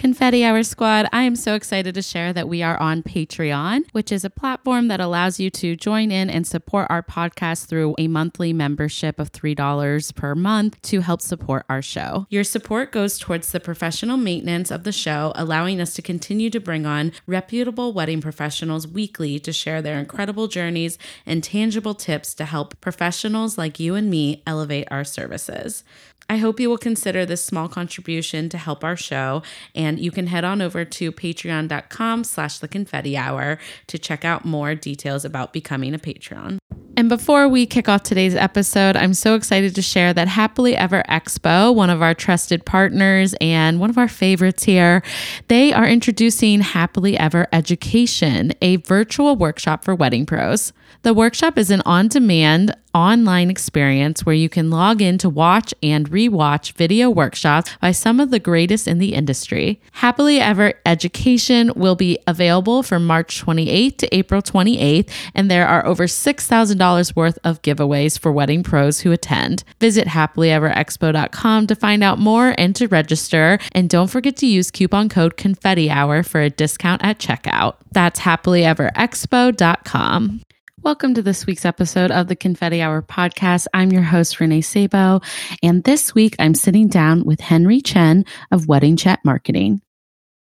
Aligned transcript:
Confetti 0.00 0.42
Hour 0.46 0.62
Squad, 0.62 1.10
I 1.12 1.24
am 1.24 1.36
so 1.36 1.54
excited 1.54 1.94
to 1.94 2.00
share 2.00 2.32
that 2.32 2.48
we 2.48 2.62
are 2.62 2.80
on 2.80 3.02
Patreon, 3.02 3.82
which 3.92 4.10
is 4.10 4.24
a 4.24 4.30
platform 4.30 4.88
that 4.88 4.98
allows 4.98 5.38
you 5.38 5.50
to 5.50 5.76
join 5.76 6.10
in 6.10 6.30
and 6.30 6.46
support 6.46 6.86
our 6.88 7.02
podcast 7.02 7.66
through 7.66 7.94
a 7.98 8.08
monthly 8.08 8.54
membership 8.54 9.18
of 9.18 9.30
$3 9.30 10.14
per 10.14 10.34
month 10.34 10.80
to 10.80 11.02
help 11.02 11.20
support 11.20 11.66
our 11.68 11.82
show. 11.82 12.26
Your 12.30 12.44
support 12.44 12.92
goes 12.92 13.18
towards 13.18 13.52
the 13.52 13.60
professional 13.60 14.16
maintenance 14.16 14.70
of 14.70 14.84
the 14.84 14.90
show, 14.90 15.34
allowing 15.34 15.82
us 15.82 15.92
to 15.92 16.00
continue 16.00 16.48
to 16.48 16.60
bring 16.60 16.86
on 16.86 17.12
reputable 17.26 17.92
wedding 17.92 18.22
professionals 18.22 18.88
weekly 18.88 19.38
to 19.40 19.52
share 19.52 19.82
their 19.82 19.98
incredible 19.98 20.48
journeys 20.48 20.96
and 21.26 21.44
tangible 21.44 21.94
tips 21.94 22.32
to 22.36 22.46
help 22.46 22.80
professionals 22.80 23.58
like 23.58 23.78
you 23.78 23.94
and 23.96 24.08
me 24.08 24.42
elevate 24.46 24.88
our 24.90 25.04
services. 25.04 25.84
I 26.30 26.36
hope 26.36 26.60
you 26.60 26.70
will 26.70 26.78
consider 26.78 27.26
this 27.26 27.44
small 27.44 27.66
contribution 27.66 28.48
to 28.50 28.56
help 28.56 28.84
our 28.84 28.94
show, 28.94 29.42
and 29.74 29.98
you 29.98 30.12
can 30.12 30.28
head 30.28 30.44
on 30.44 30.62
over 30.62 30.84
to 30.84 31.10
patreon.com 31.10 32.22
slash 32.22 32.60
the 32.60 32.68
confetti 32.68 33.16
hour 33.16 33.58
to 33.88 33.98
check 33.98 34.24
out 34.24 34.44
more 34.44 34.76
details 34.76 35.24
about 35.24 35.52
becoming 35.52 35.92
a 35.92 35.98
Patreon. 35.98 36.58
And 36.96 37.08
before 37.08 37.48
we 37.48 37.66
kick 37.66 37.88
off 37.88 38.04
today's 38.04 38.36
episode, 38.36 38.96
I'm 38.96 39.12
so 39.12 39.34
excited 39.34 39.74
to 39.74 39.82
share 39.82 40.14
that 40.14 40.28
Happily 40.28 40.76
Ever 40.76 41.02
Expo, 41.08 41.74
one 41.74 41.90
of 41.90 42.00
our 42.00 42.14
trusted 42.14 42.64
partners 42.64 43.34
and 43.40 43.80
one 43.80 43.90
of 43.90 43.98
our 43.98 44.06
favorites 44.06 44.62
here, 44.62 45.02
they 45.48 45.72
are 45.72 45.88
introducing 45.88 46.60
Happily 46.60 47.18
Ever 47.18 47.48
Education, 47.52 48.52
a 48.62 48.76
virtual 48.76 49.34
workshop 49.34 49.84
for 49.84 49.96
wedding 49.96 50.26
pros. 50.26 50.72
The 51.02 51.14
workshop 51.14 51.56
is 51.56 51.70
an 51.70 51.82
on 51.86 52.08
demand 52.08 52.74
online 52.94 53.50
experience 53.50 54.24
where 54.26 54.34
you 54.34 54.48
can 54.48 54.70
log 54.70 55.00
in 55.00 55.16
to 55.18 55.28
watch 55.28 55.72
and 55.82 56.10
rewatch 56.10 56.72
video 56.72 57.08
workshops 57.08 57.70
by 57.80 57.92
some 57.92 58.18
of 58.20 58.30
the 58.30 58.38
greatest 58.38 58.88
in 58.88 58.98
the 58.98 59.14
industry. 59.14 59.80
Happily 59.92 60.40
Ever 60.40 60.74
Education 60.84 61.72
will 61.76 61.94
be 61.94 62.18
available 62.26 62.82
from 62.82 63.06
March 63.06 63.44
28th 63.44 63.98
to 63.98 64.14
April 64.14 64.42
28th, 64.42 65.08
and 65.34 65.50
there 65.50 65.66
are 65.66 65.86
over 65.86 66.04
$6,000 66.04 67.16
worth 67.16 67.38
of 67.44 67.62
giveaways 67.62 68.18
for 68.18 68.32
wedding 68.32 68.62
pros 68.62 69.00
who 69.00 69.12
attend. 69.12 69.64
Visit 69.78 70.08
happilyeverexpo.com 70.08 71.66
to 71.66 71.74
find 71.74 72.02
out 72.02 72.18
more 72.18 72.54
and 72.58 72.74
to 72.76 72.88
register, 72.88 73.58
and 73.72 73.88
don't 73.88 74.08
forget 74.08 74.36
to 74.36 74.46
use 74.46 74.70
coupon 74.70 75.08
code 75.08 75.36
Confetti 75.36 75.90
Hour 75.90 76.22
for 76.22 76.40
a 76.40 76.50
discount 76.50 77.04
at 77.04 77.18
checkout. 77.18 77.76
That's 77.92 78.20
happilyeverexpo.com. 78.20 80.40
Welcome 80.82 81.12
to 81.12 81.22
this 81.22 81.44
week's 81.44 81.66
episode 81.66 82.10
of 82.10 82.28
the 82.28 82.34
Confetti 82.34 82.80
Hour 82.80 83.02
podcast. 83.02 83.66
I'm 83.74 83.92
your 83.92 84.00
host, 84.00 84.40
Renee 84.40 84.62
Sabo, 84.62 85.20
and 85.62 85.84
this 85.84 86.14
week 86.14 86.34
I'm 86.38 86.54
sitting 86.54 86.88
down 86.88 87.22
with 87.26 87.38
Henry 87.38 87.82
Chen 87.82 88.24
of 88.50 88.66
Wedding 88.66 88.96
Chat 88.96 89.20
Marketing. 89.22 89.82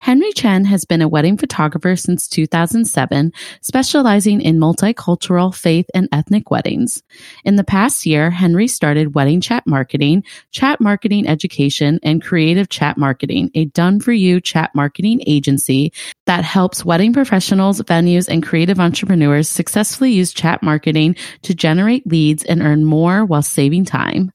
Henry 0.00 0.30
Chen 0.32 0.64
has 0.66 0.84
been 0.84 1.02
a 1.02 1.08
wedding 1.08 1.36
photographer 1.36 1.96
since 1.96 2.28
2007, 2.28 3.32
specializing 3.60 4.40
in 4.40 4.58
multicultural, 4.58 5.54
faith, 5.54 5.86
and 5.94 6.08
ethnic 6.12 6.50
weddings. 6.50 7.02
In 7.44 7.56
the 7.56 7.64
past 7.64 8.06
year, 8.06 8.30
Henry 8.30 8.68
started 8.68 9.14
Wedding 9.14 9.40
Chat 9.40 9.66
Marketing, 9.66 10.22
Chat 10.52 10.80
Marketing 10.80 11.26
Education, 11.26 11.98
and 12.02 12.22
Creative 12.22 12.68
Chat 12.68 12.96
Marketing, 12.98 13.50
a 13.54 13.64
done 13.64 13.98
for 13.98 14.12
you 14.12 14.40
chat 14.40 14.70
marketing 14.74 15.22
agency 15.26 15.92
that 16.26 16.44
helps 16.44 16.84
wedding 16.84 17.12
professionals, 17.12 17.80
venues, 17.82 18.28
and 18.28 18.44
creative 18.44 18.78
entrepreneurs 18.78 19.48
successfully 19.48 20.12
use 20.12 20.32
chat 20.32 20.62
marketing 20.62 21.16
to 21.42 21.54
generate 21.54 22.06
leads 22.06 22.44
and 22.44 22.62
earn 22.62 22.84
more 22.84 23.24
while 23.24 23.42
saving 23.42 23.84
time. 23.84 24.30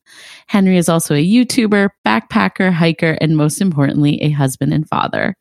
Henry 0.48 0.78
is 0.78 0.90
also 0.90 1.16
a 1.16 1.26
YouTuber, 1.26 1.90
backpacker, 2.06 2.72
hiker, 2.72 3.18
and 3.22 3.38
most 3.38 3.62
importantly, 3.62 4.22
a 4.22 4.30
husband 4.30 4.74
and 4.74 4.88
father. 4.88 5.36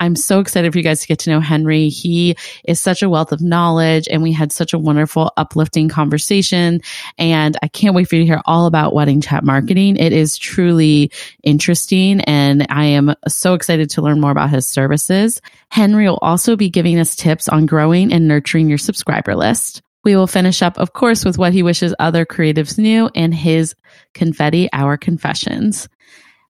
I'm 0.00 0.16
so 0.16 0.40
excited 0.40 0.72
for 0.72 0.78
you 0.78 0.84
guys 0.84 1.00
to 1.00 1.06
get 1.06 1.18
to 1.20 1.30
know 1.30 1.40
Henry. 1.40 1.88
He 1.88 2.36
is 2.64 2.80
such 2.80 3.02
a 3.02 3.08
wealth 3.08 3.32
of 3.32 3.40
knowledge 3.40 4.08
and 4.10 4.22
we 4.22 4.32
had 4.32 4.52
such 4.52 4.72
a 4.72 4.78
wonderful, 4.78 5.32
uplifting 5.36 5.88
conversation. 5.88 6.80
And 7.18 7.56
I 7.62 7.68
can't 7.68 7.94
wait 7.94 8.08
for 8.08 8.16
you 8.16 8.22
to 8.22 8.26
hear 8.26 8.42
all 8.44 8.66
about 8.66 8.94
wedding 8.94 9.20
chat 9.20 9.44
marketing. 9.44 9.96
It 9.96 10.12
is 10.12 10.38
truly 10.38 11.10
interesting 11.42 12.20
and 12.22 12.66
I 12.70 12.86
am 12.86 13.14
so 13.26 13.54
excited 13.54 13.90
to 13.90 14.02
learn 14.02 14.20
more 14.20 14.30
about 14.30 14.50
his 14.50 14.66
services. 14.66 15.40
Henry 15.70 16.08
will 16.08 16.18
also 16.22 16.56
be 16.56 16.70
giving 16.70 16.98
us 16.98 17.16
tips 17.16 17.48
on 17.48 17.66
growing 17.66 18.12
and 18.12 18.28
nurturing 18.28 18.68
your 18.68 18.78
subscriber 18.78 19.34
list. 19.34 19.82
We 20.04 20.16
will 20.16 20.26
finish 20.26 20.62
up, 20.62 20.78
of 20.78 20.92
course, 20.92 21.24
with 21.24 21.38
what 21.38 21.52
he 21.52 21.62
wishes 21.62 21.94
other 21.98 22.24
creatives 22.24 22.78
knew 22.78 23.10
and 23.14 23.34
his 23.34 23.74
confetti 24.14 24.68
hour 24.72 24.96
confessions. 24.96 25.88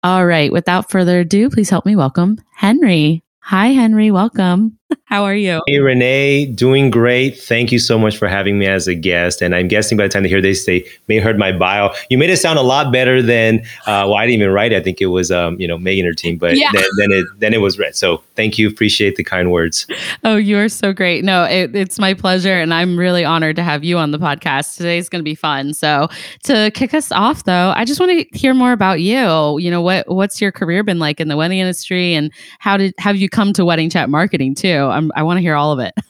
All 0.03 0.25
right. 0.25 0.51
Without 0.51 0.89
further 0.89 1.19
ado, 1.19 1.49
please 1.49 1.69
help 1.69 1.85
me 1.85 1.95
welcome 1.95 2.39
Henry. 2.55 3.23
Hi, 3.39 3.67
Henry. 3.67 4.11
Welcome. 4.11 4.77
How 5.05 5.23
are 5.25 5.35
you? 5.35 5.61
Hey, 5.67 5.79
Renee. 5.79 6.45
Doing 6.45 6.89
great. 6.89 7.37
Thank 7.37 7.71
you 7.71 7.79
so 7.79 7.99
much 7.99 8.17
for 8.17 8.27
having 8.27 8.59
me 8.59 8.65
as 8.65 8.87
a 8.87 8.95
guest. 8.95 9.41
And 9.41 9.55
I'm 9.55 9.67
guessing 9.67 9.97
by 9.97 10.03
the 10.03 10.09
time 10.09 10.23
they 10.23 10.29
hear 10.29 10.41
this, 10.41 10.65
they 10.65 10.85
may 11.07 11.15
have 11.15 11.23
heard 11.23 11.37
my 11.37 11.51
bio. 11.51 11.93
You 12.09 12.17
made 12.17 12.29
it 12.29 12.37
sound 12.37 12.57
a 12.57 12.61
lot 12.61 12.91
better 12.91 13.21
than, 13.21 13.59
uh, 13.87 14.07
well, 14.07 14.15
I 14.15 14.25
didn't 14.25 14.41
even 14.41 14.53
write 14.53 14.71
it. 14.71 14.77
I 14.77 14.83
think 14.83 15.01
it 15.01 15.07
was, 15.07 15.31
um, 15.31 15.59
you 15.59 15.67
know, 15.67 15.77
Megan 15.77 16.05
her 16.05 16.13
team, 16.13 16.37
but 16.37 16.57
yeah. 16.57 16.71
then, 16.73 16.83
then, 16.97 17.11
it, 17.11 17.25
then 17.39 17.53
it 17.53 17.57
was 17.57 17.77
read. 17.77 17.95
So 17.95 18.23
thank 18.35 18.57
you. 18.57 18.69
Appreciate 18.69 19.17
the 19.17 19.23
kind 19.23 19.51
words. 19.51 19.85
Oh, 20.23 20.35
you 20.35 20.57
are 20.57 20.69
so 20.69 20.93
great. 20.93 21.23
No, 21.23 21.43
it, 21.43 21.75
it's 21.75 21.99
my 21.99 22.13
pleasure. 22.13 22.53
And 22.53 22.73
I'm 22.73 22.97
really 22.97 23.25
honored 23.25 23.55
to 23.57 23.63
have 23.63 23.83
you 23.83 23.97
on 23.97 24.11
the 24.11 24.19
podcast. 24.19 24.77
Today's 24.77 25.09
going 25.09 25.19
to 25.19 25.23
be 25.23 25.35
fun. 25.35 25.73
So 25.73 26.07
to 26.43 26.71
kick 26.71 26.93
us 26.93 27.11
off 27.11 27.43
though, 27.43 27.73
I 27.75 27.85
just 27.85 27.99
want 27.99 28.11
to 28.11 28.37
hear 28.37 28.53
more 28.53 28.71
about 28.71 29.01
you. 29.01 29.59
You 29.59 29.71
know, 29.71 29.81
what, 29.81 30.07
what's 30.07 30.39
your 30.39 30.51
career 30.51 30.83
been 30.83 30.99
like 30.99 31.19
in 31.19 31.27
the 31.27 31.37
wedding 31.37 31.59
industry 31.59 32.13
and 32.13 32.31
how 32.59 32.77
did, 32.77 32.93
have 32.97 33.17
you 33.17 33.27
come 33.27 33.51
to 33.53 33.65
wedding 33.65 33.89
chat 33.89 34.09
marketing 34.09 34.55
too? 34.55 34.80
I'm, 34.89 35.11
I 35.15 35.23
want 35.23 35.37
to 35.37 35.41
hear 35.41 35.55
all 35.55 35.71
of 35.71 35.79
it. 35.79 35.93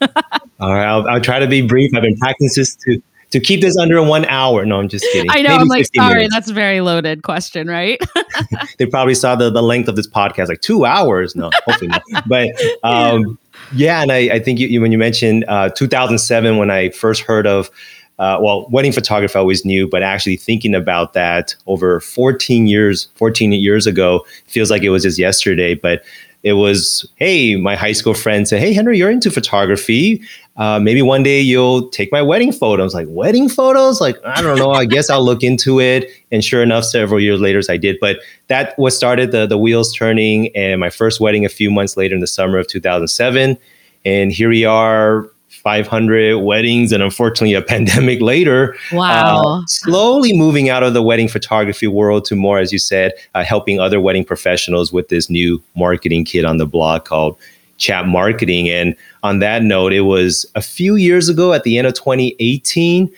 all 0.60 0.72
right, 0.72 0.86
I'll, 0.86 1.06
I'll 1.08 1.20
try 1.20 1.38
to 1.38 1.46
be 1.46 1.62
brief. 1.62 1.92
I've 1.94 2.02
been 2.02 2.16
practicing 2.16 2.60
this 2.60 2.76
to 2.76 3.02
to 3.32 3.40
keep 3.40 3.62
this 3.62 3.76
under 3.78 4.02
one 4.02 4.24
hour. 4.26 4.64
No, 4.64 4.78
I'm 4.78 4.88
just 4.88 5.06
kidding. 5.10 5.30
I 5.30 5.40
know. 5.40 5.50
Maybe 5.50 5.62
I'm 5.62 5.68
like, 5.68 5.86
sorry, 5.96 6.14
minutes. 6.14 6.34
that's 6.34 6.50
a 6.50 6.54
very 6.54 6.80
loaded 6.82 7.22
question, 7.22 7.66
right? 7.66 8.00
they 8.78 8.86
probably 8.86 9.14
saw 9.14 9.34
the, 9.34 9.50
the 9.50 9.62
length 9.62 9.88
of 9.88 9.96
this 9.96 10.06
podcast, 10.06 10.48
like 10.48 10.60
two 10.60 10.84
hours. 10.84 11.34
No, 11.34 11.50
hopefully 11.64 11.88
not. 11.88 12.02
But 12.26 12.50
um, 12.82 13.38
yeah, 13.74 14.02
and 14.02 14.12
I, 14.12 14.34
I 14.34 14.38
think 14.38 14.58
you, 14.58 14.68
you, 14.68 14.80
when 14.80 14.92
you 14.92 14.98
mentioned 14.98 15.44
uh, 15.48 15.70
2007, 15.70 16.58
when 16.58 16.70
I 16.70 16.90
first 16.90 17.22
heard 17.22 17.46
of, 17.46 17.70
uh, 18.18 18.38
well, 18.40 18.68
wedding 18.68 18.92
photography 18.92 19.34
I 19.36 19.40
always 19.40 19.64
knew, 19.64 19.88
but 19.88 20.02
actually 20.02 20.36
thinking 20.36 20.74
about 20.74 21.14
that 21.14 21.56
over 21.66 22.00
14 22.00 22.66
years, 22.66 23.08
14 23.14 23.52
years 23.52 23.86
ago, 23.86 24.24
feels 24.46 24.70
like 24.70 24.82
it 24.82 24.90
was 24.90 25.02
just 25.04 25.18
yesterday. 25.18 25.74
But 25.74 26.04
it 26.42 26.54
was, 26.54 27.08
hey, 27.16 27.56
my 27.56 27.76
high 27.76 27.92
school 27.92 28.14
friend 28.14 28.48
said, 28.48 28.60
hey, 28.60 28.72
Henry, 28.72 28.98
you're 28.98 29.10
into 29.10 29.30
photography. 29.30 30.22
Uh, 30.56 30.78
maybe 30.80 31.00
one 31.00 31.22
day 31.22 31.40
you'll 31.40 31.88
take 31.90 32.10
my 32.10 32.20
wedding 32.20 32.52
photos. 32.52 32.94
Like, 32.94 33.06
wedding 33.08 33.48
photos? 33.48 34.00
Like, 34.00 34.16
I 34.24 34.42
don't 34.42 34.58
know. 34.58 34.72
I 34.72 34.84
guess 34.84 35.08
I'll 35.08 35.24
look 35.24 35.42
into 35.42 35.80
it. 35.80 36.10
And 36.30 36.44
sure 36.44 36.62
enough, 36.62 36.84
several 36.84 37.20
years 37.20 37.40
later, 37.40 37.62
I 37.68 37.76
did. 37.76 37.96
But 38.00 38.18
that 38.48 38.76
was 38.78 38.96
started 38.96 39.30
the, 39.30 39.46
the 39.46 39.56
wheels 39.56 39.94
turning. 39.94 40.54
And 40.56 40.80
my 40.80 40.90
first 40.90 41.20
wedding 41.20 41.44
a 41.44 41.48
few 41.48 41.70
months 41.70 41.96
later 41.96 42.14
in 42.14 42.20
the 42.20 42.26
summer 42.26 42.58
of 42.58 42.66
2007. 42.66 43.56
And 44.04 44.32
here 44.32 44.48
we 44.48 44.64
are 44.64 45.30
500 45.62 46.38
weddings 46.38 46.90
and 46.92 47.02
unfortunately 47.02 47.54
a 47.54 47.62
pandemic 47.62 48.20
later 48.32 48.76
wow. 48.92 49.60
uh, 49.60 49.62
slowly 49.66 50.36
moving 50.36 50.68
out 50.68 50.82
of 50.82 50.92
the 50.92 51.02
wedding 51.02 51.28
photography 51.28 51.86
world 51.86 52.24
to 52.24 52.34
more 52.34 52.58
as 52.58 52.72
you 52.72 52.78
said 52.78 53.12
uh, 53.34 53.44
helping 53.44 53.78
other 53.78 54.00
wedding 54.00 54.24
professionals 54.24 54.92
with 54.92 55.08
this 55.08 55.30
new 55.30 55.62
marketing 55.76 56.24
kit 56.24 56.44
on 56.44 56.56
the 56.56 56.66
blog 56.66 57.04
called 57.04 57.38
chat 57.78 58.06
marketing. 58.06 58.68
And 58.70 58.96
on 59.22 59.38
that 59.38 59.62
note 59.62 59.92
it 59.92 60.02
was 60.02 60.46
a 60.54 60.62
few 60.62 60.96
years 60.96 61.28
ago 61.28 61.52
at 61.52 61.62
the 61.62 61.78
end 61.78 61.86
of 61.86 61.94
2018 61.94 63.10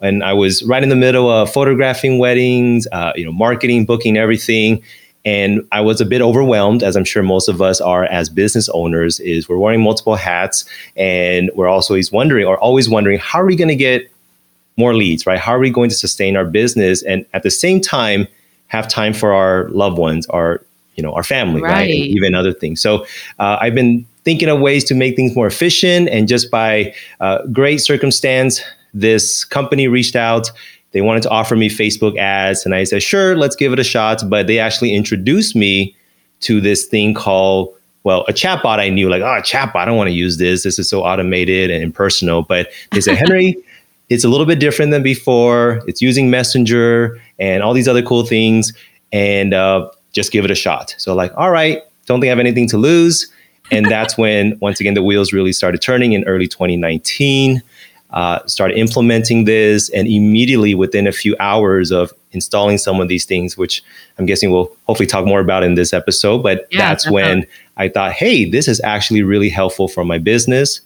and 0.00 0.24
i 0.24 0.32
was 0.32 0.62
right 0.64 0.82
in 0.82 0.88
the 0.88 0.96
middle 0.96 1.30
of 1.30 1.50
photographing 1.52 2.18
weddings 2.18 2.88
uh, 2.92 3.12
you 3.14 3.24
know 3.24 3.32
marketing 3.32 3.84
booking 3.84 4.16
everything 4.16 4.82
and 5.24 5.66
I 5.70 5.80
was 5.80 6.00
a 6.00 6.04
bit 6.04 6.20
overwhelmed, 6.20 6.82
as 6.82 6.96
I'm 6.96 7.04
sure 7.04 7.22
most 7.22 7.48
of 7.48 7.62
us 7.62 7.80
are 7.80 8.04
as 8.04 8.28
business 8.28 8.68
owners, 8.70 9.20
is 9.20 9.48
we're 9.48 9.56
wearing 9.56 9.80
multiple 9.80 10.16
hats 10.16 10.64
and 10.96 11.50
we're 11.54 11.68
also 11.68 11.94
always 11.94 12.10
wondering 12.10 12.46
or 12.46 12.58
always 12.58 12.88
wondering, 12.88 13.18
how 13.20 13.40
are 13.40 13.46
we 13.46 13.54
going 13.56 13.68
to 13.68 13.76
get 13.76 14.10
more 14.76 14.94
leads, 14.94 15.26
right? 15.26 15.38
How 15.38 15.52
are 15.52 15.58
we 15.60 15.70
going 15.70 15.90
to 15.90 15.94
sustain 15.94 16.36
our 16.36 16.44
business 16.44 17.02
and 17.02 17.24
at 17.34 17.42
the 17.44 17.50
same 17.50 17.80
time 17.80 18.26
have 18.66 18.88
time 18.88 19.12
for 19.12 19.32
our 19.32 19.68
loved 19.68 19.98
ones, 19.98 20.26
our, 20.28 20.64
you 20.96 21.02
know, 21.02 21.12
our 21.12 21.22
family, 21.22 21.62
right? 21.62 21.72
right? 21.72 21.90
Even 21.90 22.34
other 22.34 22.52
things. 22.52 22.80
So 22.80 23.04
uh, 23.38 23.58
I've 23.60 23.74
been 23.74 24.04
thinking 24.24 24.48
of 24.48 24.60
ways 24.60 24.82
to 24.84 24.94
make 24.94 25.14
things 25.14 25.36
more 25.36 25.46
efficient 25.46 26.08
and 26.08 26.26
just 26.26 26.50
by 26.50 26.94
uh, 27.20 27.44
great 27.46 27.78
circumstance, 27.78 28.60
this 28.94 29.44
company 29.44 29.88
reached 29.88 30.16
out 30.16 30.50
they 30.92 31.00
wanted 31.00 31.22
to 31.24 31.30
offer 31.30 31.56
me 31.56 31.68
Facebook 31.68 32.16
ads. 32.18 32.64
And 32.64 32.74
I 32.74 32.84
said, 32.84 33.02
sure, 33.02 33.36
let's 33.36 33.56
give 33.56 33.72
it 33.72 33.78
a 33.78 33.84
shot. 33.84 34.22
But 34.28 34.46
they 34.46 34.58
actually 34.58 34.94
introduced 34.94 35.56
me 35.56 35.96
to 36.40 36.60
this 36.60 36.86
thing 36.86 37.14
called, 37.14 37.74
well, 38.04 38.22
a 38.28 38.32
chatbot 38.32 38.78
I 38.78 38.88
knew, 38.88 39.08
like, 39.08 39.22
oh, 39.22 39.36
a 39.36 39.42
chatbot, 39.42 39.76
I 39.76 39.84
don't 39.84 39.96
want 39.96 40.08
to 40.08 40.14
use 40.14 40.38
this. 40.38 40.64
This 40.64 40.78
is 40.78 40.88
so 40.88 41.02
automated 41.02 41.70
and 41.70 41.82
impersonal. 41.82 42.42
But 42.42 42.70
they 42.90 43.00
said, 43.00 43.16
Henry, 43.16 43.56
it's 44.08 44.24
a 44.24 44.28
little 44.28 44.46
bit 44.46 44.58
different 44.58 44.90
than 44.90 45.02
before. 45.02 45.82
It's 45.86 46.02
using 46.02 46.30
Messenger 46.30 47.20
and 47.38 47.62
all 47.62 47.72
these 47.72 47.88
other 47.88 48.02
cool 48.02 48.26
things. 48.26 48.72
And 49.12 49.54
uh, 49.54 49.90
just 50.12 50.32
give 50.32 50.44
it 50.44 50.50
a 50.50 50.54
shot. 50.54 50.94
So, 50.98 51.14
like, 51.14 51.32
all 51.36 51.50
right, 51.50 51.80
don't 52.06 52.20
think 52.20 52.28
I 52.28 52.32
have 52.32 52.38
anything 52.38 52.68
to 52.68 52.76
lose. 52.76 53.30
And 53.70 53.86
that's 53.86 54.18
when, 54.18 54.58
once 54.60 54.80
again, 54.80 54.94
the 54.94 55.02
wheels 55.02 55.32
really 55.32 55.52
started 55.52 55.80
turning 55.80 56.12
in 56.12 56.24
early 56.24 56.48
2019 56.48 57.62
uh, 58.12 58.44
started 58.46 58.78
implementing 58.78 59.44
this, 59.44 59.88
and 59.90 60.06
immediately 60.08 60.74
within 60.74 61.06
a 61.06 61.12
few 61.12 61.36
hours 61.40 61.90
of 61.90 62.12
installing 62.32 62.78
some 62.78 63.00
of 63.00 63.08
these 63.08 63.24
things, 63.24 63.56
which 63.56 63.82
I'm 64.18 64.26
guessing 64.26 64.50
we'll 64.50 64.74
hopefully 64.86 65.06
talk 65.06 65.26
more 65.26 65.40
about 65.40 65.62
in 65.62 65.74
this 65.74 65.92
episode. 65.92 66.42
But 66.42 66.66
yeah, 66.70 66.78
that's 66.78 67.10
when 67.10 67.46
I 67.76 67.88
thought, 67.88 68.12
hey, 68.12 68.48
this 68.48 68.68
is 68.68 68.80
actually 68.84 69.22
really 69.22 69.48
helpful 69.48 69.88
for 69.88 70.04
my 70.04 70.18
business. 70.18 70.80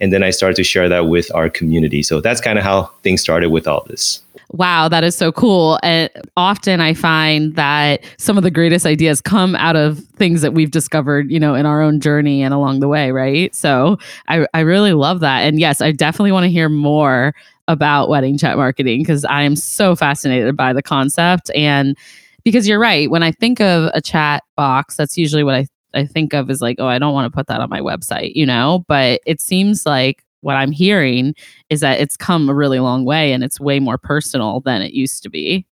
And 0.00 0.12
then 0.12 0.22
I 0.22 0.30
started 0.30 0.54
to 0.56 0.64
share 0.64 0.88
that 0.88 1.08
with 1.08 1.34
our 1.34 1.50
community. 1.50 2.04
So 2.04 2.20
that's 2.20 2.40
kind 2.40 2.58
of 2.58 2.64
how 2.64 2.92
things 3.02 3.20
started 3.20 3.50
with 3.50 3.66
all 3.66 3.84
this 3.88 4.22
wow, 4.50 4.88
that 4.88 5.04
is 5.04 5.14
so 5.14 5.30
cool. 5.30 5.78
And 5.82 6.10
often 6.36 6.80
I 6.80 6.94
find 6.94 7.54
that 7.56 8.02
some 8.16 8.38
of 8.38 8.44
the 8.44 8.50
greatest 8.50 8.86
ideas 8.86 9.20
come 9.20 9.54
out 9.56 9.76
of 9.76 9.98
things 10.16 10.40
that 10.42 10.54
we've 10.54 10.70
discovered, 10.70 11.30
you 11.30 11.38
know, 11.38 11.54
in 11.54 11.66
our 11.66 11.82
own 11.82 12.00
journey 12.00 12.42
and 12.42 12.54
along 12.54 12.80
the 12.80 12.88
way, 12.88 13.10
right? 13.10 13.54
So 13.54 13.98
I, 14.28 14.46
I 14.54 14.60
really 14.60 14.92
love 14.92 15.20
that. 15.20 15.40
And 15.40 15.60
yes, 15.60 15.80
I 15.80 15.92
definitely 15.92 16.32
want 16.32 16.44
to 16.44 16.50
hear 16.50 16.68
more 16.68 17.34
about 17.68 18.08
wedding 18.08 18.38
chat 18.38 18.56
marketing 18.56 19.02
because 19.02 19.24
I 19.26 19.42
am 19.42 19.54
so 19.54 19.94
fascinated 19.94 20.56
by 20.56 20.72
the 20.72 20.82
concept. 20.82 21.50
And 21.54 21.96
because 22.42 22.66
you're 22.66 22.78
right, 22.78 23.10
when 23.10 23.22
I 23.22 23.32
think 23.32 23.60
of 23.60 23.90
a 23.92 24.00
chat 24.00 24.42
box, 24.56 24.96
that's 24.96 25.18
usually 25.18 25.44
what 25.44 25.54
I 25.54 25.66
I 25.94 26.04
think 26.04 26.34
of 26.34 26.50
is 26.50 26.60
like, 26.60 26.76
oh, 26.78 26.86
I 26.86 26.98
don't 26.98 27.14
want 27.14 27.32
to 27.32 27.34
put 27.34 27.46
that 27.46 27.62
on 27.62 27.70
my 27.70 27.80
website, 27.80 28.32
you 28.34 28.44
know? 28.44 28.84
But 28.88 29.22
it 29.24 29.40
seems 29.40 29.86
like 29.86 30.22
what 30.48 30.56
I'm 30.56 30.72
hearing 30.72 31.34
is 31.68 31.80
that 31.80 32.00
it's 32.00 32.16
come 32.16 32.48
a 32.48 32.54
really 32.54 32.80
long 32.80 33.04
way 33.04 33.34
and 33.34 33.44
it's 33.44 33.60
way 33.60 33.80
more 33.80 33.98
personal 33.98 34.60
than 34.60 34.80
it 34.80 34.94
used 34.94 35.22
to 35.24 35.28
be. 35.28 35.66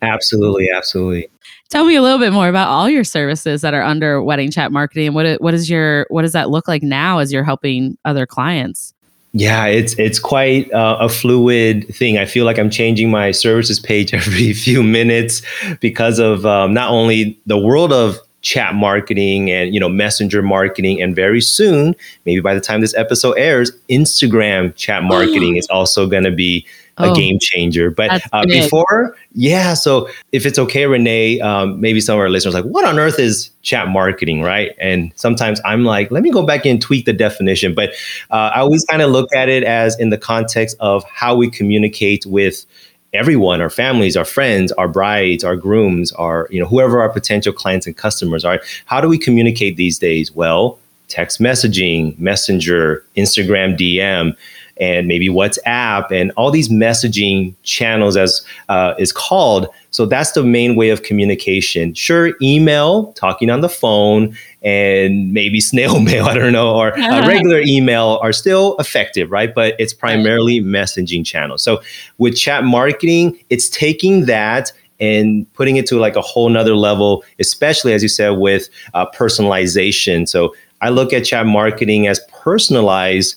Absolutely, 0.00 0.70
absolutely. 0.74 1.28
Tell 1.68 1.84
me 1.84 1.94
a 1.94 2.00
little 2.00 2.18
bit 2.18 2.32
more 2.32 2.48
about 2.48 2.68
all 2.68 2.88
your 2.88 3.04
services 3.04 3.60
that 3.60 3.74
are 3.74 3.82
under 3.82 4.22
Wedding 4.22 4.50
Chat 4.50 4.72
Marketing. 4.72 5.08
And 5.08 5.14
What 5.14 5.38
what 5.42 5.52
is 5.52 5.68
your 5.68 6.06
what 6.08 6.22
does 6.22 6.32
that 6.32 6.48
look 6.48 6.66
like 6.66 6.82
now 6.82 7.18
as 7.18 7.30
you're 7.30 7.44
helping 7.44 7.98
other 8.06 8.24
clients? 8.24 8.94
Yeah, 9.34 9.66
it's 9.66 9.92
it's 9.98 10.18
quite 10.18 10.72
uh, 10.72 10.96
a 10.98 11.10
fluid 11.10 11.86
thing. 11.94 12.16
I 12.16 12.24
feel 12.24 12.46
like 12.46 12.58
I'm 12.58 12.70
changing 12.70 13.10
my 13.10 13.32
services 13.32 13.78
page 13.78 14.14
every 14.20 14.54
few 14.54 14.82
minutes 14.82 15.42
because 15.80 16.18
of 16.18 16.46
um, 16.46 16.72
not 16.72 16.90
only 16.90 17.38
the 17.44 17.58
world 17.58 17.92
of 17.92 18.18
chat 18.44 18.74
marketing 18.74 19.50
and 19.50 19.74
you 19.74 19.80
know 19.80 19.88
messenger 19.88 20.42
marketing. 20.42 21.02
And 21.02 21.16
very 21.16 21.40
soon 21.40 21.96
maybe 22.24 22.40
by 22.40 22.54
the 22.54 22.60
time 22.60 22.80
this 22.80 22.94
episode 22.94 23.32
airs 23.32 23.72
instagram 23.90 24.74
chat 24.76 25.02
marketing 25.14 25.56
is 25.56 25.66
also 25.68 26.06
going 26.06 26.24
to 26.24 26.30
be 26.30 26.64
a 26.98 27.06
oh, 27.06 27.14
game 27.14 27.40
changer. 27.40 27.90
But 27.90 28.22
uh, 28.32 28.46
before 28.46 29.16
yeah 29.32 29.74
so 29.74 30.08
if 30.30 30.46
it's 30.46 30.58
okay 30.58 30.86
renee 30.86 31.40
um, 31.40 31.80
maybe 31.80 32.00
some 32.00 32.14
of 32.14 32.20
our 32.20 32.28
listeners 32.28 32.54
like 32.54 32.64
what 32.64 32.84
on 32.84 32.98
earth 32.98 33.18
is 33.18 33.50
chat 33.62 33.88
marketing? 33.88 34.42
Right? 34.42 34.72
And 34.78 35.10
sometimes 35.16 35.60
i'm 35.64 35.84
like 35.84 36.10
let 36.10 36.22
me 36.22 36.30
go 36.30 36.44
back 36.44 36.66
and 36.66 36.80
tweak 36.80 37.06
the 37.06 37.14
definition. 37.14 37.74
But 37.74 37.94
uh, 38.30 38.52
i 38.54 38.60
always 38.60 38.84
kind 38.84 39.02
of 39.02 39.10
look 39.10 39.32
at 39.34 39.48
it 39.48 39.64
as 39.64 39.98
in 39.98 40.10
the 40.10 40.18
context 40.18 40.76
of 40.80 41.02
how 41.10 41.34
we 41.34 41.50
communicate 41.50 42.26
with 42.26 42.66
everyone, 43.14 43.60
our 43.60 43.70
families, 43.70 44.16
our 44.16 44.24
friends, 44.24 44.72
our 44.72 44.88
brides, 44.88 45.44
our 45.44 45.56
grooms, 45.56 46.12
our, 46.12 46.48
you 46.50 46.60
know, 46.60 46.66
whoever 46.66 47.00
our 47.00 47.08
potential 47.08 47.52
clients 47.52 47.86
and 47.86 47.96
customers 47.96 48.44
are. 48.44 48.60
How 48.86 49.00
do 49.00 49.08
we 49.08 49.18
communicate 49.18 49.76
these 49.76 49.98
days? 49.98 50.32
Well, 50.32 50.78
text 51.08 51.40
messaging, 51.40 52.18
messenger, 52.18 53.04
Instagram 53.16 53.78
DM, 53.78 54.36
and 54.78 55.06
maybe 55.06 55.28
WhatsApp 55.28 56.10
and 56.10 56.32
all 56.36 56.50
these 56.50 56.68
messaging 56.68 57.54
channels 57.62 58.16
as 58.16 58.44
uh, 58.68 58.94
is 58.98 59.12
called. 59.12 59.68
So 59.90 60.06
that's 60.06 60.32
the 60.32 60.42
main 60.42 60.74
way 60.74 60.90
of 60.90 61.02
communication. 61.02 61.94
Sure, 61.94 62.32
email, 62.42 63.12
talking 63.12 63.50
on 63.50 63.60
the 63.60 63.68
phone, 63.68 64.36
and 64.62 65.32
maybe 65.32 65.60
snail 65.60 66.00
mail, 66.00 66.26
I 66.26 66.34
don't 66.34 66.52
know, 66.52 66.74
or 66.74 66.88
a 66.88 67.26
regular 67.26 67.60
email 67.60 68.18
are 68.22 68.32
still 68.32 68.76
effective, 68.78 69.30
right? 69.30 69.54
But 69.54 69.74
it's 69.78 69.94
primarily 69.94 70.60
messaging 70.60 71.24
channels. 71.24 71.62
So 71.62 71.80
with 72.18 72.36
chat 72.36 72.64
marketing, 72.64 73.38
it's 73.50 73.68
taking 73.68 74.26
that 74.26 74.72
and 75.00 75.52
putting 75.54 75.76
it 75.76 75.86
to 75.86 75.98
like 75.98 76.16
a 76.16 76.20
whole 76.20 76.48
nother 76.48 76.76
level, 76.76 77.24
especially 77.38 77.92
as 77.92 78.02
you 78.02 78.08
said 78.08 78.30
with 78.30 78.68
uh, 78.94 79.06
personalization. 79.10 80.28
So 80.28 80.54
I 80.80 80.90
look 80.90 81.12
at 81.12 81.24
chat 81.24 81.46
marketing 81.46 82.06
as 82.06 82.20
personalized 82.32 83.36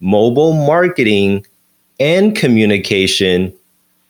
mobile 0.00 0.52
marketing 0.52 1.46
and 1.98 2.34
communication 2.34 3.52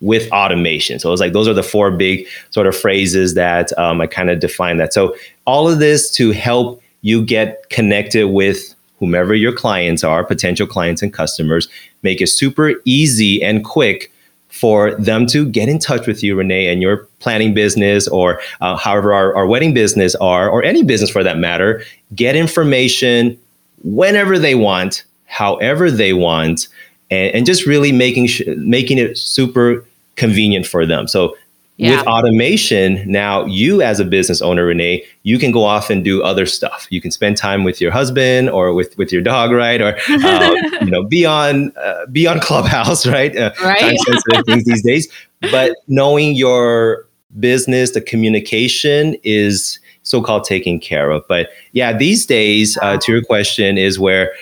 with 0.00 0.30
automation. 0.32 0.98
So 0.98 1.12
it's 1.12 1.20
like 1.20 1.32
those 1.32 1.48
are 1.48 1.54
the 1.54 1.62
four 1.62 1.90
big 1.90 2.26
sort 2.50 2.66
of 2.66 2.76
phrases 2.76 3.34
that 3.34 3.76
um, 3.78 4.00
I 4.00 4.06
kind 4.06 4.30
of 4.30 4.40
define 4.40 4.78
that. 4.78 4.94
So 4.94 5.14
all 5.46 5.68
of 5.68 5.78
this 5.78 6.10
to 6.12 6.30
help 6.30 6.82
you 7.02 7.24
get 7.24 7.68
connected 7.70 8.28
with 8.28 8.74
whomever 8.98 9.34
your 9.34 9.52
clients 9.52 10.04
are, 10.04 10.24
potential 10.24 10.66
clients 10.66 11.02
and 11.02 11.12
customers, 11.12 11.68
make 12.02 12.20
it 12.20 12.28
super 12.28 12.74
easy 12.84 13.42
and 13.42 13.64
quick 13.64 14.12
for 14.48 14.94
them 14.96 15.26
to 15.26 15.48
get 15.48 15.68
in 15.68 15.78
touch 15.78 16.06
with 16.06 16.22
you, 16.22 16.34
Renee, 16.34 16.68
and 16.68 16.82
your 16.82 17.08
planning 17.20 17.54
business 17.54 18.08
or 18.08 18.40
uh, 18.60 18.76
however 18.76 19.14
our, 19.14 19.34
our 19.36 19.46
wedding 19.46 19.72
business 19.72 20.14
are, 20.16 20.48
or 20.48 20.62
any 20.64 20.82
business 20.82 21.08
for 21.08 21.22
that 21.22 21.38
matter, 21.38 21.82
get 22.14 22.36
information 22.36 23.38
whenever 23.84 24.38
they 24.38 24.54
want 24.54 25.04
however 25.30 25.90
they 25.90 26.12
want, 26.12 26.68
and, 27.10 27.34
and 27.34 27.46
just 27.46 27.64
really 27.64 27.92
making 27.92 28.26
sh- 28.26 28.42
making 28.56 28.98
it 28.98 29.16
super 29.16 29.86
convenient 30.16 30.66
for 30.66 30.84
them. 30.84 31.08
So 31.08 31.36
yeah. 31.80 31.96
with 31.96 32.06
automation, 32.06 33.10
now 33.10 33.46
you 33.46 33.80
as 33.80 34.00
a 34.00 34.04
business 34.04 34.42
owner, 34.42 34.66
Renee, 34.66 35.02
you 35.22 35.38
can 35.38 35.50
go 35.50 35.64
off 35.64 35.88
and 35.88 36.04
do 36.04 36.22
other 36.22 36.44
stuff. 36.44 36.86
You 36.90 37.00
can 37.00 37.10
spend 37.10 37.38
time 37.38 37.64
with 37.64 37.80
your 37.80 37.90
husband 37.90 38.50
or 38.50 38.74
with 38.74 38.96
with 38.98 39.10
your 39.10 39.22
dog, 39.22 39.50
right? 39.50 39.80
Or 39.80 39.96
uh, 40.08 40.54
you 40.82 40.90
know, 40.90 41.04
be 41.04 41.24
on 41.24 41.72
uh, 41.76 42.04
be 42.06 42.26
on 42.26 42.38
Clubhouse, 42.48 43.06
right? 43.06 43.34
Uh, 43.34 43.52
right. 43.62 43.80
Time 43.80 43.96
sensitive 43.96 44.44
things 44.44 44.64
these 44.64 44.82
days. 44.82 45.08
But 45.50 45.74
knowing 45.88 46.34
your 46.34 47.06
business, 47.38 47.92
the 47.92 48.02
communication 48.02 49.16
is 49.22 49.78
so-called 50.02 50.44
taken 50.44 50.80
care 50.80 51.10
of. 51.10 51.26
But 51.28 51.50
yeah, 51.72 51.96
these 51.96 52.26
days, 52.26 52.76
uh, 52.82 52.98
to 52.98 53.12
your 53.12 53.22
question, 53.22 53.78
is 53.78 53.98
where 53.98 54.32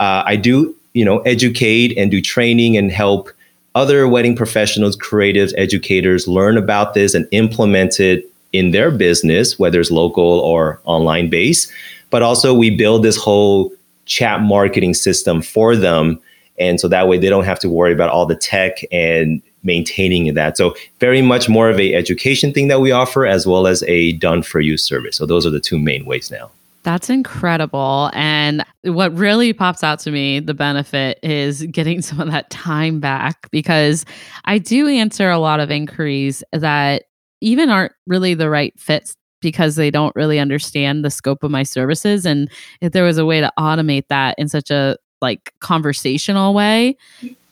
uh, 0.00 0.24
I 0.26 0.36
do, 0.36 0.74
you 0.94 1.04
know, 1.04 1.20
educate 1.20 1.96
and 1.96 2.10
do 2.10 2.20
training 2.20 2.76
and 2.76 2.90
help 2.90 3.30
other 3.74 4.08
wedding 4.08 4.34
professionals, 4.34 4.96
creatives, 4.96 5.52
educators 5.56 6.26
learn 6.26 6.56
about 6.56 6.94
this 6.94 7.14
and 7.14 7.28
implement 7.30 8.00
it 8.00 8.28
in 8.52 8.72
their 8.72 8.90
business, 8.90 9.58
whether 9.58 9.78
it's 9.78 9.92
local 9.92 10.40
or 10.40 10.80
online 10.84 11.30
base. 11.30 11.70
But 12.08 12.22
also, 12.22 12.52
we 12.52 12.70
build 12.70 13.04
this 13.04 13.16
whole 13.16 13.70
chat 14.06 14.40
marketing 14.40 14.94
system 14.94 15.40
for 15.40 15.76
them. 15.76 16.18
And 16.58 16.80
so 16.80 16.88
that 16.88 17.06
way 17.06 17.16
they 17.16 17.28
don't 17.28 17.44
have 17.44 17.60
to 17.60 17.68
worry 17.68 17.92
about 17.92 18.10
all 18.10 18.26
the 18.26 18.34
tech 18.34 18.78
and 18.90 19.40
maintaining 19.62 20.34
that. 20.34 20.56
So 20.56 20.74
very 20.98 21.22
much 21.22 21.48
more 21.48 21.70
of 21.70 21.78
a 21.78 21.94
education 21.94 22.52
thing 22.52 22.68
that 22.68 22.80
we 22.80 22.90
offer 22.90 23.24
as 23.26 23.46
well 23.46 23.66
as 23.66 23.84
a 23.84 24.12
done 24.14 24.42
for 24.42 24.60
you 24.60 24.76
service. 24.76 25.16
So 25.16 25.26
those 25.26 25.46
are 25.46 25.50
the 25.50 25.60
two 25.60 25.78
main 25.78 26.06
ways 26.06 26.30
now. 26.30 26.50
That's 26.82 27.10
incredible. 27.10 28.10
And 28.14 28.64
what 28.82 29.14
really 29.14 29.52
pops 29.52 29.84
out 29.84 29.98
to 30.00 30.10
me, 30.10 30.40
the 30.40 30.54
benefit 30.54 31.18
is 31.22 31.62
getting 31.64 32.02
some 32.02 32.20
of 32.20 32.30
that 32.30 32.50
time 32.50 33.00
back 33.00 33.50
because 33.50 34.04
I 34.44 34.58
do 34.58 34.88
answer 34.88 35.30
a 35.30 35.38
lot 35.38 35.60
of 35.60 35.70
inquiries 35.70 36.42
that 36.52 37.04
even 37.40 37.70
aren't 37.70 37.92
really 38.06 38.34
the 38.34 38.50
right 38.50 38.78
fits 38.78 39.16
because 39.40 39.76
they 39.76 39.90
don't 39.90 40.14
really 40.14 40.38
understand 40.38 41.04
the 41.04 41.10
scope 41.10 41.42
of 41.42 41.50
my 41.50 41.62
services. 41.62 42.26
And 42.26 42.50
if 42.80 42.92
there 42.92 43.04
was 43.04 43.16
a 43.18 43.24
way 43.24 43.40
to 43.40 43.50
automate 43.58 44.08
that 44.08 44.34
in 44.38 44.48
such 44.48 44.70
a 44.70 44.96
like 45.22 45.52
conversational 45.60 46.52
way, 46.52 46.96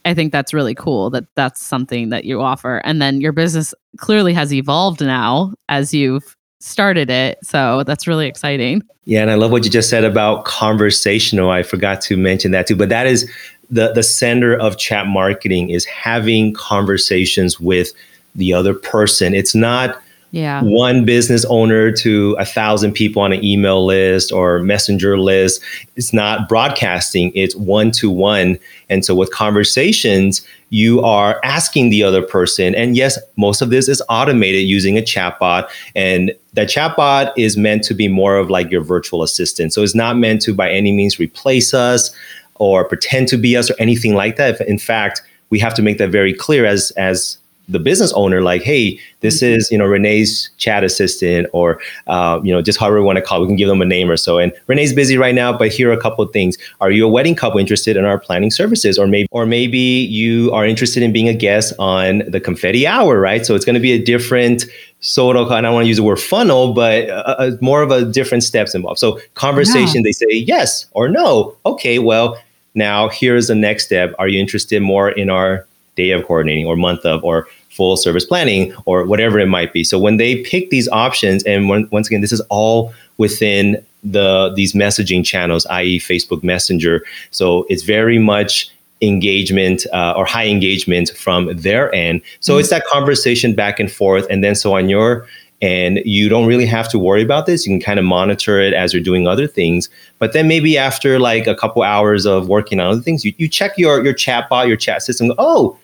I 0.04 0.14
think 0.14 0.32
that's 0.32 0.54
really 0.54 0.74
cool 0.74 1.10
that 1.10 1.24
that's 1.34 1.62
something 1.62 2.10
that 2.10 2.24
you 2.24 2.40
offer. 2.40 2.78
And 2.84 3.00
then 3.00 3.20
your 3.20 3.32
business 3.32 3.74
clearly 3.96 4.32
has 4.34 4.52
evolved 4.52 5.00
now 5.00 5.54
as 5.68 5.92
you've 5.92 6.36
started 6.60 7.10
it. 7.10 7.38
So 7.42 7.84
that's 7.84 8.06
really 8.06 8.26
exciting. 8.26 8.82
Yeah, 9.04 9.22
and 9.22 9.30
I 9.30 9.34
love 9.34 9.50
what 9.50 9.64
you 9.64 9.70
just 9.70 9.88
said 9.88 10.04
about 10.04 10.44
conversational. 10.44 11.50
I 11.50 11.62
forgot 11.62 12.00
to 12.02 12.16
mention 12.16 12.50
that 12.50 12.66
too, 12.66 12.76
but 12.76 12.88
that 12.88 13.06
is 13.06 13.30
the 13.70 13.92
the 13.92 14.02
center 14.02 14.54
of 14.54 14.78
chat 14.78 15.06
marketing 15.06 15.70
is 15.70 15.84
having 15.84 16.52
conversations 16.54 17.60
with 17.60 17.92
the 18.34 18.52
other 18.52 18.74
person. 18.74 19.34
It's 19.34 19.54
not 19.54 20.00
yeah. 20.30 20.62
one 20.62 21.04
business 21.04 21.44
owner 21.46 21.90
to 21.92 22.36
a 22.38 22.44
thousand 22.44 22.92
people 22.92 23.22
on 23.22 23.32
an 23.32 23.42
email 23.42 23.84
list 23.84 24.32
or 24.32 24.58
messenger 24.60 25.18
list. 25.18 25.62
It's 25.96 26.12
not 26.12 26.48
broadcasting, 26.48 27.32
it's 27.34 27.56
one 27.56 27.90
to 27.92 28.10
one. 28.10 28.58
And 28.88 29.04
so 29.04 29.14
with 29.14 29.32
conversations, 29.32 30.46
you 30.70 31.00
are 31.02 31.40
asking 31.44 31.90
the 31.90 32.02
other 32.02 32.22
person. 32.22 32.74
And 32.74 32.96
yes, 32.96 33.18
most 33.36 33.62
of 33.62 33.70
this 33.70 33.88
is 33.88 34.02
automated 34.08 34.62
using 34.62 34.98
a 34.98 35.02
chatbot. 35.02 35.68
And 35.94 36.32
that 36.52 36.68
chatbot 36.68 37.32
is 37.36 37.56
meant 37.56 37.84
to 37.84 37.94
be 37.94 38.08
more 38.08 38.36
of 38.36 38.50
like 38.50 38.70
your 38.70 38.82
virtual 38.82 39.22
assistant. 39.22 39.72
So 39.72 39.82
it's 39.82 39.94
not 39.94 40.16
meant 40.16 40.42
to 40.42 40.54
by 40.54 40.70
any 40.70 40.92
means 40.92 41.18
replace 41.18 41.72
us 41.72 42.14
or 42.56 42.84
pretend 42.84 43.28
to 43.28 43.38
be 43.38 43.56
us 43.56 43.70
or 43.70 43.74
anything 43.78 44.14
like 44.14 44.36
that. 44.36 44.60
In 44.62 44.78
fact, 44.78 45.22
we 45.50 45.58
have 45.58 45.72
to 45.74 45.82
make 45.82 45.98
that 45.98 46.10
very 46.10 46.34
clear 46.34 46.66
as 46.66 46.90
as 46.92 47.37
the 47.68 47.78
business 47.78 48.12
owner 48.14 48.40
like 48.40 48.62
hey 48.62 48.98
this 49.20 49.42
mm-hmm. 49.42 49.58
is 49.58 49.70
you 49.70 49.78
know 49.78 49.84
renee's 49.84 50.50
chat 50.56 50.82
assistant 50.82 51.46
or 51.52 51.80
uh, 52.06 52.40
you 52.42 52.52
know 52.52 52.62
just 52.62 52.78
however 52.78 53.00
we 53.00 53.04
want 53.04 53.16
to 53.16 53.22
call 53.22 53.38
it. 53.38 53.42
we 53.42 53.46
can 53.46 53.56
give 53.56 53.68
them 53.68 53.82
a 53.82 53.84
name 53.84 54.10
or 54.10 54.16
so 54.16 54.38
and 54.38 54.52
renee's 54.66 54.92
busy 54.92 55.16
right 55.16 55.34
now 55.34 55.56
but 55.56 55.68
here 55.68 55.90
are 55.90 55.92
a 55.92 56.00
couple 56.00 56.24
of 56.24 56.32
things 56.32 56.56
are 56.80 56.90
you 56.90 57.04
a 57.04 57.08
wedding 57.08 57.34
couple 57.34 57.58
interested 57.58 57.96
in 57.96 58.04
our 58.04 58.18
planning 58.18 58.50
services 58.50 58.98
or 58.98 59.06
maybe 59.06 59.28
or 59.30 59.46
maybe 59.46 59.78
you 59.78 60.50
are 60.52 60.66
interested 60.66 61.02
in 61.02 61.12
being 61.12 61.28
a 61.28 61.34
guest 61.34 61.72
on 61.78 62.18
the 62.28 62.40
confetti 62.40 62.86
hour 62.86 63.20
right 63.20 63.44
so 63.44 63.54
it's 63.54 63.64
going 63.64 63.74
to 63.74 63.80
be 63.80 63.92
a 63.92 64.02
different 64.02 64.64
sort 65.00 65.36
of 65.36 65.50
i 65.52 65.60
don't 65.60 65.74
want 65.74 65.84
to 65.84 65.88
use 65.88 65.98
the 65.98 66.02
word 66.02 66.20
funnel 66.20 66.72
but 66.72 67.08
a, 67.08 67.42
a, 67.42 67.58
more 67.60 67.82
of 67.82 67.90
a 67.90 68.04
different 68.04 68.42
steps 68.42 68.74
involved 68.74 68.98
so 68.98 69.20
conversation 69.34 69.96
yeah. 69.96 70.02
they 70.04 70.12
say 70.12 70.26
yes 70.30 70.86
or 70.92 71.08
no 71.08 71.54
okay 71.66 71.98
well 71.98 72.38
now 72.74 73.08
here's 73.08 73.48
the 73.48 73.54
next 73.54 73.84
step 73.84 74.14
are 74.18 74.28
you 74.28 74.40
interested 74.40 74.82
more 74.82 75.10
in 75.10 75.30
our 75.30 75.66
day 75.98 76.12
of 76.12 76.24
coordinating 76.24 76.64
or 76.64 76.76
month 76.76 77.04
of 77.04 77.22
or 77.24 77.46
full 77.78 77.96
service 77.96 78.26
planning 78.26 78.74
or 78.86 79.04
whatever 79.04 79.38
it 79.38 79.46
might 79.46 79.72
be. 79.72 79.84
So 79.84 79.98
when 79.98 80.16
they 80.16 80.42
pick 80.42 80.68
these 80.70 80.88
options, 80.88 81.44
and 81.44 81.68
when, 81.68 81.88
once 81.90 82.08
again, 82.08 82.20
this 82.20 82.32
is 82.32 82.42
all 82.50 82.92
within 83.18 83.82
the 84.02 84.52
these 84.54 84.72
messaging 84.74 85.24
channels, 85.24 85.64
i.e., 85.66 85.98
Facebook 86.00 86.42
Messenger. 86.42 87.04
So 87.30 87.64
it's 87.68 87.84
very 87.84 88.18
much 88.18 88.70
engagement 89.00 89.86
uh, 89.92 90.14
or 90.16 90.24
high 90.26 90.48
engagement 90.48 91.10
from 91.10 91.56
their 91.56 91.94
end. 91.94 92.20
So 92.40 92.52
mm-hmm. 92.52 92.60
it's 92.60 92.70
that 92.70 92.84
conversation 92.86 93.54
back 93.54 93.78
and 93.78 93.90
forth, 93.90 94.26
and 94.28 94.42
then 94.44 94.54
so 94.54 94.76
on 94.76 94.88
your 94.88 95.26
and 95.60 96.00
you 96.04 96.28
don't 96.28 96.46
really 96.46 96.66
have 96.66 96.88
to 96.88 96.98
worry 96.98 97.22
about 97.22 97.46
this. 97.46 97.66
You 97.66 97.72
can 97.72 97.80
kind 97.80 97.98
of 97.98 98.04
monitor 98.04 98.60
it 98.60 98.72
as 98.72 98.92
you're 98.92 99.02
doing 99.02 99.26
other 99.26 99.48
things. 99.48 99.88
But 100.20 100.32
then 100.32 100.46
maybe 100.46 100.78
after 100.78 101.18
like 101.18 101.48
a 101.48 101.54
couple 101.54 101.82
hours 101.82 102.26
of 102.26 102.48
working 102.48 102.78
on 102.78 102.86
other 102.92 103.00
things, 103.00 103.24
you, 103.24 103.34
you 103.38 103.48
check 103.48 103.76
your 103.76 104.04
your 104.04 104.14
chat 104.14 104.48
bot, 104.48 104.68
your 104.68 104.76
chat 104.76 105.02
system. 105.02 105.32
Oh, 105.38 105.76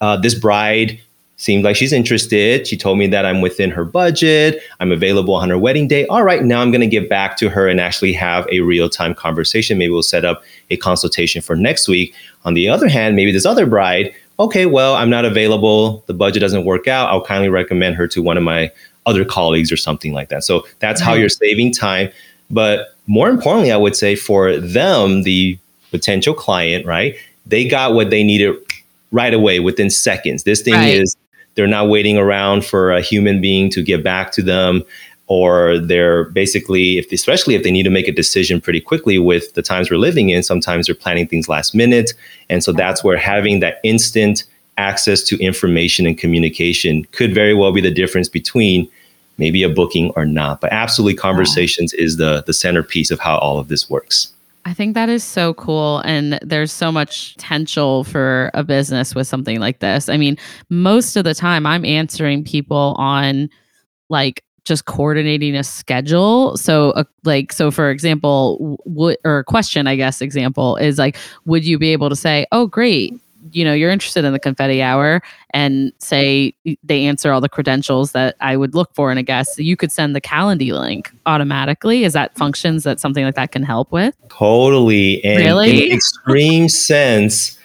uh, 0.00 0.16
this 0.16 0.34
bride 0.34 1.00
seemed 1.36 1.64
like 1.64 1.76
she's 1.76 1.92
interested. 1.92 2.66
She 2.66 2.76
told 2.76 2.98
me 2.98 3.06
that 3.08 3.26
I'm 3.26 3.40
within 3.40 3.70
her 3.70 3.84
budget. 3.84 4.62
I'm 4.80 4.90
available 4.90 5.34
on 5.34 5.50
her 5.50 5.58
wedding 5.58 5.86
day. 5.86 6.06
All 6.06 6.22
right, 6.22 6.42
now 6.42 6.62
I'm 6.62 6.70
going 6.70 6.80
to 6.80 6.86
get 6.86 7.08
back 7.08 7.36
to 7.38 7.50
her 7.50 7.68
and 7.68 7.78
actually 7.78 8.14
have 8.14 8.48
a 8.50 8.60
real 8.60 8.88
time 8.88 9.14
conversation. 9.14 9.78
Maybe 9.78 9.90
we'll 9.90 10.02
set 10.02 10.24
up 10.24 10.42
a 10.70 10.76
consultation 10.76 11.42
for 11.42 11.54
next 11.54 11.88
week. 11.88 12.14
On 12.44 12.54
the 12.54 12.68
other 12.68 12.88
hand, 12.88 13.16
maybe 13.16 13.32
this 13.32 13.44
other 13.44 13.66
bride, 13.66 14.14
okay, 14.38 14.66
well, 14.66 14.94
I'm 14.94 15.10
not 15.10 15.24
available. 15.24 16.02
The 16.06 16.14
budget 16.14 16.40
doesn't 16.40 16.64
work 16.64 16.88
out. 16.88 17.10
I'll 17.10 17.24
kindly 17.24 17.50
recommend 17.50 17.96
her 17.96 18.08
to 18.08 18.22
one 18.22 18.36
of 18.36 18.42
my 18.42 18.70
other 19.04 19.24
colleagues 19.24 19.70
or 19.70 19.76
something 19.76 20.12
like 20.12 20.30
that. 20.30 20.42
So 20.42 20.66
that's 20.78 21.00
how 21.00 21.12
mm-hmm. 21.12 21.20
you're 21.20 21.28
saving 21.28 21.72
time. 21.72 22.10
But 22.50 22.94
more 23.06 23.28
importantly, 23.28 23.72
I 23.72 23.76
would 23.76 23.94
say 23.94 24.16
for 24.16 24.56
them, 24.56 25.22
the 25.22 25.58
potential 25.90 26.34
client, 26.34 26.86
right? 26.86 27.14
They 27.44 27.68
got 27.68 27.94
what 27.94 28.10
they 28.10 28.24
needed 28.24 28.56
right 29.12 29.34
away 29.34 29.60
within 29.60 29.90
seconds. 29.90 30.42
This 30.42 30.62
thing 30.62 30.74
right. 30.74 30.94
is 30.94 31.16
they're 31.56 31.66
not 31.66 31.88
waiting 31.88 32.16
around 32.16 32.64
for 32.64 32.92
a 32.92 33.00
human 33.00 33.40
being 33.40 33.68
to 33.70 33.82
get 33.82 34.04
back 34.04 34.30
to 34.32 34.42
them 34.42 34.84
or 35.26 35.78
they're 35.78 36.24
basically 36.30 36.98
if 36.98 37.10
especially 37.10 37.54
if 37.54 37.62
they 37.62 37.70
need 37.70 37.82
to 37.82 37.90
make 37.90 38.06
a 38.06 38.12
decision 38.12 38.60
pretty 38.60 38.80
quickly 38.80 39.18
with 39.18 39.52
the 39.54 39.62
times 39.62 39.90
we're 39.90 39.96
living 39.96 40.30
in 40.30 40.42
sometimes 40.42 40.86
they're 40.86 40.94
planning 40.94 41.26
things 41.26 41.48
last 41.48 41.74
minute. 41.74 42.14
And 42.48 42.62
so 42.62 42.72
that's 42.72 43.02
where 43.02 43.16
having 43.16 43.60
that 43.60 43.80
instant 43.82 44.44
access 44.78 45.22
to 45.22 45.42
information 45.42 46.06
and 46.06 46.16
communication 46.16 47.04
could 47.06 47.34
very 47.34 47.54
well 47.54 47.72
be 47.72 47.80
the 47.80 47.90
difference 47.90 48.28
between 48.28 48.88
maybe 49.38 49.62
a 49.62 49.68
booking 49.68 50.10
or 50.10 50.24
not. 50.24 50.60
But 50.60 50.72
absolutely 50.72 51.16
conversations 51.16 51.92
wow. 51.92 52.04
is 52.04 52.16
the 52.18 52.44
the 52.46 52.52
centerpiece 52.52 53.10
of 53.10 53.18
how 53.18 53.38
all 53.38 53.58
of 53.58 53.68
this 53.68 53.90
works 53.90 54.32
I 54.66 54.74
think 54.74 54.94
that 54.94 55.08
is 55.08 55.22
so 55.22 55.54
cool. 55.54 56.00
And 56.00 56.40
there's 56.42 56.72
so 56.72 56.90
much 56.90 57.36
potential 57.36 58.02
for 58.02 58.50
a 58.52 58.64
business 58.64 59.14
with 59.14 59.28
something 59.28 59.60
like 59.60 59.78
this. 59.78 60.08
I 60.08 60.16
mean, 60.16 60.36
most 60.68 61.16
of 61.16 61.22
the 61.22 61.34
time 61.34 61.66
I'm 61.66 61.84
answering 61.84 62.42
people 62.42 62.96
on 62.98 63.48
like 64.08 64.42
just 64.64 64.84
coordinating 64.84 65.54
a 65.54 65.62
schedule. 65.62 66.56
So, 66.56 66.90
uh, 66.90 67.04
like, 67.22 67.52
so 67.52 67.70
for 67.70 67.92
example, 67.92 68.76
what 68.82 69.20
or 69.24 69.44
question, 69.44 69.86
I 69.86 69.94
guess, 69.94 70.20
example 70.20 70.74
is 70.78 70.98
like, 70.98 71.16
would 71.44 71.64
you 71.64 71.78
be 71.78 71.92
able 71.92 72.08
to 72.08 72.16
say, 72.16 72.44
oh, 72.50 72.66
great, 72.66 73.14
you 73.52 73.64
know 73.64 73.72
you're 73.72 73.90
interested 73.90 74.24
in 74.24 74.32
the 74.32 74.38
confetti 74.38 74.82
hour 74.82 75.22
and 75.50 75.92
say 75.98 76.54
they 76.82 77.06
answer 77.06 77.32
all 77.32 77.40
the 77.40 77.48
credentials 77.48 78.12
that 78.12 78.36
I 78.40 78.56
would 78.56 78.74
look 78.74 78.94
for 78.94 79.10
in 79.10 79.18
a 79.18 79.22
guest, 79.22 79.58
you 79.58 79.76
could 79.76 79.92
send 79.92 80.14
the 80.14 80.20
Calendly 80.20 80.72
link 80.72 81.10
automatically. 81.26 82.04
Is 82.04 82.12
that 82.12 82.36
functions 82.36 82.84
that 82.84 83.00
something 83.00 83.24
like 83.24 83.34
that 83.36 83.52
can 83.52 83.62
help 83.62 83.92
with? 83.92 84.14
Totally. 84.28 85.24
And 85.24 85.38
really? 85.38 85.86
in 85.86 85.92
extreme 85.92 86.68
sense, 86.68 87.58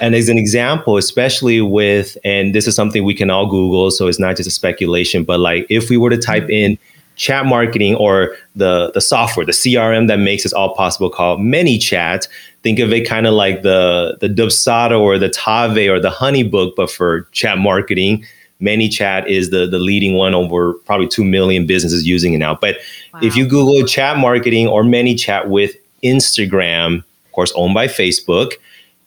and 0.00 0.14
as 0.14 0.28
an 0.28 0.38
example, 0.38 0.96
especially 0.96 1.60
with, 1.60 2.16
and 2.24 2.54
this 2.54 2.66
is 2.66 2.74
something 2.74 3.04
we 3.04 3.14
can 3.14 3.28
all 3.28 3.46
Google, 3.46 3.90
so 3.90 4.06
it's 4.06 4.18
not 4.18 4.36
just 4.36 4.46
a 4.46 4.50
speculation, 4.50 5.24
but 5.24 5.40
like 5.40 5.66
if 5.68 5.90
we 5.90 5.96
were 5.98 6.10
to 6.10 6.18
type 6.18 6.44
mm. 6.44 6.50
in 6.52 6.78
chat 7.20 7.44
marketing 7.44 7.94
or 7.96 8.34
the 8.56 8.90
the 8.92 9.00
software, 9.00 9.44
the 9.44 9.52
CRM 9.52 10.08
that 10.08 10.18
makes 10.18 10.42
this 10.42 10.54
all 10.54 10.74
possible 10.74 11.10
called 11.10 11.38
ManyChat. 11.38 12.26
Think 12.62 12.78
of 12.78 12.92
it 12.92 13.06
kind 13.06 13.26
of 13.26 13.34
like 13.34 13.62
the 13.62 14.16
the 14.20 14.28
Dubsado 14.28 14.98
or 14.98 15.18
the 15.18 15.28
Tave 15.28 15.90
or 15.90 16.00
the 16.00 16.10
Honeybook, 16.10 16.74
but 16.76 16.90
for 16.90 17.22
chat 17.32 17.58
marketing. 17.58 18.24
ManyChat 18.62 19.26
is 19.26 19.50
the 19.50 19.66
the 19.66 19.78
leading 19.78 20.14
one 20.14 20.34
over 20.34 20.72
probably 20.86 21.08
two 21.08 21.24
million 21.24 21.66
businesses 21.66 22.06
using 22.06 22.32
it 22.32 22.38
now. 22.38 22.54
But 22.54 22.78
wow. 23.12 23.20
if 23.22 23.36
you 23.36 23.46
Google 23.46 23.86
chat 23.86 24.16
marketing 24.16 24.66
or 24.66 24.82
ManyChat 24.82 25.48
with 25.48 25.76
Instagram, 26.02 26.98
of 27.00 27.32
course 27.32 27.52
owned 27.54 27.74
by 27.74 27.86
Facebook, 27.86 28.52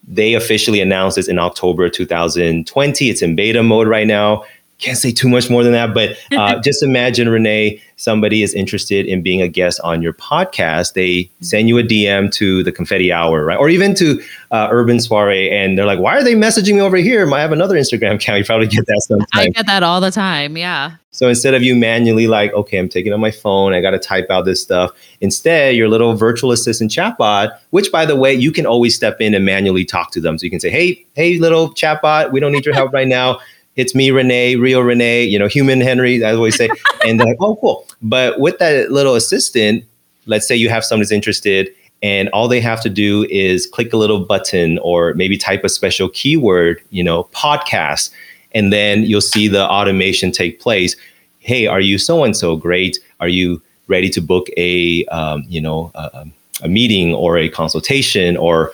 they 0.08 0.36
officially 0.36 0.82
announced 0.82 1.16
this 1.16 1.28
in 1.28 1.40
October 1.40 1.90
2020. 1.90 3.10
It's 3.10 3.22
in 3.24 3.36
beta 3.36 3.64
mode 3.64 3.88
right 3.88 4.08
now 4.08 4.44
can't 4.84 4.98
say 4.98 5.12
too 5.12 5.30
much 5.30 5.50
more 5.50 5.64
than 5.64 5.72
that, 5.74 5.94
but 5.94 6.18
uh, 6.38 6.60
just 6.62 6.84
imagine, 6.84 7.30
Renee, 7.30 7.82
somebody 7.96 8.44
is 8.44 8.54
interested 8.54 9.06
in 9.06 9.22
being 9.22 9.42
a 9.42 9.48
guest 9.48 9.80
on 9.84 10.02
your 10.02 10.14
podcast. 10.14 10.94
They 10.94 11.30
send 11.40 11.70
you 11.70 11.78
a 11.78 11.84
DM 11.84 12.32
to 12.34 12.64
the 12.64 12.72
Confetti 12.72 13.12
Hour, 13.12 13.46
right? 13.46 13.58
Or 13.58 13.70
even 13.70 13.96
to 13.96 14.22
uh, 14.52 14.68
Urban 14.72 15.00
Soiree, 15.00 15.50
and 15.50 15.78
they're 15.78 15.86
like, 15.86 16.00
why 16.00 16.18
are 16.18 16.24
they 16.24 16.36
messaging 16.36 16.76
me 16.76 16.82
over 16.82 16.98
here? 16.98 17.32
I 17.34 17.40
have 17.40 17.52
another 17.52 17.76
Instagram 17.76 18.16
account. 18.16 18.34
You 18.44 18.46
probably 18.46 18.68
get 18.68 18.88
that 18.88 19.02
sometimes. 19.08 19.30
I 19.34 19.50
get 19.50 19.68
that 19.68 19.84
all 19.84 20.02
the 20.02 20.10
time. 20.10 20.58
Yeah. 20.58 20.96
So 21.12 21.30
instead 21.30 21.54
of 21.54 21.62
you 21.62 21.76
manually 21.76 22.26
like, 22.26 22.52
okay, 22.54 22.80
I'm 22.80 22.90
taking 22.90 23.14
on 23.14 23.20
my 23.20 23.30
phone, 23.30 23.74
I 23.74 23.80
got 23.80 23.92
to 23.92 24.00
type 24.00 24.26
out 24.32 24.46
this 24.46 24.62
stuff. 24.62 24.92
Instead, 25.22 25.76
your 25.76 25.88
little 25.88 26.16
virtual 26.16 26.52
assistant 26.52 26.90
chatbot, 26.90 27.52
which 27.70 27.92
by 27.92 28.06
the 28.06 28.16
way, 28.16 28.34
you 28.34 28.52
can 28.52 28.66
always 28.66 28.96
step 28.96 29.22
in 29.22 29.36
and 29.36 29.46
manually 29.46 29.86
talk 29.86 30.12
to 30.12 30.20
them. 30.20 30.40
So 30.40 30.46
you 30.46 30.50
can 30.50 30.60
say, 30.60 30.72
hey, 30.72 31.06
hey, 31.14 31.38
little 31.38 31.74
chatbot, 31.76 32.32
we 32.32 32.40
don't 32.40 32.52
need 32.52 32.66
your 32.66 32.74
help 32.74 32.92
right 32.94 33.08
now 33.08 33.40
it's 33.76 33.96
me, 33.96 34.12
Renee, 34.12 34.56
Rio 34.56 34.82
Renee, 34.82 35.24
you 35.24 35.40
know, 35.40 35.48
human 35.48 35.82
Henry, 35.82 36.24
I 36.24 36.34
always 36.34 36.56
say. 36.56 36.70
and 37.06 37.20
they're 37.20 37.28
like, 37.28 37.38
oh, 37.40 37.56
cool. 37.58 37.88
But 38.02 38.40
with 38.40 38.60
that 38.60 38.92
little 38.92 39.16
assistant, 39.16 39.84
let's 40.26 40.48
say 40.48 40.56
you 40.56 40.70
have 40.70 40.84
someone 40.86 41.02
who's 41.02 41.12
interested 41.12 41.70
and 42.04 42.28
all 42.30 42.50
they 42.50 42.60
have 42.60 42.82
to 42.82 42.90
do 42.90 43.26
is 43.30 43.66
click 43.66 43.94
a 43.94 43.98
little 43.98 44.20
button 44.26 44.78
or 44.80 45.14
maybe 45.14 45.38
type 45.38 45.64
a 45.64 45.70
special 45.70 46.10
keyword, 46.10 46.82
you 46.90 47.04
know, 47.04 47.24
podcast, 47.26 48.12
and 48.52 48.74
then 48.74 49.04
you'll 49.04 49.22
see 49.22 49.48
the 49.48 49.68
automation 49.68 50.32
take 50.32 50.60
place. 50.60 50.98
Hey, 51.40 51.66
are 51.66 51.80
you 51.80 51.98
so 51.98 52.24
and 52.26 52.36
so 52.36 52.58
great? 52.58 53.00
Are 53.22 53.30
you 53.30 53.62
ready 53.88 54.10
to 54.10 54.22
book 54.22 54.48
a, 54.58 55.06
um, 55.06 55.46
you 55.48 55.62
know, 55.62 55.92
a, 55.96 56.26
a 56.62 56.68
meeting 56.68 57.14
or 57.16 57.38
a 57.38 57.48
consultation 57.48 58.36
or 58.36 58.72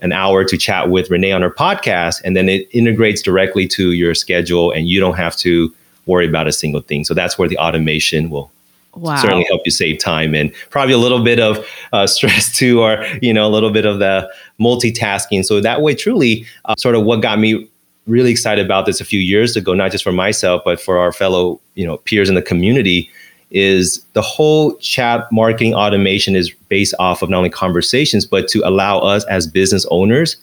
an 0.00 0.12
hour 0.12 0.44
to 0.44 0.56
chat 0.56 0.90
with 0.90 1.10
Renee 1.10 1.32
on 1.32 1.42
her 1.42 1.50
podcast, 1.50 2.20
and 2.24 2.36
then 2.36 2.48
it 2.48 2.68
integrates 2.72 3.22
directly 3.22 3.66
to 3.68 3.92
your 3.92 4.14
schedule, 4.14 4.70
and 4.70 4.88
you 4.88 5.00
don't 5.00 5.16
have 5.16 5.36
to 5.36 5.72
worry 6.06 6.28
about 6.28 6.46
a 6.46 6.52
single 6.52 6.80
thing. 6.80 7.04
So 7.04 7.14
that's 7.14 7.38
where 7.38 7.48
the 7.48 7.58
automation 7.58 8.30
will 8.30 8.50
wow. 8.94 9.16
certainly 9.16 9.44
help 9.48 9.62
you 9.64 9.70
save 9.70 9.98
time 9.98 10.34
and 10.34 10.52
probably 10.70 10.94
a 10.94 10.98
little 10.98 11.22
bit 11.22 11.40
of 11.40 11.66
uh, 11.92 12.06
stress 12.16 12.54
too, 12.54 12.80
or 12.80 13.04
you 13.22 13.32
know, 13.32 13.46
a 13.46 13.50
little 13.50 13.70
bit 13.70 13.84
of 13.84 13.98
the 13.98 14.30
multitasking. 14.60 15.44
So 15.44 15.60
that 15.60 15.82
way, 15.82 15.94
truly, 15.94 16.46
uh, 16.66 16.74
sort 16.76 16.94
of 16.94 17.04
what 17.04 17.22
got 17.22 17.38
me 17.38 17.68
really 18.06 18.30
excited 18.30 18.64
about 18.64 18.86
this 18.86 19.00
a 19.00 19.04
few 19.04 19.18
years 19.18 19.56
ago, 19.56 19.74
not 19.74 19.90
just 19.90 20.04
for 20.04 20.12
myself, 20.12 20.62
but 20.64 20.80
for 20.80 20.98
our 20.98 21.12
fellow 21.12 21.60
you 21.74 21.86
know 21.86 21.98
peers 21.98 22.28
in 22.28 22.34
the 22.34 22.42
community 22.42 23.10
is 23.50 24.04
the 24.12 24.22
whole 24.22 24.76
chat 24.76 25.30
marketing 25.30 25.74
automation 25.74 26.34
is 26.34 26.50
based 26.68 26.94
off 26.98 27.22
of 27.22 27.30
not 27.30 27.38
only 27.38 27.50
conversations, 27.50 28.26
but 28.26 28.48
to 28.48 28.66
allow 28.66 28.98
us 28.98 29.24
as 29.26 29.46
business 29.46 29.86
owners 29.90 30.36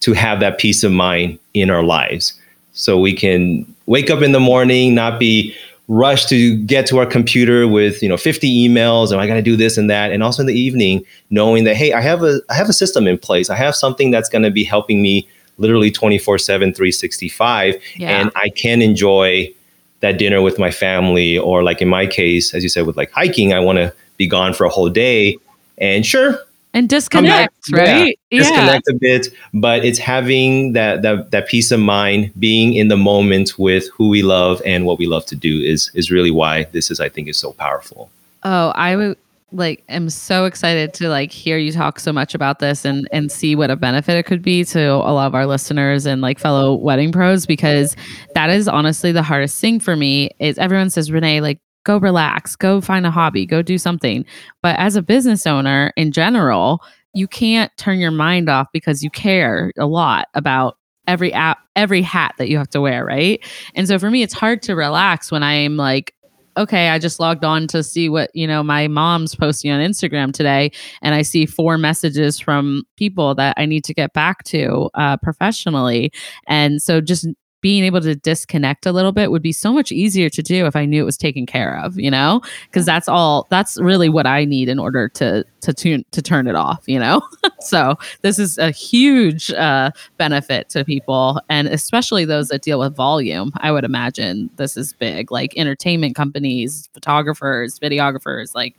to 0.00 0.12
have 0.12 0.40
that 0.40 0.58
peace 0.58 0.84
of 0.84 0.92
mind 0.92 1.38
in 1.54 1.70
our 1.70 1.82
lives. 1.82 2.34
So 2.72 2.98
we 3.00 3.14
can 3.14 3.66
wake 3.86 4.10
up 4.10 4.22
in 4.22 4.32
the 4.32 4.40
morning, 4.40 4.94
not 4.94 5.18
be 5.18 5.56
rushed 5.88 6.28
to 6.28 6.56
get 6.64 6.86
to 6.86 6.98
our 6.98 7.06
computer 7.06 7.66
with 7.68 8.02
you 8.02 8.08
know 8.08 8.16
50 8.16 8.68
emails 8.68 9.12
and 9.12 9.20
I 9.20 9.26
got 9.28 9.34
to 9.34 9.42
do 9.42 9.56
this 9.56 9.78
and 9.78 9.88
that 9.88 10.10
and 10.10 10.20
also 10.20 10.42
in 10.42 10.46
the 10.46 10.58
evening 10.58 11.04
knowing 11.30 11.62
that 11.62 11.76
hey 11.76 11.92
I 11.92 12.00
have 12.00 12.24
a 12.24 12.40
I 12.50 12.54
have 12.54 12.68
a 12.68 12.72
system 12.72 13.06
in 13.06 13.16
place 13.16 13.50
I 13.50 13.54
have 13.54 13.76
something 13.76 14.10
that's 14.10 14.28
going 14.28 14.42
to 14.42 14.50
be 14.50 14.64
helping 14.64 15.00
me 15.00 15.28
literally 15.58 15.92
24/7 15.92 16.44
365 16.44 17.76
yeah. 17.94 18.20
and 18.20 18.32
I 18.34 18.48
can 18.48 18.82
enjoy 18.82 19.54
that 20.00 20.18
dinner 20.18 20.42
with 20.42 20.58
my 20.58 20.70
family 20.70 21.38
or 21.38 21.62
like 21.62 21.80
in 21.80 21.88
my 21.88 22.06
case 22.06 22.54
as 22.54 22.62
you 22.62 22.68
said 22.68 22.86
with 22.86 22.96
like 22.96 23.10
hiking 23.10 23.52
I 23.52 23.60
want 23.60 23.78
to 23.78 23.94
be 24.16 24.26
gone 24.26 24.52
for 24.52 24.64
a 24.64 24.68
whole 24.68 24.88
day 24.88 25.36
and 25.78 26.04
sure 26.04 26.38
and 26.76 26.90
disconnect, 26.90 27.72
right? 27.72 28.18
Yeah, 28.30 28.40
disconnect 28.40 28.86
a 28.88 28.94
bit, 28.94 29.28
but 29.54 29.82
it's 29.82 29.98
having 29.98 30.74
that 30.74 31.00
that 31.00 31.30
that 31.30 31.48
peace 31.48 31.70
of 31.70 31.80
mind, 31.80 32.32
being 32.38 32.74
in 32.74 32.88
the 32.88 32.98
moment 32.98 33.58
with 33.58 33.88
who 33.94 34.10
we 34.10 34.22
love 34.22 34.60
and 34.66 34.84
what 34.84 34.98
we 34.98 35.06
love 35.06 35.24
to 35.26 35.36
do 35.36 35.58
is 35.62 35.90
is 35.94 36.10
really 36.10 36.30
why 36.30 36.64
this 36.72 36.90
is 36.90 37.00
I 37.00 37.08
think 37.08 37.28
is 37.28 37.38
so 37.38 37.52
powerful. 37.52 38.10
Oh, 38.42 38.72
I 38.74 38.94
would 38.94 39.16
like 39.56 39.84
am 39.88 40.08
so 40.08 40.44
excited 40.44 40.94
to 40.94 41.08
like 41.08 41.32
hear 41.32 41.58
you 41.58 41.72
talk 41.72 41.98
so 41.98 42.12
much 42.12 42.34
about 42.34 42.58
this 42.58 42.84
and 42.84 43.08
and 43.12 43.30
see 43.32 43.56
what 43.56 43.70
a 43.70 43.76
benefit 43.76 44.16
it 44.16 44.24
could 44.24 44.42
be 44.42 44.64
to 44.64 44.86
a 44.86 45.12
lot 45.12 45.26
of 45.26 45.34
our 45.34 45.46
listeners 45.46 46.06
and 46.06 46.22
like 46.22 46.38
fellow 46.38 46.74
wedding 46.74 47.12
pros 47.12 47.46
because 47.46 47.96
that 48.34 48.50
is 48.50 48.68
honestly 48.68 49.12
the 49.12 49.22
hardest 49.22 49.60
thing 49.60 49.80
for 49.80 49.96
me 49.96 50.30
is 50.38 50.58
everyone 50.58 50.90
says 50.90 51.10
renee 51.10 51.40
like 51.40 51.58
go 51.86 51.96
relax, 51.98 52.56
go 52.56 52.80
find 52.80 53.06
a 53.06 53.10
hobby, 53.12 53.46
go 53.46 53.62
do 53.62 53.78
something. 53.78 54.26
But 54.60 54.76
as 54.76 54.96
a 54.96 55.02
business 55.02 55.46
owner 55.46 55.92
in 55.96 56.10
general, 56.10 56.82
you 57.14 57.28
can't 57.28 57.74
turn 57.78 58.00
your 58.00 58.10
mind 58.10 58.50
off 58.50 58.66
because 58.72 59.02
you 59.02 59.08
care 59.08 59.72
a 59.78 59.86
lot 59.86 60.26
about 60.34 60.76
every 61.06 61.32
app, 61.32 61.58
every 61.76 62.02
hat 62.02 62.34
that 62.38 62.48
you 62.48 62.58
have 62.58 62.68
to 62.70 62.80
wear, 62.80 63.04
right? 63.04 63.42
And 63.76 63.86
so 63.86 63.98
for 63.98 64.10
me, 64.10 64.22
it's 64.22 64.34
hard 64.34 64.62
to 64.62 64.74
relax 64.74 65.30
when 65.30 65.44
I'm 65.44 65.76
like, 65.76 66.12
okay, 66.56 66.88
I 66.88 66.98
just 66.98 67.20
logged 67.20 67.44
on 67.44 67.66
to 67.68 67.82
see 67.82 68.08
what, 68.08 68.30
you 68.34 68.46
know, 68.46 68.62
my 68.62 68.88
mom's 68.88 69.34
posting 69.34 69.70
on 69.70 69.80
Instagram 69.80 70.32
today. 70.32 70.70
And 71.02 71.14
I 71.14 71.22
see 71.22 71.46
four 71.46 71.78
messages 71.78 72.38
from 72.38 72.82
people 72.96 73.34
that 73.34 73.54
I 73.58 73.66
need 73.66 73.84
to 73.84 73.94
get 73.94 74.12
back 74.12 74.44
to 74.44 74.90
uh, 74.94 75.16
professionally. 75.18 76.12
And 76.46 76.80
so 76.80 77.00
just 77.00 77.26
being 77.66 77.82
able 77.82 78.00
to 78.00 78.14
disconnect 78.14 78.86
a 78.86 78.92
little 78.92 79.10
bit 79.10 79.32
would 79.32 79.42
be 79.42 79.50
so 79.50 79.72
much 79.72 79.90
easier 79.90 80.30
to 80.30 80.40
do 80.40 80.66
if 80.66 80.76
I 80.76 80.84
knew 80.84 81.02
it 81.02 81.04
was 81.04 81.16
taken 81.16 81.46
care 81.46 81.76
of, 81.80 81.98
you 81.98 82.12
know? 82.12 82.40
Because 82.66 82.86
that's 82.86 83.08
all 83.08 83.48
that's 83.50 83.76
really 83.80 84.08
what 84.08 84.24
I 84.24 84.44
need 84.44 84.68
in 84.68 84.78
order 84.78 85.08
to 85.08 85.44
to 85.62 85.74
tune 85.74 86.04
to 86.12 86.22
turn 86.22 86.46
it 86.46 86.54
off, 86.54 86.84
you 86.86 87.00
know? 87.00 87.20
so 87.60 87.96
this 88.22 88.38
is 88.38 88.56
a 88.58 88.70
huge 88.70 89.50
uh, 89.50 89.90
benefit 90.16 90.68
to 90.68 90.84
people 90.84 91.40
and 91.48 91.66
especially 91.66 92.24
those 92.24 92.50
that 92.50 92.62
deal 92.62 92.78
with 92.78 92.94
volume. 92.94 93.50
I 93.56 93.72
would 93.72 93.82
imagine 93.82 94.48
this 94.54 94.76
is 94.76 94.92
big, 94.92 95.32
like 95.32 95.52
entertainment 95.56 96.14
companies, 96.14 96.88
photographers, 96.94 97.80
videographers, 97.80 98.54
like 98.54 98.76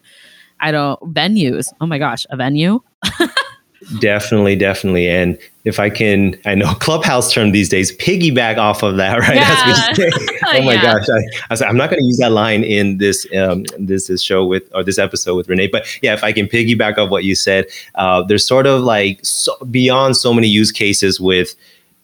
I 0.62 0.72
don't 0.72 1.14
venues. 1.14 1.74
Oh 1.82 1.88
my 1.88 1.98
gosh, 1.98 2.26
a 2.30 2.38
venue. 2.38 2.80
Definitely, 4.00 4.56
definitely. 4.56 5.08
And 5.08 5.38
if 5.64 5.80
I 5.80 5.90
can, 5.90 6.36
I 6.46 6.56
know 6.56 6.74
Clubhouse 6.80 7.32
term 7.32 7.52
these 7.52 7.70
days, 7.70 7.96
piggyback 7.98 8.58
off 8.58 8.84
of 8.84 8.98
that, 8.98 9.20
right? 9.20 9.38
Yeah. 9.38 10.10
oh 10.60 10.64
my 10.64 10.74
yeah. 10.74 10.82
gosh. 10.82 11.06
I, 11.50 11.66
I 11.66 11.70
am 11.70 11.78
not 11.78 11.90
going 11.90 12.00
to 12.00 12.06
use 12.06 12.18
that 12.18 12.32
line 12.32 12.64
in 12.64 12.98
this, 12.98 13.28
um, 13.36 13.66
this, 13.78 14.08
this 14.08 14.22
show 14.22 14.46
with, 14.46 14.64
or 14.74 14.84
this 14.84 14.98
episode 14.98 15.36
with 15.36 15.48
Renee, 15.50 15.68
but 15.68 15.86
yeah, 16.02 16.14
if 16.14 16.24
I 16.24 16.32
can 16.32 16.48
piggyback 16.48 16.98
off 16.98 17.10
what 17.10 17.24
you 17.24 17.36
said, 17.36 17.66
uh, 17.96 18.24
there's 18.24 18.46
sort 18.46 18.66
of 18.66 18.82
like 18.82 19.20
so, 19.24 19.58
beyond 19.70 20.18
so 20.18 20.34
many 20.34 20.48
use 20.48 20.72
cases 20.72 21.20
with, 21.20 21.56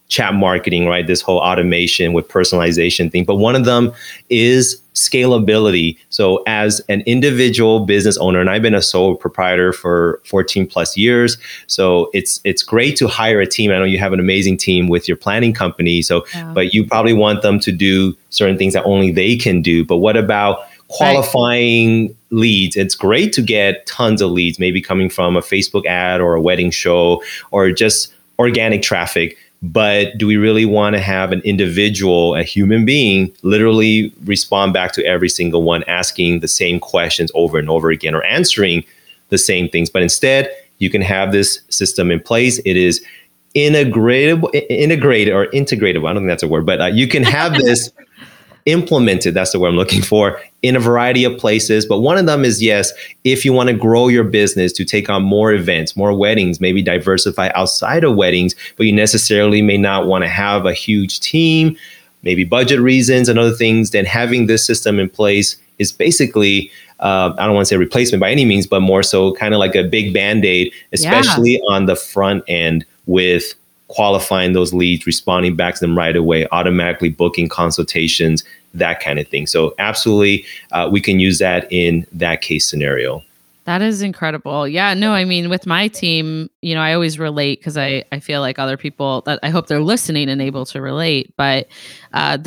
chat 0.10 0.36
marketing, 0.36 0.86
right? 0.86 1.08
This 1.08 1.22
whole 1.22 1.40
automation 1.40 2.14
with 2.14 2.28
personalization 2.28 3.12
thing. 3.12 3.24
But 3.24 3.36
one 3.36 3.56
of 3.56 3.66
them 3.66 3.92
is 4.30 4.80
scalability. 5.08 5.98
So, 6.10 6.44
as 6.48 6.80
an 6.90 7.02
individual 7.02 7.86
business 7.86 8.18
owner, 8.18 8.40
and 8.40 8.50
I've 8.50 8.62
been 8.62 8.74
a 8.74 8.82
sole 8.82 9.16
proprietor 9.16 9.74
for 9.74 10.22
14 10.26 10.68
plus 10.68 10.98
years, 10.98 11.38
so 11.68 12.10
it's 12.14 12.40
it's 12.44 12.64
great 12.64 12.96
to 12.98 13.08
hire 13.08 13.40
a 13.42 13.48
team. 13.48 13.72
I 13.72 13.78
know 13.78 13.84
you 13.84 14.00
have 14.00 14.14
an 14.14 14.20
amazing 14.20 14.58
team 14.58 14.88
with 14.88 15.08
your 15.08 15.18
planning 15.18 15.54
company. 15.54 16.02
So, 16.02 16.26
yeah. 16.34 16.52
but 16.54 16.74
you 16.74 16.86
probably 16.86 17.14
want 17.14 17.42
them 17.42 17.60
to 17.62 17.72
do 17.72 18.16
certain 18.30 18.58
things 18.58 18.74
that 18.74 18.84
only 18.86 19.12
they 19.12 19.36
can 19.36 19.62
do. 19.62 19.86
But 19.86 19.98
what 19.98 20.18
about 20.18 20.60
qualifying 20.88 22.08
right. 22.08 22.16
leads? 22.32 22.76
It's 22.76 22.96
great 22.96 23.34
to 23.34 23.42
get 23.42 23.86
tons 23.86 24.22
of 24.22 24.32
leads, 24.32 24.60
maybe 24.60 24.82
coming 24.82 25.10
from 25.10 25.36
a 25.36 25.42
Facebook 25.42 25.86
ad 25.86 26.22
or 26.22 26.36
a 26.36 26.42
wedding 26.42 26.72
show 26.72 27.24
or 27.52 27.72
just 27.72 28.14
organic 28.40 28.82
traffic 28.82 29.38
but 29.64 30.18
do 30.18 30.28
we 30.28 30.36
really 30.36 30.66
want 30.66 30.94
to 30.94 31.02
have 31.02 31.32
an 31.32 31.40
individual, 31.42 32.36
a 32.36 32.44
human 32.44 32.84
being, 32.84 33.34
literally 33.44 34.14
respond 34.26 34.74
back 34.74 34.92
to 34.92 35.06
every 35.06 35.30
single 35.30 35.64
one, 35.64 35.84
asking 35.88 36.42
the 36.42 36.50
same 36.50 36.82
questions 36.82 37.32
over 37.34 37.58
and 37.58 37.70
over 37.70 37.90
again 37.90 38.14
or 38.14 38.24
answering 38.26 38.84
the 39.30 39.38
same 39.38 39.70
things? 39.70 39.90
But 39.90 40.02
instead, 40.02 40.54
you 40.80 40.90
can 40.90 41.02
have 41.02 41.32
this 41.32 41.62
system 41.70 42.12
in 42.12 42.20
place. 42.20 42.60
It 42.66 42.76
is 42.76 43.04
integratable, 43.56 44.50
integrated 44.70 45.34
or 45.34 45.46
integrated. 45.52 46.04
I 46.04 46.08
don't 46.08 46.24
think 46.24 46.28
that's 46.28 46.44
a 46.44 46.48
word, 46.50 46.66
but 46.66 46.82
uh, 46.82 46.86
you 46.88 47.08
can 47.08 47.24
have 47.24 47.54
this 47.58 47.90
implemented 48.66 49.34
that's 49.34 49.52
the 49.52 49.60
word 49.60 49.70
i'm 49.70 49.76
looking 49.76 50.02
for 50.02 50.40
in 50.62 50.76
a 50.76 50.80
variety 50.80 51.24
of 51.24 51.38
places 51.38 51.86
but 51.86 52.00
one 52.00 52.18
of 52.18 52.26
them 52.26 52.46
is 52.46 52.62
yes 52.62 52.92
if 53.24 53.44
you 53.44 53.52
want 53.52 53.68
to 53.68 53.76
grow 53.76 54.08
your 54.08 54.24
business 54.24 54.72
to 54.72 54.86
take 54.86 55.10
on 55.10 55.22
more 55.22 55.52
events 55.52 55.98
more 55.98 56.14
weddings 56.14 56.62
maybe 56.62 56.82
diversify 56.82 57.50
outside 57.56 58.04
of 58.04 58.16
weddings 58.16 58.56
but 58.78 58.86
you 58.86 58.94
necessarily 58.94 59.62
may 59.62 59.78
not 59.78 60.08
want 60.08 60.24
to 60.24 60.30
have 60.30 60.66
a 60.66 60.74
huge 60.74 61.20
team 61.20 61.76
maybe 62.24 62.44
budget 62.44 62.80
reasons 62.80 63.28
and 63.28 63.38
other 63.38 63.52
things 63.54 63.92
then 63.92 64.06
having 64.06 64.48
this 64.48 64.66
system 64.66 65.00
in 65.00 65.10
place 65.10 65.58
is 65.80 65.92
basically 65.92 66.72
uh, 67.00 67.34
I 67.38 67.46
don't 67.46 67.54
want 67.54 67.66
to 67.68 67.70
say 67.70 67.76
replacement 67.76 68.22
by 68.22 68.32
any 68.32 68.46
means, 68.46 68.66
but 68.66 68.80
more 68.80 69.04
so 69.04 69.34
kind 69.34 69.54
of 69.54 69.60
like 69.60 69.76
a 69.76 69.84
big 69.84 70.14
band 70.14 70.46
aid, 70.46 70.72
especially 70.94 71.54
yeah. 71.54 71.66
on 71.68 71.86
the 71.86 71.98
front 71.98 72.46
end 72.48 72.86
with 73.08 73.56
qualifying 73.94 74.54
those 74.54 74.74
leads, 74.74 75.06
responding 75.06 75.56
back 75.56 75.76
to 75.76 75.80
them 75.80 75.98
right 75.98 76.16
away, 76.16 76.48
automatically 76.52 77.10
booking 77.10 77.48
consultations, 77.48 78.44
that 78.74 79.00
kind 79.00 79.20
of 79.20 79.28
thing. 79.28 79.46
So, 79.48 79.76
absolutely, 79.78 80.46
uh, 80.72 80.90
we 80.92 81.00
can 81.00 81.20
use 81.20 81.40
that 81.40 81.68
in 81.72 82.08
that 82.12 82.42
case 82.42 82.68
scenario. 82.68 83.22
That 83.66 83.82
is 83.82 84.02
incredible. 84.02 84.68
Yeah, 84.68 84.94
no, 84.94 85.14
I 85.14 85.24
mean, 85.24 85.50
with 85.50 85.66
my 85.66 85.88
team, 85.88 86.50
you 86.62 86.76
know, 86.76 86.82
I 86.82 86.94
always 86.94 87.18
relate 87.18 87.60
because 87.60 87.78
I, 87.78 88.04
I 88.12 88.20
feel 88.20 88.42
like 88.42 88.60
other 88.60 88.76
people 88.76 89.22
that 89.22 89.40
I 89.42 89.50
hope 89.50 89.68
they're 89.68 89.80
listening 89.80 90.28
and 90.28 90.42
able 90.42 90.66
to 90.66 90.82
relate. 90.82 91.34
But 91.38 91.68
uh, 92.14 92.38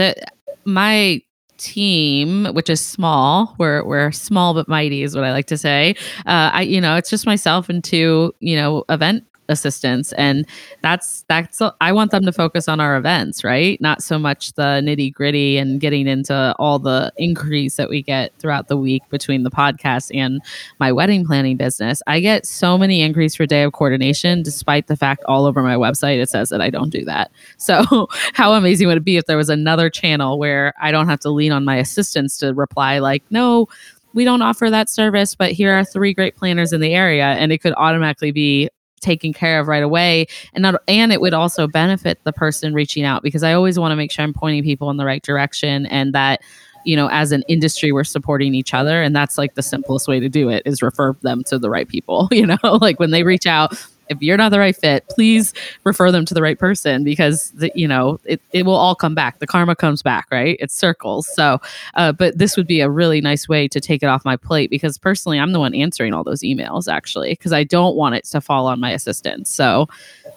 my 0.67 1.23
team, 1.57 2.47
which 2.53 2.69
is 2.69 2.85
small, 2.85 3.55
we're 3.59 3.83
we're 3.85 4.13
small 4.13 4.53
but 4.53 4.69
mighty, 4.69 5.03
is 5.03 5.15
what 5.15 5.25
I 5.25 5.33
like 5.33 5.47
to 5.47 5.57
say. 5.57 5.95
Uh, 6.27 6.51
I, 6.53 6.63
you 6.63 6.83
know, 6.83 6.97
it's 6.97 7.09
just 7.09 7.25
myself 7.25 7.71
and 7.71 7.83
two, 7.83 8.35
you 8.41 8.57
know, 8.57 8.85
event 8.91 9.25
assistants 9.49 10.13
and 10.15 10.47
that's 10.83 11.25
that's 11.29 11.63
i 11.81 11.93
want 11.93 12.11
them 12.11 12.25
to 12.25 12.33
focus 12.33 12.69
on 12.69 12.81
our 12.81 12.97
events 12.97 13.45
right? 13.47 13.81
Not 13.81 14.03
so 14.03 14.19
much 14.19 14.53
the 14.55 14.83
nitty 14.83 15.13
gritty 15.13 15.57
and 15.57 15.81
getting 15.81 16.09
into 16.09 16.55
all 16.59 16.79
the 16.79 17.13
increase 17.17 17.77
that 17.77 17.89
we 17.89 18.03
get 18.03 18.33
throughout 18.39 18.67
the 18.67 18.77
week 18.77 19.03
between 19.09 19.45
the 19.45 19.51
podcast 19.51 20.11
and 20.15 20.43
my 20.81 20.91
wedding 20.91 21.25
planning 21.25 21.57
business. 21.57 22.03
I 22.09 22.19
get 22.19 22.45
so 22.45 22.77
many 22.77 23.03
increase 23.03 23.37
for 23.37 23.47
day 23.47 23.63
of 23.63 23.73
coordination 23.73 24.43
despite 24.43 24.89
the 24.89 24.97
fact 24.97 25.23
all 25.27 25.47
over 25.47 25.63
my 25.63 25.77
website 25.77 26.21
it 26.21 26.29
says 26.29 26.49
that 26.49 26.61
i 26.61 26.71
don't 26.71 26.91
do 26.91 27.05
that. 27.05 27.31
So 27.57 28.09
how 28.33 28.53
amazing 28.53 28.89
would 28.89 28.99
it 28.99 29.05
be 29.05 29.17
if 29.17 29.27
there 29.27 29.37
was 29.37 29.49
another 29.49 29.89
channel 29.89 30.39
where 30.39 30.75
i 30.81 30.91
don't 30.91 31.09
have 31.09 31.21
to 31.21 31.31
lean 31.31 31.53
on 31.53 31.65
my 31.65 31.77
assistants 31.77 32.37
to 32.39 32.53
reply 32.53 32.99
like 32.99 33.23
no 33.31 33.69
we 34.15 34.25
don't 34.25 34.41
offer 34.41 34.71
that 34.71 34.89
service, 34.89 35.35
but 35.35 35.53
here 35.53 35.75
are 35.75 35.85
three 35.85 36.15
great 36.15 36.37
planners 36.37 36.73
in 36.73 36.81
the 36.81 36.95
area. 36.95 37.27
And 37.27 37.53
it 37.53 37.59
could 37.59 37.75
automatically 37.77 38.33
be 38.33 38.71
taken 39.07 39.33
care 39.33 39.61
of 39.61 39.69
right 39.69 39.83
away. 39.83 40.27
And 40.53 40.63
not 40.63 40.83
and 40.89 41.13
it 41.13 41.21
would 41.21 41.35
also 41.35 41.67
benefit 41.67 42.19
the 42.25 42.33
person 42.33 42.75
reaching 42.75 43.05
out 43.05 43.23
because 43.23 43.43
i 43.43 43.53
always 43.53 43.79
want 43.79 43.93
to 43.93 43.97
make 43.97 44.11
sure 44.11 44.25
i'm 44.25 44.33
pointing 44.33 44.63
people 44.63 44.91
in 44.91 44.97
the 44.97 45.05
right 45.05 45.23
direction 45.23 45.87
and 45.87 46.13
that 46.13 46.43
you 46.85 46.97
know 46.97 47.09
as 47.11 47.33
an 47.33 47.43
industry 47.49 47.93
we're 47.93 48.05
supporting 48.05 48.55
each 48.55 48.75
other. 48.75 49.03
And 49.03 49.15
that's 49.15 49.39
like 49.39 49.55
the 49.55 49.63
simplest 49.63 50.09
way 50.09 50.21
to 50.21 50.29
do 50.29 50.49
it 50.49 50.63
is 50.67 50.83
refer 50.83 51.15
them 51.23 51.45
to 51.45 51.59
the 51.59 51.71
right 51.71 51.89
people 51.89 52.29
you 52.33 52.47
know 52.47 52.59
like 52.81 52.99
when 52.99 53.11
they 53.11 53.23
reach 53.23 53.47
out 53.47 53.75
if 54.09 54.21
you're 54.21 54.37
not 54.37 54.51
the 54.51 54.59
right 54.59 54.77
fit, 54.77 55.07
please 55.09 55.53
refer 55.85 56.11
them 56.11 56.25
to 56.27 56.35
the 56.35 56.43
right 56.43 56.59
person 56.59 57.05
because 57.05 57.51
the, 57.53 57.71
you 57.75 57.89
know 57.89 58.19
it, 58.25 58.41
it 58.53 58.65
will 58.65 58.75
all 58.75 58.95
come 58.95 59.15
back. 59.15 59.39
The 59.39 59.47
karma 59.47 59.77
comes 59.77 60.03
back, 60.03 60.27
right? 60.31 60.57
It 60.61 60.71
circles. 60.71 61.27
So, 61.35 61.61
uh, 61.95 62.13
but 62.13 62.39
this 62.39 62.57
would 62.57 62.67
be 62.67 62.81
a 62.81 62.91
really 62.91 63.21
nice 63.21 63.49
way 63.49 63.69
to 63.69 63.81
take 63.81 64.03
it 64.03 64.07
off 64.07 64.25
my 64.25 64.37
plate 64.37 64.71
because 64.71 64.99
personally, 64.99 65.39
I'm 65.39 65.53
the 65.53 65.61
one 65.61 65.75
answering 65.75 66.15
all 66.15 66.25
those 66.25 66.41
emails 66.41 66.93
actually 66.93 67.31
because 67.31 67.53
I 67.53 67.65
don't 67.65 67.97
want 67.97 68.15
it 68.15 68.25
to 68.27 68.41
fall 68.41 68.67
on 68.67 68.81
my 68.81 68.91
assistant. 68.93 69.49
So, 69.49 69.89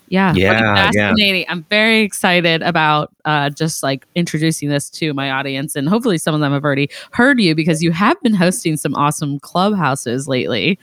yeah, 0.09 0.33
yeah, 0.33 0.91
fascinating. 0.91 1.41
Yeah. 1.41 1.51
I'm 1.51 1.63
very 1.65 2.01
excited 2.01 2.63
about 2.63 3.11
uh, 3.25 3.49
just 3.49 3.83
like 3.83 4.05
introducing 4.15 4.69
this 4.69 4.89
to 4.91 5.13
my 5.13 5.29
audience, 5.31 5.75
and 5.75 5.87
hopefully, 5.87 6.17
some 6.17 6.33
of 6.33 6.41
them 6.41 6.51
have 6.51 6.63
already 6.63 6.89
heard 7.11 7.39
you 7.39 7.53
because 7.53 7.83
you 7.83 7.91
have 7.91 8.19
been 8.21 8.33
hosting 8.33 8.77
some 8.77 8.95
awesome 8.95 9.39
clubhouses 9.39 10.27
lately 10.27 10.79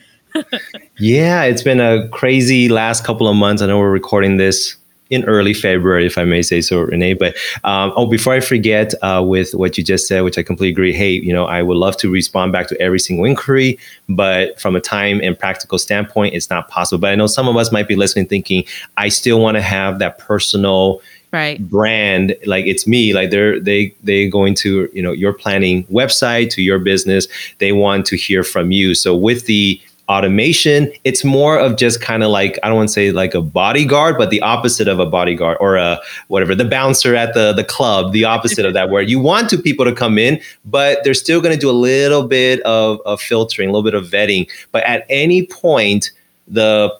yeah, 0.98 1.42
it's 1.42 1.62
been 1.62 1.80
a 1.80 2.08
crazy 2.08 2.68
last 2.68 3.04
couple 3.04 3.28
of 3.28 3.36
months. 3.36 3.62
I 3.62 3.66
know 3.66 3.78
we're 3.78 3.90
recording 3.90 4.36
this 4.36 4.76
in 5.10 5.24
early 5.24 5.54
February, 5.54 6.06
if 6.06 6.18
I 6.18 6.24
may 6.24 6.42
say 6.42 6.60
so, 6.60 6.80
Renee. 6.80 7.14
But 7.14 7.36
um, 7.64 7.92
oh, 7.96 8.06
before 8.06 8.32
I 8.32 8.40
forget, 8.40 8.92
uh, 9.02 9.22
with 9.26 9.54
what 9.54 9.78
you 9.78 9.84
just 9.84 10.08
said, 10.08 10.22
which 10.22 10.38
I 10.38 10.42
completely 10.42 10.72
agree. 10.72 10.92
Hey, 10.92 11.12
you 11.12 11.32
know, 11.32 11.46
I 11.46 11.62
would 11.62 11.76
love 11.76 11.96
to 11.98 12.10
respond 12.10 12.52
back 12.52 12.68
to 12.68 12.80
every 12.80 12.98
single 12.98 13.24
inquiry, 13.24 13.78
but 14.08 14.58
from 14.60 14.74
a 14.74 14.80
time 14.80 15.20
and 15.22 15.38
practical 15.38 15.78
standpoint, 15.78 16.34
it's 16.34 16.50
not 16.50 16.68
possible. 16.68 17.00
But 17.00 17.10
I 17.10 17.14
know 17.14 17.26
some 17.26 17.48
of 17.48 17.56
us 17.56 17.70
might 17.70 17.88
be 17.88 17.96
listening, 17.96 18.26
thinking, 18.26 18.64
I 18.96 19.08
still 19.08 19.40
want 19.40 19.56
to 19.56 19.62
have 19.62 19.98
that 20.00 20.18
personal 20.18 21.00
right 21.32 21.68
brand 21.68 22.36
like 22.46 22.66
it's 22.66 22.86
me 22.86 23.12
like 23.12 23.30
they're 23.30 23.58
they 23.58 23.92
they 24.04 24.28
going 24.28 24.54
to 24.54 24.88
you 24.92 25.02
know 25.02 25.10
your 25.10 25.32
planning 25.32 25.82
website 25.84 26.50
to 26.50 26.62
your 26.62 26.78
business 26.78 27.26
they 27.58 27.72
want 27.72 28.06
to 28.06 28.16
hear 28.16 28.44
from 28.44 28.70
you 28.70 28.94
so 28.94 29.14
with 29.14 29.44
the 29.46 29.80
automation. 30.08 30.92
It's 31.04 31.24
more 31.24 31.58
of 31.58 31.76
just 31.76 32.00
kind 32.00 32.22
of 32.22 32.30
like 32.30 32.58
i 32.62 32.68
don't 32.68 32.76
want 32.76 32.88
to 32.88 32.92
say 32.92 33.10
like 33.10 33.34
a 33.34 33.40
bodyguard 33.40 34.16
but 34.18 34.30
the 34.30 34.40
opposite 34.40 34.88
of 34.88 34.98
a 34.98 35.06
bodyguard 35.06 35.56
or 35.60 35.76
a 35.76 35.98
whatever 36.28 36.54
the 36.54 36.64
bouncer 36.64 37.14
at 37.14 37.34
the 37.34 37.52
the 37.52 37.64
club 37.64 38.12
the 38.12 38.24
opposite 38.24 38.64
of 38.64 38.74
that 38.74 38.90
where 38.90 39.02
you 39.02 39.18
want 39.18 39.48
to 39.50 39.58
people 39.58 39.84
to 39.84 39.92
come 39.92 40.18
in 40.18 40.40
but 40.64 41.02
they're 41.04 41.14
still 41.14 41.40
going 41.40 41.54
to 41.54 41.60
do 41.60 41.70
a 41.70 41.72
little 41.72 42.26
bit 42.26 42.60
of, 42.60 43.00
of 43.06 43.20
filtering 43.20 43.68
a 43.68 43.72
little 43.72 43.82
bit 43.82 43.94
of 43.94 44.06
vetting. 44.06 44.48
But 44.72 44.84
at 44.84 45.06
any 45.08 45.46
point 45.46 46.10
the 46.48 46.96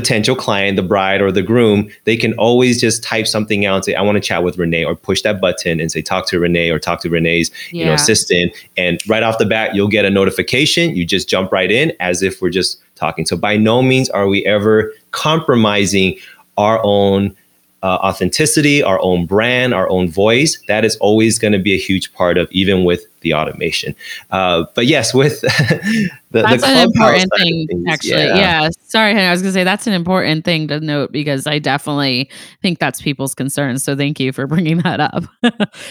potential 0.00 0.34
client, 0.34 0.76
the 0.76 0.82
bride 0.82 1.20
or 1.20 1.30
the 1.30 1.42
groom, 1.42 1.90
they 2.04 2.16
can 2.16 2.32
always 2.38 2.80
just 2.80 3.02
type 3.02 3.26
something 3.26 3.66
out 3.66 3.74
and 3.74 3.84
say, 3.84 3.94
I 3.94 4.00
want 4.00 4.16
to 4.16 4.20
chat 4.20 4.42
with 4.42 4.56
Renee 4.56 4.82
or 4.82 4.96
push 4.96 5.20
that 5.22 5.42
button 5.42 5.78
and 5.78 5.92
say, 5.92 6.00
talk 6.00 6.26
to 6.28 6.40
Renee 6.40 6.70
or 6.70 6.78
talk 6.78 7.02
to 7.02 7.10
Renee's, 7.10 7.50
yeah. 7.70 7.80
you 7.80 7.84
know, 7.84 7.92
assistant. 7.92 8.54
And 8.78 8.98
right 9.06 9.22
off 9.22 9.36
the 9.36 9.44
bat, 9.44 9.74
you'll 9.74 9.88
get 9.88 10.06
a 10.06 10.10
notification. 10.10 10.96
You 10.96 11.04
just 11.04 11.28
jump 11.28 11.52
right 11.52 11.70
in 11.70 11.92
as 12.00 12.22
if 12.22 12.40
we're 12.40 12.48
just 12.48 12.80
talking. 12.94 13.26
So 13.26 13.36
by 13.36 13.58
no 13.58 13.82
means 13.82 14.08
are 14.08 14.26
we 14.26 14.46
ever 14.46 14.90
compromising 15.10 16.18
our 16.56 16.80
own 16.82 17.36
uh, 17.82 17.98
authenticity, 18.02 18.82
our 18.82 19.00
own 19.02 19.26
brand, 19.26 19.74
our 19.74 19.88
own 19.90 20.08
voice. 20.08 20.62
That 20.66 20.84
is 20.84 20.96
always 20.96 21.38
going 21.38 21.52
to 21.52 21.58
be 21.58 21.74
a 21.74 21.78
huge 21.78 22.12
part 22.14 22.38
of 22.38 22.50
even 22.52 22.84
with 22.84 23.04
the 23.20 23.34
automation. 23.34 23.94
Uh, 24.30 24.64
but 24.74 24.86
yes, 24.86 25.12
with 25.14 25.40
the, 25.40 26.10
that's 26.30 26.62
the 26.62 26.68
an 26.68 26.86
important 26.86 27.30
thing, 27.36 27.66
things, 27.66 27.84
actually. 27.88 28.24
Yeah. 28.24 28.36
yeah. 28.36 28.70
Sorry, 28.82 29.12
Henry, 29.12 29.26
I 29.26 29.32
was 29.32 29.42
going 29.42 29.50
to 29.50 29.58
say 29.58 29.64
that's 29.64 29.86
an 29.86 29.92
important 29.92 30.44
thing 30.44 30.68
to 30.68 30.80
note 30.80 31.12
because 31.12 31.46
I 31.46 31.58
definitely 31.58 32.30
think 32.62 32.78
that's 32.78 33.00
people's 33.00 33.34
concerns. 33.34 33.84
So 33.84 33.96
thank 33.96 34.20
you 34.20 34.32
for 34.32 34.46
bringing 34.46 34.78
that 34.78 35.00
up. 35.00 35.24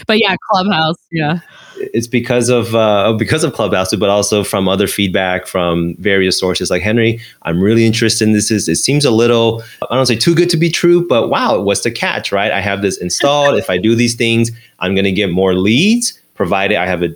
but 0.08 0.20
yeah, 0.20 0.36
Clubhouse. 0.50 0.98
Yeah, 1.12 1.39
it's 1.78 2.08
because 2.08 2.50
of 2.50 2.76
uh, 2.76 3.13
because 3.13 3.44
of 3.44 3.54
Clubhouse, 3.54 3.96
but 3.96 4.10
also 4.10 4.44
from 4.44 4.68
other 4.68 4.88
feedback 4.88 5.48
from 5.48 5.96
various 6.00 6.38
sources. 6.39 6.70
Like 6.70 6.82
Henry, 6.82 7.20
I'm 7.44 7.62
really 7.62 7.86
interested 7.86 8.28
in 8.28 8.34
this. 8.34 8.52
Is 8.52 8.68
it 8.68 8.76
seems 8.76 9.06
a 9.06 9.12
little 9.12 9.63
I 9.89 9.96
don't 9.96 10.06
say 10.06 10.18
too 10.18 10.36
good 10.36 10.50
to 10.50 10.58
be 10.58 10.70
true, 10.70 11.08
but 11.08 11.30
wow, 11.30 11.60
what's 11.62 11.82
the 11.82 11.92
catch? 11.92 12.32
Right? 12.32 12.52
I 12.52 12.62
have 12.62 12.82
this 12.82 12.98
installed. 12.98 13.58
if 13.58 13.70
I 13.70 13.78
do 13.78 13.96
these 13.96 14.15
things, 14.15 14.52
I'm 14.80 14.96
going 14.96 15.06
to 15.06 15.12
get 15.12 15.32
more 15.32 15.54
leads 15.54 16.18
provided 16.39 16.78
I 16.78 16.86
have 16.86 17.04
a 17.04 17.10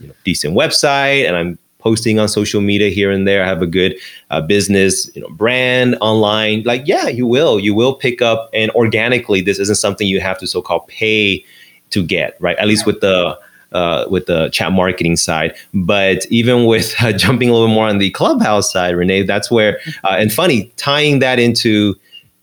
you 0.00 0.06
know, 0.08 0.14
decent 0.24 0.56
website 0.56 1.28
and 1.28 1.36
I'm 1.36 1.58
posting 1.80 2.18
on 2.18 2.28
social 2.28 2.62
media 2.62 2.88
here 2.88 3.10
and 3.10 3.28
there. 3.28 3.44
I 3.44 3.46
have 3.46 3.60
a 3.60 3.66
good 3.66 3.94
uh, 4.30 4.40
business, 4.40 5.14
you 5.14 5.20
know, 5.20 5.28
brand 5.28 5.98
online. 6.00 6.62
Like, 6.62 6.84
yeah, 6.86 7.08
you 7.08 7.26
will, 7.26 7.60
you 7.60 7.74
will 7.74 7.94
pick 7.94 8.22
up, 8.22 8.48
and 8.54 8.70
organically, 8.70 9.42
this 9.42 9.58
isn't 9.58 9.76
something 9.76 10.06
you 10.06 10.18
have 10.20 10.38
to 10.38 10.46
so-called 10.46 10.88
pay 10.88 11.44
to 11.90 12.02
get, 12.02 12.38
right? 12.40 12.56
At 12.56 12.68
least 12.68 12.86
with 12.86 13.00
the 13.02 13.38
uh, 13.72 14.06
with 14.10 14.26
the 14.26 14.48
chat 14.48 14.72
marketing 14.72 15.16
side. 15.16 15.54
But 15.74 16.26
even 16.26 16.64
with 16.64 16.94
uh, 17.02 17.12
jumping 17.24 17.50
a 17.50 17.52
little 17.52 17.68
more 17.68 17.86
on 17.86 17.98
the 17.98 18.10
clubhouse 18.10 18.72
side, 18.72 18.96
Renee, 18.96 19.24
that's 19.24 19.50
where, 19.50 19.78
uh, 20.04 20.16
and 20.18 20.32
funny, 20.32 20.72
tying 20.76 21.18
that 21.20 21.38
into 21.38 21.94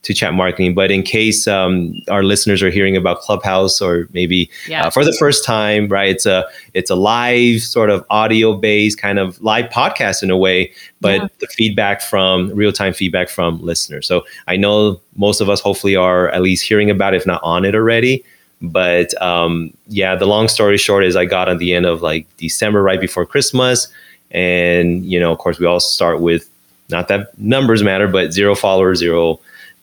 to 0.08 0.14
chat 0.14 0.32
marketing. 0.32 0.74
But 0.74 0.90
in 0.90 1.02
case 1.02 1.46
um, 1.46 1.94
our 2.08 2.24
listeners 2.24 2.62
are 2.62 2.70
hearing 2.70 2.96
about 2.96 3.20
Clubhouse 3.20 3.78
or 3.78 4.08
maybe 4.14 4.50
yeah. 4.66 4.86
uh, 4.86 4.90
for 4.90 5.04
the 5.04 5.12
first 5.12 5.44
time, 5.44 5.86
right? 5.86 6.08
It's 6.08 6.24
a 6.24 6.46
it's 6.72 6.90
a 6.90 6.94
live 6.94 7.60
sort 7.60 7.90
of 7.90 8.06
audio 8.08 8.54
based 8.54 8.98
kind 8.98 9.18
of 9.18 9.38
live 9.42 9.66
podcast 9.66 10.22
in 10.22 10.30
a 10.30 10.36
way, 10.36 10.72
but 11.02 11.20
yeah. 11.20 11.28
the 11.40 11.46
feedback 11.48 12.00
from 12.00 12.50
real 12.54 12.72
time 12.72 12.94
feedback 12.94 13.28
from 13.28 13.60
listeners. 13.60 14.06
So 14.06 14.24
I 14.46 14.56
know 14.56 14.98
most 15.16 15.42
of 15.42 15.50
us 15.50 15.60
hopefully 15.60 15.94
are 15.94 16.30
at 16.30 16.40
least 16.40 16.64
hearing 16.64 16.88
about, 16.88 17.12
it, 17.12 17.18
if 17.18 17.26
not 17.26 17.42
on 17.44 17.66
it 17.66 17.74
already. 17.74 18.24
But 18.62 19.20
um, 19.20 19.74
yeah, 19.88 20.16
the 20.16 20.26
long 20.26 20.48
story 20.48 20.78
short 20.78 21.04
is 21.04 21.16
I 21.16 21.26
got 21.26 21.50
on 21.50 21.58
the 21.58 21.74
end 21.74 21.84
of 21.84 22.00
like 22.00 22.26
December 22.38 22.82
right 22.82 23.00
before 23.00 23.26
Christmas, 23.26 23.88
and 24.30 25.04
you 25.04 25.20
know, 25.20 25.30
of 25.30 25.38
course, 25.38 25.58
we 25.58 25.66
all 25.66 25.80
start 25.80 26.20
with 26.20 26.48
not 26.88 27.08
that 27.08 27.38
numbers 27.38 27.82
matter, 27.82 28.08
but 28.08 28.32
zero 28.32 28.54
followers, 28.54 29.00
zero 29.00 29.38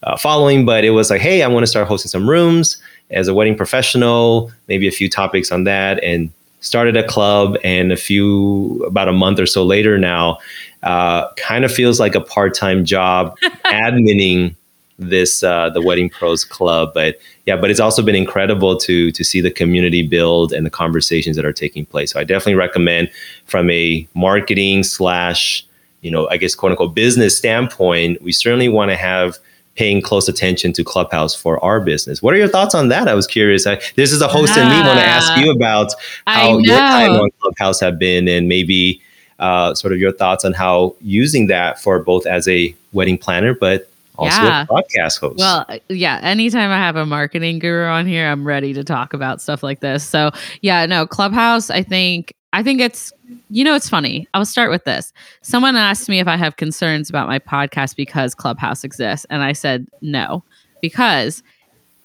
uh, 0.06 0.16
following, 0.18 0.66
but 0.66 0.84
it 0.84 0.92
was 0.92 1.10
like, 1.10 1.22
hey, 1.22 1.42
I 1.44 1.48
want 1.48 1.64
to 1.64 1.68
start 1.68 1.88
hosting 1.88 2.10
some 2.10 2.30
rooms 2.30 2.78
as 3.10 3.28
a 3.28 3.34
wedding 3.34 3.56
professional, 3.56 4.52
maybe 4.68 4.88
a 4.88 4.92
few 4.92 5.10
topics 5.10 5.52
on 5.52 5.64
that, 5.66 6.02
and 6.04 6.32
started 6.62 6.96
a 6.96 7.06
club. 7.06 7.58
And 7.64 7.92
a 7.92 7.98
few, 7.98 8.84
about 8.86 9.08
a 9.08 9.14
month 9.14 9.40
or 9.40 9.46
so 9.46 9.64
later 9.64 9.98
now, 9.98 10.38
uh, 10.84 11.32
kind 11.34 11.66
of 11.66 11.72
feels 11.72 12.00
like 12.00 12.16
a 12.16 12.22
part 12.22 12.54
time 12.54 12.86
job 12.86 13.36
adminning 13.66 14.56
this 14.98 15.44
uh, 15.44 15.70
the 15.72 15.82
wedding 15.82 16.10
pros 16.10 16.46
club 16.46 16.92
but 16.94 17.18
yeah 17.46 17.58
but 17.58 17.70
it's 17.70 17.82
also 17.82 18.02
been 18.02 18.16
incredible 18.16 18.78
to 18.78 19.12
to 19.12 19.26
see 19.26 19.42
the 19.42 19.52
community 19.52 20.08
build 20.08 20.54
and 20.54 20.66
the 20.66 20.70
conversations 20.70 21.36
that 21.36 21.44
are 21.44 21.52
taking 21.52 21.86
place 21.86 22.14
so 22.14 22.20
i 22.20 22.24
definitely 22.24 22.56
recommend 22.56 23.12
from 23.46 23.70
a 23.70 24.08
marketing 24.14 24.84
slash 24.84 25.68
you 26.02 26.10
know 26.10 26.30
i 26.30 26.38
guess 26.38 26.56
quote 26.56 26.72
unquote 26.72 26.96
business 26.96 27.38
standpoint 27.38 28.22
we 28.22 28.32
certainly 28.32 28.70
want 28.70 28.90
to 28.90 28.96
have 28.96 29.38
paying 29.76 30.02
close 30.02 30.28
attention 30.28 30.74
to 30.74 30.84
Clubhouse 30.84 31.36
for 31.36 31.64
our 31.64 31.80
business. 31.80 32.22
What 32.22 32.34
are 32.34 32.38
your 32.38 32.48
thoughts 32.48 32.74
on 32.74 32.88
that? 32.90 33.08
I 33.08 33.14
was 33.14 33.28
curious. 33.28 33.68
I, 33.68 33.82
this 33.96 34.12
is 34.12 34.22
a 34.22 34.28
host 34.28 34.58
and 34.58 34.70
me 34.70 34.88
want 34.88 35.00
to 35.00 35.06
ask 35.06 35.38
you 35.38 35.52
about 35.52 35.94
how 36.26 36.58
your 36.60 36.78
time 36.78 37.12
on 37.12 37.30
Clubhouse 37.42 37.80
have 37.82 38.00
been 38.00 38.28
and 38.28 38.48
maybe 38.48 39.02
uh, 39.40 39.74
sort 39.74 39.94
of 39.94 40.00
your 40.00 40.14
thoughts 40.14 40.46
on 40.46 40.54
how 40.54 40.96
using 41.02 41.48
that 41.48 41.80
for 41.80 42.00
both 42.00 42.26
as 42.26 42.48
a 42.48 42.74
wedding 42.94 43.18
planner, 43.18 43.54
but 43.54 43.90
also 44.18 44.42
yeah. 44.42 44.64
a 44.64 44.66
podcast 44.66 45.20
host. 45.20 45.40
Well, 45.40 45.66
uh, 45.68 45.80
yeah, 45.90 46.20
anytime 46.24 46.72
I 46.72 46.78
have 46.78 46.96
a 46.96 47.06
marketing 47.06 47.60
guru 47.60 47.86
on 47.86 48.08
here, 48.08 48.28
I'm 48.28 48.48
ready 48.48 48.74
to 48.74 48.84
talk 48.84 49.14
about 49.14 49.42
stuff 49.42 49.62
like 49.62 49.82
this. 49.82 50.06
So, 50.06 50.32
yeah, 50.62 50.86
no, 50.86 51.06
Clubhouse, 51.06 51.70
I 51.70 51.84
think 51.84 52.34
I 52.56 52.64
think 52.64 52.80
it's, 52.80 53.12
you 53.50 53.66
know, 53.66 53.76
it's 53.76 53.90
funny. 53.90 54.30
I'll 54.34 54.46
start 54.46 54.72
with 54.72 54.86
this. 54.86 55.12
Someone 55.42 55.76
asked 55.76 56.08
me 56.08 56.22
if 56.22 56.28
I 56.28 56.38
have 56.38 56.56
concerns 56.56 57.10
about 57.10 57.28
my 57.28 57.38
podcast 57.38 57.98
because 57.98 58.34
Clubhouse 58.34 58.86
exists. 58.86 59.26
And 59.30 59.44
I 59.44 59.52
said 59.52 59.88
no, 60.02 60.42
because 60.82 61.44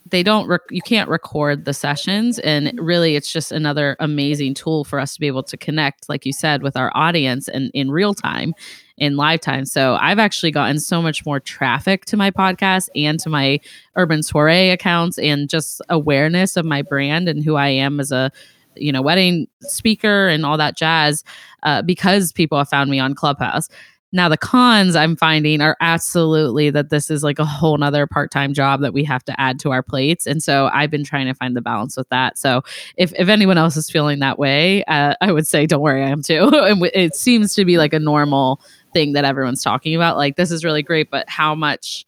they 0.08 0.24
don't, 0.24 0.48
rec- 0.48 0.62
you 0.68 0.82
can't 0.82 1.08
record 1.08 1.66
the 1.66 1.72
sessions. 1.72 2.40
And 2.40 2.76
really, 2.80 3.14
it's 3.14 3.32
just 3.32 3.52
another 3.52 3.96
amazing 4.00 4.54
tool 4.54 4.82
for 4.82 4.98
us 4.98 5.14
to 5.14 5.20
be 5.20 5.28
able 5.28 5.44
to 5.44 5.56
connect, 5.56 6.08
like 6.08 6.26
you 6.26 6.32
said, 6.32 6.64
with 6.64 6.76
our 6.76 6.90
audience 6.96 7.46
and 7.46 7.70
in 7.72 7.92
real 7.92 8.12
time, 8.12 8.52
in 8.98 9.16
live 9.16 9.40
time. 9.40 9.64
So 9.66 9.98
I've 10.00 10.18
actually 10.18 10.50
gotten 10.50 10.80
so 10.80 11.00
much 11.00 11.24
more 11.24 11.38
traffic 11.38 12.06
to 12.06 12.16
my 12.16 12.32
podcast 12.32 12.88
and 12.96 13.20
to 13.20 13.30
my 13.30 13.60
urban 13.94 14.24
soiree 14.24 14.70
accounts 14.70 15.16
and 15.16 15.48
just 15.48 15.80
awareness 15.88 16.56
of 16.56 16.64
my 16.64 16.82
brand 16.82 17.28
and 17.28 17.44
who 17.44 17.54
I 17.54 17.68
am 17.68 18.00
as 18.00 18.10
a, 18.10 18.32
you 18.76 18.92
know, 18.92 19.02
wedding 19.02 19.46
speaker 19.62 20.28
and 20.28 20.44
all 20.46 20.56
that 20.56 20.76
jazz 20.76 21.24
uh, 21.62 21.83
because 21.83 22.33
people 22.33 22.59
have 22.59 22.68
found 22.68 22.90
me 22.90 22.98
on 22.98 23.14
Clubhouse. 23.14 23.68
Now, 24.12 24.28
the 24.28 24.37
cons 24.37 24.96
I'm 24.96 25.14
finding 25.14 25.61
are 25.61 25.76
absolutely 25.80 26.70
that 26.70 26.90
this 26.90 27.11
is 27.11 27.22
like 27.22 27.38
a 27.38 27.44
whole 27.44 27.78
nother 27.78 28.09
part 28.09 28.33
time 28.33 28.52
job 28.54 28.80
that 28.80 28.92
we 28.92 29.04
have 29.04 29.24
to 29.24 29.40
add 29.40 29.61
to 29.61 29.70
our 29.70 29.85
plates. 29.85 30.26
And 30.26 30.42
so 30.42 30.68
I've 30.72 30.90
been 30.90 31.04
trying 31.04 31.26
to 31.26 31.35
find 31.35 31.56
the 31.56 31.61
balance 31.61 31.96
with 31.96 32.09
that. 32.09 32.37
So 32.37 32.62
if, 32.96 33.12
if 33.16 33.28
anyone 33.28 33.56
else 33.56 33.76
is 33.76 33.88
feeling 33.88 34.18
that 34.18 34.38
way, 34.38 34.83
uh, 34.85 35.14
I 35.20 35.30
would 35.30 35.46
say, 35.46 35.64
don't 35.66 35.80
worry, 35.80 36.02
I 36.02 36.09
am 36.09 36.22
too. 36.22 36.48
and 36.52 36.85
it 36.92 37.14
seems 37.14 37.54
to 37.54 37.64
be 37.64 37.78
like 37.78 37.92
a 37.92 38.00
normal 38.00 38.61
thing 38.92 39.12
that 39.12 39.24
everyone's 39.24 39.62
talking 39.62 39.94
about. 39.94 40.16
Like, 40.16 40.35
this 40.35 40.50
is 40.50 40.64
really 40.64 40.83
great, 40.83 41.11
but 41.11 41.28
how 41.28 41.54
much? 41.54 42.04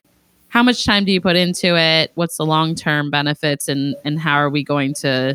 How 0.49 0.63
much 0.63 0.85
time 0.85 1.07
do 1.07 1.13
you 1.13 1.21
put 1.23 1.35
into 1.35 1.79
it? 1.79 2.13
What's 2.15 2.37
the 2.37 2.45
long 2.45 2.75
term 2.75 3.11
benefits, 3.11 3.69
and 3.69 3.97
and 4.05 4.21
how 4.21 4.35
are 4.35 4.51
we 4.51 4.63
going 4.63 4.93
to 4.97 5.35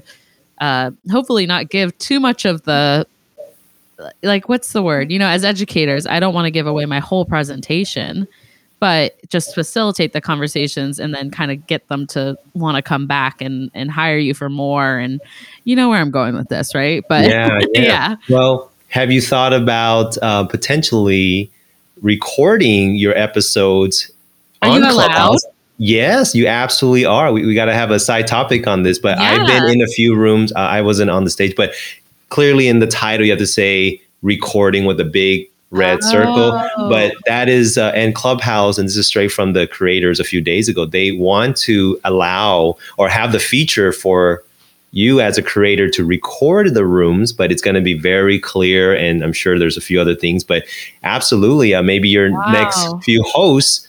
uh, 0.59 0.91
hopefully 1.11 1.45
not 1.45 1.69
give 1.69 1.97
too 1.97 2.19
much 2.19 2.45
of 2.45 2.63
the 2.63 3.05
like 4.21 4.47
what's 4.47 4.73
the 4.73 4.83
word 4.83 5.11
you 5.11 5.17
know 5.17 5.27
as 5.27 5.43
educators 5.43 6.05
i 6.05 6.19
don't 6.19 6.35
want 6.35 6.45
to 6.45 6.51
give 6.51 6.67
away 6.67 6.85
my 6.85 6.99
whole 6.99 7.25
presentation 7.25 8.27
but 8.79 9.15
just 9.29 9.55
facilitate 9.55 10.13
the 10.13 10.21
conversations 10.21 10.99
and 10.99 11.15
then 11.15 11.31
kind 11.31 11.51
of 11.51 11.65
get 11.65 11.87
them 11.87 12.05
to 12.05 12.37
want 12.53 12.75
to 12.75 12.83
come 12.83 13.07
back 13.07 13.41
and 13.41 13.71
and 13.73 13.89
hire 13.89 14.17
you 14.17 14.35
for 14.35 14.49
more 14.49 14.97
and 14.97 15.19
you 15.63 15.75
know 15.75 15.89
where 15.89 15.99
i'm 15.99 16.11
going 16.11 16.35
with 16.35 16.47
this 16.49 16.75
right 16.75 17.03
but 17.09 17.27
yeah 17.27 17.59
yeah, 17.73 17.81
yeah. 17.81 18.15
well 18.29 18.71
have 18.89 19.11
you 19.11 19.21
thought 19.21 19.53
about 19.53 20.17
uh, 20.21 20.45
potentially 20.45 21.51
recording 22.01 22.95
your 22.95 23.17
episodes 23.17 24.11
Are 24.61 24.69
on 24.69 24.81
you 24.81 24.89
allowed? 24.89 25.37
Yes, 25.79 26.33
you 26.33 26.47
absolutely 26.47 27.05
are. 27.05 27.31
We, 27.31 27.45
we 27.45 27.53
got 27.53 27.65
to 27.65 27.73
have 27.73 27.91
a 27.91 27.99
side 27.99 28.27
topic 28.27 28.65
on 28.67 28.83
this, 28.83 28.97
but 28.99 29.17
yeah. 29.19 29.31
I've 29.31 29.47
been 29.47 29.65
in 29.69 29.81
a 29.81 29.87
few 29.87 30.15
rooms. 30.15 30.51
Uh, 30.53 30.59
I 30.59 30.81
wasn't 30.81 31.11
on 31.11 31.23
the 31.23 31.29
stage, 31.29 31.55
but 31.55 31.73
clearly 32.29 32.67
in 32.67 32.79
the 32.79 32.87
title, 32.87 33.25
you 33.25 33.31
have 33.31 33.39
to 33.39 33.47
say 33.47 34.01
recording 34.23 34.85
with 34.85 34.99
a 34.99 35.05
big 35.05 35.47
red 35.69 35.99
Oh. 36.03 36.09
circle. 36.09 36.51
But 36.89 37.13
that 37.27 37.47
is, 37.49 37.77
uh, 37.77 37.91
and 37.93 38.15
Clubhouse, 38.15 38.77
and 38.77 38.87
this 38.87 38.97
is 38.97 39.05
straight 39.07 39.31
from 39.31 39.53
the 39.53 39.67
creators 39.67 40.19
a 40.19 40.23
few 40.23 40.41
days 40.41 40.67
ago, 40.67 40.85
they 40.85 41.11
want 41.11 41.57
to 41.57 41.99
allow 42.03 42.77
or 42.97 43.09
have 43.09 43.31
the 43.31 43.39
feature 43.39 43.91
for 43.91 44.43
you 44.91 45.19
as 45.19 45.37
a 45.37 45.41
creator 45.43 45.89
to 45.91 46.03
record 46.05 46.73
the 46.73 46.85
rooms, 46.85 47.31
but 47.33 47.51
it's 47.51 47.61
going 47.61 47.75
to 47.75 47.81
be 47.81 47.93
very 47.93 48.39
clear. 48.39 48.95
And 48.95 49.21
I'm 49.23 49.33
sure 49.33 49.59
there's 49.59 49.77
a 49.77 49.81
few 49.81 49.99
other 50.01 50.15
things, 50.15 50.43
but 50.43 50.63
absolutely, 51.03 51.75
uh, 51.75 51.83
maybe 51.83 52.09
your 52.09 52.31
Wow. 52.31 52.51
next 52.51 52.87
few 53.03 53.21
hosts, 53.23 53.86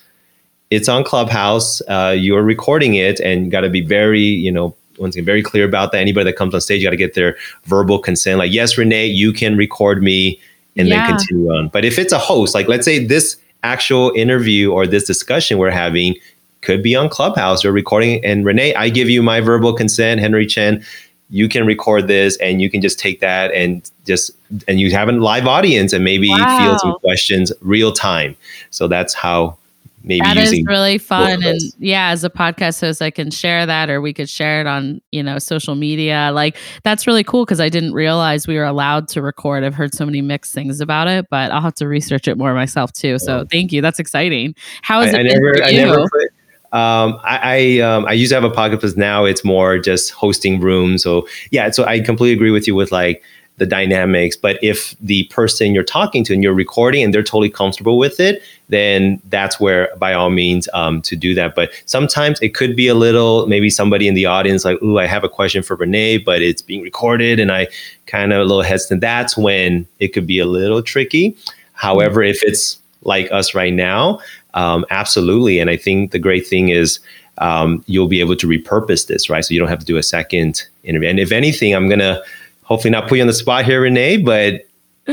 it's 0.70 0.88
on 0.88 1.04
Clubhouse. 1.04 1.81
Uh, 1.88 2.14
you're 2.16 2.42
recording 2.42 2.94
it, 2.94 3.20
and 3.20 3.50
got 3.50 3.62
to 3.62 3.70
be 3.70 3.81
very, 3.81 4.20
you 4.20 4.52
know, 4.52 4.74
once 4.98 5.14
again, 5.14 5.24
very 5.24 5.42
clear 5.42 5.64
about 5.64 5.92
that. 5.92 5.98
Anybody 5.98 6.24
that 6.24 6.37
comes 6.37 6.54
on 6.54 6.61
stage, 6.61 6.83
you 6.83 6.87
got 6.87 6.90
to 6.90 6.96
get 6.96 7.14
their 7.14 7.37
verbal 7.64 7.98
consent. 7.98 8.38
Like, 8.38 8.52
yes, 8.52 8.76
Renee, 8.76 9.07
you 9.07 9.33
can 9.33 9.57
record 9.57 10.02
me, 10.02 10.40
and 10.76 10.88
Yeah. 10.88 10.96
then 10.96 11.16
continue 11.16 11.48
on. 11.50 11.68
But 11.68 11.85
if 11.85 11.98
it's 11.98 12.12
a 12.12 12.18
host, 12.18 12.54
like 12.54 12.68
let's 12.68 12.85
say 12.85 13.04
this 13.04 13.37
actual 13.64 14.12
interview 14.14 14.70
or 14.72 14.87
this 14.87 15.04
discussion 15.04 15.59
we're 15.59 15.70
having 15.70 16.14
could 16.61 16.83
be 16.83 16.94
on 16.94 17.09
Clubhouse 17.09 17.64
or 17.64 17.72
recording. 17.72 18.24
And 18.24 18.44
Renee, 18.44 18.74
I 18.74 18.88
give 18.88 19.09
you 19.09 19.22
my 19.22 19.40
verbal 19.40 19.72
consent, 19.72 20.20
Henry 20.20 20.46
Chen. 20.46 20.85
You 21.31 21.48
can 21.48 21.66
record 21.66 22.09
this 22.09 22.37
and 22.38 22.62
you 22.62 22.70
can 22.70 22.81
just 22.81 22.98
take 22.98 23.20
that 23.20 23.52
and 23.52 23.88
just 24.07 24.31
and 24.66 24.81
you 24.81 24.90
have 24.92 25.09
a 25.09 25.12
live 25.12 25.46
audience 25.46 25.92
and 25.92 26.02
maybe 26.04 26.28
field 26.57 26.81
some 26.81 26.94
questions 27.00 27.52
real 27.61 27.92
time. 27.92 28.35
So 28.70 28.88
that's 28.88 29.12
how 29.14 29.57
maybe 30.02 30.20
That 30.20 30.37
is 30.37 30.62
really 30.66 30.98
fun. 30.98 31.42
And 31.42 31.61
yeah, 31.78 32.11
as 32.11 32.24
a 32.24 32.30
podcast 32.30 32.80
host, 32.80 33.02
I 33.02 33.11
can 33.11 33.30
share 33.30 33.66
that 33.66 33.90
or 33.90 34.00
we 34.00 34.12
could 34.12 34.28
share 34.28 34.61
it 34.61 34.66
on, 34.66 35.00
you 35.12 35.22
know, 35.22 35.38
social 35.38 35.74
media. 35.74 36.30
Like 36.32 36.56
that's 36.82 37.06
really 37.06 37.24
cool 37.24 37.44
because 37.44 37.61
I 37.61 37.68
didn't 37.68 37.92
realize 37.92 38.46
we 38.46 38.56
were 38.56 38.64
allowed 38.64 39.08
to 39.08 39.22
record. 39.22 39.64
I've 39.64 39.74
heard 39.74 39.94
so 39.94 40.06
many 40.06 40.22
mixed 40.22 40.54
things 40.54 40.80
about 40.80 41.08
it, 41.08 41.26
but 41.30 41.50
I'll 41.50 41.61
have 41.61 41.74
to 41.74 41.88
research 41.88 42.28
it 42.28 42.38
more 42.38 42.54
myself 42.54 42.92
too. 42.92 43.18
So 43.18 43.46
thank 43.50 43.72
you. 43.72 43.82
That's 43.82 43.98
exciting. 43.98 44.54
How 44.82 45.00
is 45.00 45.14
I, 45.14 45.18
it 45.18 45.20
I 45.20 45.22
never, 45.24 45.64
I 45.64 45.70
never 45.72 46.08
put. 46.08 46.28
Um, 46.70 47.18
I 47.24 47.78
I, 47.78 47.80
um, 47.80 48.04
I 48.04 48.12
used 48.12 48.30
to 48.30 48.34
have 48.34 48.44
a 48.44 48.54
podcast, 48.54 48.82
but 48.82 48.96
now 48.96 49.24
it's 49.24 49.42
more 49.42 49.78
just 49.78 50.11
hosting 50.11 50.61
rooms. 50.61 51.02
So 51.02 51.26
yeah, 51.50 51.70
so 51.70 51.84
I 51.84 52.00
completely 52.00 52.34
agree 52.34 52.50
with 52.50 52.66
you 52.66 52.74
with 52.74 52.92
like 52.92 53.22
the 53.59 53.66
dynamics. 53.66 54.37
But 54.37 54.59
if 54.62 54.97
the 55.01 55.25
person 55.25 55.75
you're 55.75 55.85
talking 55.85 56.25
to 56.25 56.33
and 56.33 56.42
you're 56.42 56.55
recording 56.55 57.05
and 57.05 57.12
they're 57.12 57.23
totally 57.23 57.51
comfortable 57.51 57.99
with 57.99 58.18
it, 58.18 58.42
then 58.68 59.21
that's 59.27 59.61
where 59.61 59.90
by 59.99 60.14
all 60.14 60.31
means 60.31 60.68
um, 60.75 61.03
to 61.03 61.16
do 61.16 61.35
that. 61.35 61.55
But 61.55 61.71
sometimes 61.87 62.40
it 62.40 62.55
could 62.55 62.77
be 62.77 62.88
a 62.88 62.94
little 62.94 63.47
maybe 63.47 63.71
somebody 63.71 64.09
in 64.09 64.14
the 64.14 64.27
audience 64.27 64.64
like, 64.64 64.81
"Ooh, 64.83 64.99
I 64.99 65.07
have 65.07 65.25
a 65.25 65.29
question 65.29 65.62
for 65.62 65.77
Renee, 65.77 66.18
but 66.18 66.42
it's 66.42 66.62
being 66.62 66.83
recorded," 66.83 67.40
and 67.40 67.53
I 67.53 67.68
kind 68.07 68.33
of 68.33 68.40
a 68.40 68.44
little 68.44 68.62
hesitant. 68.62 69.01
That's 69.01 69.37
when 69.37 69.87
it 69.99 70.09
could 70.09 70.27
be 70.27 70.38
a 70.38 70.47
little 70.47 70.83
tricky. 70.83 71.37
However, 71.73 72.23
if 72.23 72.42
it's 72.42 72.79
like 73.03 73.31
us 73.31 73.55
right 73.55 73.73
now, 73.73 74.21
um, 74.55 74.85
absolutely. 74.90 75.61
And 75.61 75.71
I 75.71 75.77
think 75.77 76.11
the 76.11 76.18
great 76.18 76.47
thing 76.47 76.71
is 76.71 76.99
um, 77.38 77.85
you'll 77.87 78.09
be 78.09 78.21
able 78.21 78.37
to 78.37 78.47
repurpose 78.47 79.07
this, 79.07 79.31
right? 79.31 79.44
So 79.44 79.55
you 79.55 79.61
don't 79.61 79.68
have 79.68 79.79
to 79.79 79.87
do 79.87 79.97
a 79.97 80.03
second 80.03 80.64
interview. 80.83 81.09
And 81.09 81.21
if 81.21 81.33
anything, 81.33 81.75
I'm 81.75 81.88
gonna 81.88 82.21
hopefully 82.68 82.90
not 82.90 83.09
put 83.09 83.16
you 83.16 83.22
on 83.22 83.26
the 83.26 83.33
spot 83.33 83.64
here, 83.64 83.81
Renee, 83.81 84.18
but 84.18 84.66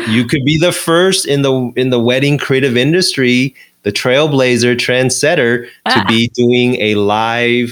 you 0.10 0.26
could 0.26 0.44
be 0.44 0.58
the 0.58 0.74
first 0.74 1.26
in 1.26 1.42
the 1.42 1.72
in 1.78 1.90
the 1.90 2.00
wedding 2.00 2.38
creative 2.38 2.76
industry, 2.76 3.56
the 3.84 3.92
trailblazer, 3.92 4.76
trendsetter, 4.76 5.68
to 5.90 6.06
be 6.06 6.30
ah. 6.30 6.34
doing 6.36 6.76
a 6.82 6.96
live, 6.96 7.72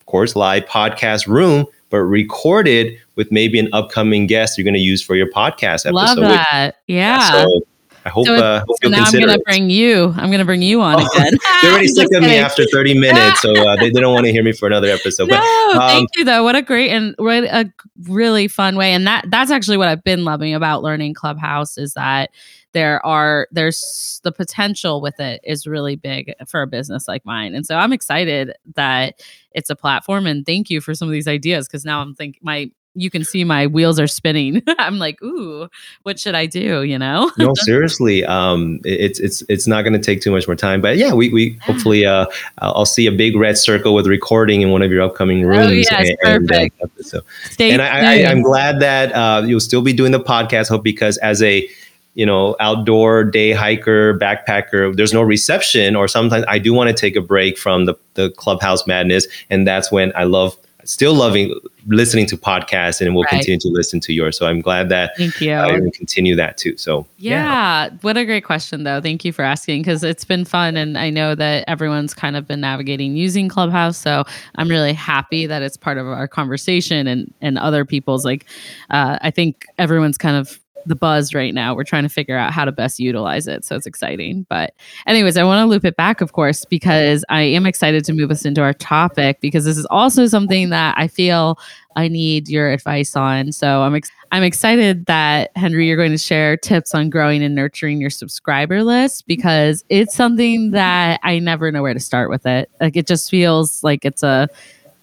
of 0.00 0.06
course, 0.06 0.36
live 0.36 0.64
podcast 0.66 1.26
room, 1.26 1.66
but 1.90 1.98
recorded 1.98 2.96
with 3.16 3.32
maybe 3.32 3.58
an 3.58 3.68
upcoming 3.72 4.26
guest 4.26 4.56
you're 4.56 4.64
going 4.64 4.74
to 4.74 4.80
use 4.80 5.02
for 5.02 5.16
your 5.16 5.28
podcast 5.30 5.86
episode. 5.86 5.92
Love 5.92 6.16
that. 6.18 6.76
Yeah. 6.86 7.32
So 7.32 7.66
I 8.06 8.08
hope, 8.08 8.26
So 8.26 8.36
uh, 8.36 8.60
hope 8.60 8.76
So 8.84 8.88
now 8.88 9.02
I'm 9.04 9.12
gonna 9.12 9.34
it. 9.34 9.44
bring 9.44 9.68
you. 9.68 10.14
I'm 10.16 10.30
gonna 10.30 10.44
bring 10.44 10.62
you 10.62 10.80
on 10.80 10.94
Oh, 11.00 11.08
again. 11.12 11.32
They 11.62 11.68
already 11.68 11.88
sick 11.88 12.06
of 12.14 12.22
me 12.22 12.36
after 12.36 12.64
30 12.72 12.94
minutes, 13.00 13.42
so 13.42 13.50
uh, 13.52 13.74
they, 13.80 13.90
they 13.90 14.00
don't 14.00 14.14
want 14.14 14.26
to 14.26 14.32
hear 14.32 14.44
me 14.44 14.52
for 14.52 14.68
another 14.68 14.88
episode. 14.88 15.28
No, 15.28 15.36
But 15.36 15.82
um, 15.82 15.88
thank 15.88 16.10
you 16.16 16.24
though. 16.24 16.44
What 16.44 16.54
a 16.54 16.62
great 16.62 16.90
and 16.90 17.16
what 17.18 17.42
a 17.42 17.72
really 18.04 18.46
fun 18.46 18.76
way. 18.76 18.92
And 18.92 19.08
that 19.08 19.24
that's 19.28 19.50
actually 19.50 19.76
what 19.76 19.88
I've 19.88 20.04
been 20.04 20.24
loving 20.24 20.54
about 20.54 20.84
learning 20.84 21.14
Clubhouse 21.14 21.76
is 21.78 21.94
that 21.94 22.30
there 22.74 23.04
are 23.04 23.48
there's 23.50 24.20
the 24.22 24.30
potential 24.30 25.00
with 25.00 25.18
it 25.18 25.40
is 25.42 25.66
really 25.66 25.96
big 25.96 26.32
for 26.46 26.62
a 26.62 26.66
business 26.68 27.08
like 27.08 27.24
mine. 27.26 27.56
And 27.56 27.66
so 27.66 27.74
I'm 27.74 27.92
excited 27.92 28.52
that 28.76 29.20
it's 29.50 29.70
a 29.70 29.74
platform 29.74 30.26
and 30.26 30.46
thank 30.46 30.70
you 30.70 30.80
for 30.80 30.94
some 30.94 31.08
of 31.08 31.12
these 31.12 31.26
ideas 31.26 31.66
because 31.66 31.84
now 31.84 32.00
I'm 32.02 32.14
thinking 32.14 32.40
my 32.44 32.70
you 32.96 33.10
can 33.10 33.22
see 33.22 33.44
my 33.44 33.66
wheels 33.66 34.00
are 34.00 34.06
spinning. 34.06 34.62
I'm 34.78 34.98
like, 34.98 35.22
ooh, 35.22 35.68
what 36.02 36.18
should 36.18 36.34
I 36.34 36.46
do? 36.46 36.82
You 36.82 36.98
know? 36.98 37.30
no, 37.38 37.52
seriously, 37.54 38.24
um, 38.24 38.80
it- 38.84 39.00
it's 39.06 39.20
it's 39.20 39.42
it's 39.48 39.66
not 39.66 39.82
going 39.82 39.92
to 39.92 39.98
take 39.98 40.20
too 40.22 40.30
much 40.30 40.48
more 40.48 40.56
time. 40.56 40.80
But 40.80 40.96
yeah, 40.96 41.12
we 41.12 41.28
we 41.28 41.58
hopefully 41.62 42.04
uh, 42.06 42.26
I'll 42.58 42.86
see 42.86 43.06
a 43.06 43.12
big 43.12 43.36
red 43.36 43.58
circle 43.58 43.94
with 43.94 44.06
recording 44.06 44.62
in 44.62 44.70
one 44.70 44.82
of 44.82 44.90
your 44.90 45.02
upcoming 45.02 45.44
rooms. 45.44 45.68
Oh, 45.68 45.70
yes, 45.70 46.10
and, 46.24 46.48
perfect. 46.48 46.80
uh, 46.80 46.84
episode. 46.86 47.22
Stay 47.50 47.70
and 47.70 47.82
I, 47.82 48.22
I, 48.22 48.30
I'm 48.30 48.42
glad 48.42 48.80
that 48.80 49.12
uh, 49.12 49.42
you'll 49.46 49.60
still 49.60 49.82
be 49.82 49.92
doing 49.92 50.12
the 50.12 50.20
podcast. 50.20 50.68
Hope 50.68 50.82
because 50.82 51.18
as 51.18 51.42
a 51.42 51.68
you 52.14 52.24
know 52.24 52.56
outdoor 52.60 53.24
day 53.24 53.52
hiker 53.52 54.18
backpacker, 54.18 54.96
there's 54.96 55.12
no 55.12 55.20
reception, 55.22 55.94
or 55.94 56.08
sometimes 56.08 56.44
I 56.48 56.58
do 56.58 56.72
want 56.72 56.88
to 56.88 56.94
take 56.94 57.14
a 57.14 57.20
break 57.20 57.58
from 57.58 57.84
the 57.84 57.94
the 58.14 58.30
clubhouse 58.30 58.86
madness, 58.86 59.26
and 59.50 59.66
that's 59.66 59.92
when 59.92 60.12
I 60.16 60.24
love 60.24 60.56
still 60.86 61.14
loving 61.14 61.54
listening 61.88 62.26
to 62.26 62.36
podcasts, 62.36 63.00
and 63.00 63.14
will 63.14 63.22
Right. 63.22 63.30
continue 63.30 63.60
to 63.60 63.68
listen 63.68 64.00
to 64.00 64.12
yours. 64.12 64.36
So 64.38 64.46
I'm 64.46 64.60
glad 64.60 64.88
that 64.88 65.16
Thank 65.16 65.40
you. 65.40 65.52
I 65.52 65.78
will 65.78 65.90
continue 65.92 66.34
that 66.36 66.56
too. 66.56 66.76
So 66.76 67.06
Yeah. 67.18 67.90
What 68.00 68.16
a 68.16 68.24
great 68.24 68.44
question, 68.44 68.84
though. 68.84 69.00
Thank 69.00 69.24
you 69.24 69.32
for 69.32 69.42
asking 69.42 69.82
because 69.82 70.02
it's 70.02 70.24
been 70.24 70.44
fun. 70.44 70.76
And 70.76 70.98
I 70.98 71.10
know 71.10 71.34
that 71.34 71.64
everyone's 71.68 72.14
kind 72.14 72.36
of 72.36 72.46
been 72.46 72.60
navigating 72.60 73.16
using 73.16 73.48
Clubhouse. 73.48 73.96
So 73.96 74.24
I'm 74.56 74.68
really 74.68 74.92
happy 74.92 75.46
that 75.46 75.62
it's 75.62 75.76
part 75.76 75.98
of 75.98 76.06
our 76.06 76.26
conversation 76.28 77.06
and, 77.06 77.32
and 77.40 77.58
other 77.58 77.84
people's. 77.84 78.24
Like, 78.24 78.46
uh, 78.90 79.18
I 79.22 79.30
think 79.30 79.66
everyone's 79.78 80.18
kind 80.18 80.36
of 80.36 80.58
the 80.86 80.96
buzz 80.96 81.34
right 81.34 81.54
now. 81.54 81.74
We're 81.74 81.84
trying 81.84 82.02
to 82.04 82.08
figure 82.08 82.36
out 82.36 82.52
how 82.52 82.64
to 82.64 82.72
best 82.72 82.98
utilize 82.98 83.46
it. 83.46 83.64
So 83.64 83.76
it's 83.76 83.86
exciting. 83.86 84.46
But, 84.48 84.74
anyways, 85.06 85.36
I 85.36 85.44
want 85.44 85.60
to 85.62 85.66
loop 85.66 85.84
it 85.84 85.96
back, 85.96 86.20
of 86.20 86.32
course, 86.32 86.64
because 86.64 87.24
I 87.28 87.42
am 87.42 87.66
excited 87.66 88.04
to 88.06 88.12
move 88.12 88.30
us 88.30 88.44
into 88.44 88.62
our 88.62 88.72
topic 88.72 89.40
because 89.40 89.64
this 89.64 89.76
is 89.76 89.86
also 89.90 90.26
something 90.26 90.70
that 90.70 90.96
I 90.98 91.08
feel 91.08 91.58
I 91.96 92.08
need 92.08 92.48
your 92.48 92.70
advice 92.70 93.16
on. 93.16 93.52
So 93.52 93.82
I'm 93.82 93.94
ex- 93.94 94.10
I'm 94.32 94.42
excited 94.42 95.06
that 95.06 95.50
Henry, 95.56 95.86
you're 95.86 95.96
going 95.96 96.12
to 96.12 96.18
share 96.18 96.56
tips 96.56 96.94
on 96.94 97.10
growing 97.10 97.42
and 97.42 97.54
nurturing 97.54 98.00
your 98.00 98.10
subscriber 98.10 98.82
list 98.82 99.26
because 99.26 99.84
it's 99.88 100.14
something 100.14 100.72
that 100.72 101.20
I 101.22 101.38
never 101.38 101.72
know 101.72 101.82
where 101.82 101.94
to 101.94 102.00
start 102.00 102.28
with 102.28 102.44
it. 102.46 102.70
Like 102.80 102.96
it 102.96 103.06
just 103.06 103.30
feels 103.30 103.82
like 103.82 104.04
it's 104.04 104.22
a 104.22 104.48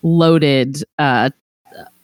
loaded 0.03 0.83
uh 0.99 1.29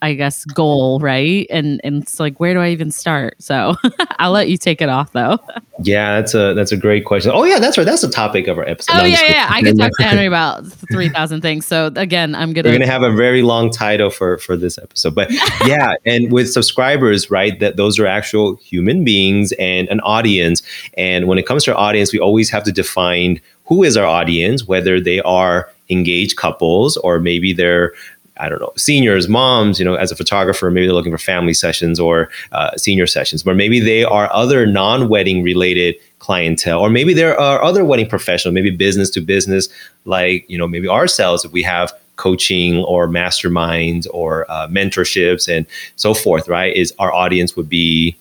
I 0.02 0.14
guess 0.14 0.44
goal, 0.46 0.98
right? 1.00 1.46
And 1.50 1.80
and 1.84 2.02
it's 2.02 2.18
like 2.18 2.40
where 2.40 2.54
do 2.54 2.60
I 2.60 2.70
even 2.70 2.90
start? 2.90 3.34
So 3.38 3.76
I'll 4.18 4.32
let 4.32 4.48
you 4.48 4.56
take 4.56 4.80
it 4.80 4.88
off 4.88 5.12
though. 5.12 5.38
yeah, 5.82 6.20
that's 6.20 6.34
a 6.34 6.54
that's 6.54 6.72
a 6.72 6.76
great 6.76 7.04
question. 7.04 7.32
Oh 7.34 7.44
yeah, 7.44 7.58
that's 7.58 7.76
right. 7.76 7.84
That's 7.84 8.02
the 8.02 8.08
topic 8.08 8.48
of 8.48 8.58
our 8.58 8.66
episode. 8.66 8.94
Oh 8.94 8.98
No, 8.98 9.04
yeah, 9.04 9.22
yeah. 9.24 9.48
I 9.50 9.60
can 9.62 9.76
talk 9.76 9.92
to 9.98 10.02
Henry 10.04 10.26
about 10.26 10.66
three 10.90 11.08
thousand 11.08 11.42
things. 11.42 11.66
So 11.66 11.92
again, 11.96 12.34
I'm 12.34 12.52
gonna 12.52 12.68
We're 12.68 12.78
gonna 12.78 12.86
have 12.86 13.02
a 13.02 13.14
very 13.14 13.42
long 13.42 13.70
title 13.70 14.10
for 14.10 14.38
for 14.38 14.56
this 14.56 14.78
episode, 14.78 15.14
but 15.14 15.30
yeah, 15.66 15.94
and 16.06 16.32
with 16.32 16.50
subscribers, 16.50 17.30
right? 17.30 17.58
That 17.60 17.76
those 17.76 17.98
are 17.98 18.06
actual 18.06 18.56
human 18.56 19.04
beings 19.04 19.52
and 19.58 19.88
an 19.88 20.00
audience. 20.00 20.62
And 20.96 21.28
when 21.28 21.38
it 21.38 21.46
comes 21.46 21.64
to 21.64 21.72
our 21.74 21.78
audience, 21.78 22.12
we 22.12 22.18
always 22.18 22.50
have 22.50 22.64
to 22.64 22.72
define 22.72 23.40
who 23.66 23.84
is 23.84 23.96
our 23.96 24.06
audience, 24.06 24.66
whether 24.66 25.00
they 25.00 25.20
are 25.20 25.70
engaged 25.90 26.36
couples 26.36 26.96
or 26.98 27.18
maybe 27.18 27.52
they're 27.52 27.92
I 28.40 28.48
don't 28.48 28.60
know, 28.60 28.72
seniors, 28.76 29.28
moms, 29.28 29.78
you 29.78 29.84
know, 29.84 29.94
as 29.94 30.10
a 30.10 30.16
photographer, 30.16 30.70
maybe 30.70 30.86
they're 30.86 30.94
looking 30.94 31.12
for 31.12 31.18
family 31.18 31.54
sessions 31.54 32.00
or 32.00 32.30
uh, 32.52 32.76
senior 32.76 33.06
sessions, 33.06 33.46
or 33.46 33.54
maybe 33.54 33.80
they 33.80 34.04
are 34.04 34.32
other 34.32 34.66
non 34.66 35.08
wedding 35.08 35.42
related 35.42 35.96
clientele, 36.18 36.80
or 36.80 36.90
maybe 36.90 37.14
there 37.14 37.38
are 37.38 37.62
other 37.62 37.84
wedding 37.84 38.08
professionals, 38.08 38.54
maybe 38.54 38.70
business 38.70 39.10
to 39.10 39.20
business, 39.20 39.68
like, 40.04 40.48
you 40.48 40.58
know, 40.58 40.66
maybe 40.66 40.88
ourselves, 40.88 41.44
if 41.44 41.52
we 41.52 41.62
have 41.62 41.92
coaching 42.16 42.84
or 42.84 43.08
masterminds 43.08 44.06
or 44.12 44.50
uh, 44.50 44.68
mentorships 44.68 45.48
and 45.48 45.66
so 45.96 46.12
forth, 46.12 46.48
right? 46.48 46.76
Is 46.76 46.92
our 46.98 47.12
audience 47.12 47.56
would 47.56 47.68
be 47.68 48.16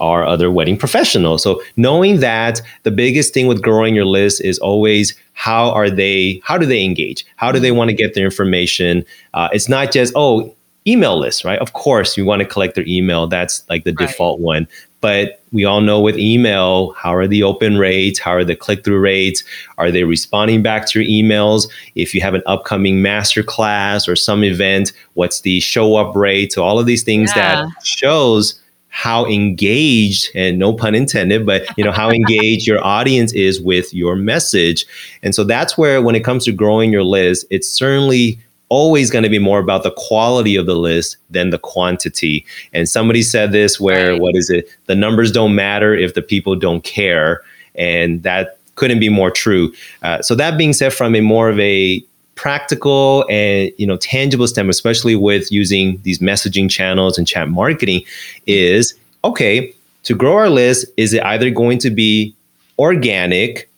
are 0.00 0.24
other 0.26 0.50
wedding 0.50 0.76
professionals. 0.76 1.42
So 1.42 1.62
knowing 1.76 2.20
that 2.20 2.60
the 2.82 2.90
biggest 2.90 3.34
thing 3.34 3.46
with 3.46 3.62
growing 3.62 3.94
your 3.94 4.04
list 4.04 4.40
is 4.40 4.58
always 4.58 5.14
how 5.34 5.70
are 5.70 5.90
they, 5.90 6.40
how 6.44 6.58
do 6.58 6.66
they 6.66 6.84
engage? 6.84 7.24
How 7.36 7.52
do 7.52 7.58
they 7.58 7.72
want 7.72 7.90
to 7.90 7.96
get 7.96 8.14
their 8.14 8.24
information? 8.24 9.04
Uh, 9.34 9.48
it's 9.52 9.68
not 9.68 9.92
just, 9.92 10.12
oh, 10.16 10.54
email 10.86 11.16
list, 11.18 11.44
right? 11.44 11.58
Of 11.60 11.74
course, 11.74 12.16
you 12.16 12.24
want 12.24 12.40
to 12.40 12.46
collect 12.46 12.74
their 12.74 12.86
email. 12.86 13.26
That's 13.26 13.62
like 13.70 13.84
the 13.84 13.94
Right. 13.98 14.08
default 14.08 14.40
one. 14.40 14.66
But 15.00 15.40
we 15.52 15.64
all 15.64 15.80
know 15.80 16.00
with 16.00 16.16
email, 16.16 16.92
how 16.92 17.12
are 17.14 17.26
the 17.26 17.42
open 17.42 17.76
rates? 17.76 18.20
How 18.20 18.30
are 18.32 18.44
the 18.44 18.54
click 18.54 18.84
through 18.84 19.00
rates? 19.00 19.42
Are 19.78 19.90
they 19.90 20.04
responding 20.04 20.62
back 20.62 20.86
to 20.88 21.02
your 21.02 21.08
emails? 21.10 21.68
If 21.96 22.14
you 22.14 22.20
have 22.20 22.34
an 22.34 22.42
upcoming 22.46 23.02
master 23.02 23.42
class 23.42 24.06
or 24.06 24.14
some 24.14 24.44
event, 24.44 24.92
what's 25.14 25.40
the 25.40 25.58
show 25.60 25.96
up 25.96 26.14
rate? 26.14 26.52
So 26.52 26.62
all 26.62 26.78
of 26.78 26.86
these 26.86 27.02
things 27.02 27.32
Yeah. 27.34 27.64
that 27.64 27.68
shows 27.84 28.54
how 28.94 29.24
engaged 29.26 30.28
and 30.34 30.58
no 30.58 30.72
pun 30.72 30.94
intended 30.94 31.46
but 31.46 31.64
you 31.76 31.84
know 31.84 31.90
how 31.90 32.10
engaged 32.20 32.66
your 32.66 32.84
audience 32.84 33.32
is 33.32 33.60
with 33.60 33.92
your 33.92 34.14
message. 34.14 34.84
And 35.22 35.34
so 35.34 35.44
that's 35.44 35.76
where 35.78 36.00
when 36.02 36.14
it 36.14 36.24
comes 36.24 36.44
to 36.44 36.52
growing 36.52 36.92
your 36.92 37.02
list 37.02 37.46
it's 37.50 37.68
certainly 37.68 38.38
always 38.68 39.10
going 39.10 39.22
to 39.22 39.28
be 39.28 39.38
more 39.38 39.58
about 39.58 39.82
the 39.82 39.92
quality 39.96 40.56
of 40.56 40.64
the 40.64 40.74
list 40.76 41.18
than 41.28 41.50
the 41.50 41.58
quantity. 41.58 42.44
And 42.72 42.88
somebody 42.88 43.22
said 43.22 43.52
this 43.52 43.78
where 43.78 44.12
Right. 44.12 44.20
what 44.20 44.34
is 44.34 44.48
it? 44.48 44.66
The 44.86 44.94
numbers 44.94 45.30
don't 45.30 45.54
matter 45.54 45.94
if 45.94 46.14
the 46.14 46.22
people 46.22 46.56
don't 46.56 46.82
care. 46.82 47.42
And 47.74 48.22
that 48.22 48.56
couldn't 48.76 49.00
be 49.00 49.10
more 49.10 49.30
true. 49.30 49.72
Uh, 50.02 50.22
so 50.22 50.34
that 50.34 50.56
being 50.56 50.72
said 50.72 50.94
from 50.94 51.14
a 51.14 51.20
more 51.20 51.50
of 51.50 51.58
a 51.60 52.02
practical 52.34 53.26
and 53.28 53.70
you 53.76 53.86
know 53.86 53.96
tangible 53.98 54.46
standpoint 54.46 54.70
especially 54.70 55.14
with 55.14 55.52
using 55.52 56.00
these 56.02 56.18
messaging 56.18 56.68
channels 56.70 57.18
and 57.18 57.26
chat 57.26 57.48
marketing 57.48 58.02
is 58.46 58.94
okay 59.22 59.72
to 60.02 60.14
grow 60.14 60.34
our 60.34 60.48
list 60.48 60.86
is 60.96 61.12
it 61.12 61.22
either 61.24 61.50
going 61.50 61.78
to 61.78 61.90
be 61.90 62.34
organic 62.78 63.68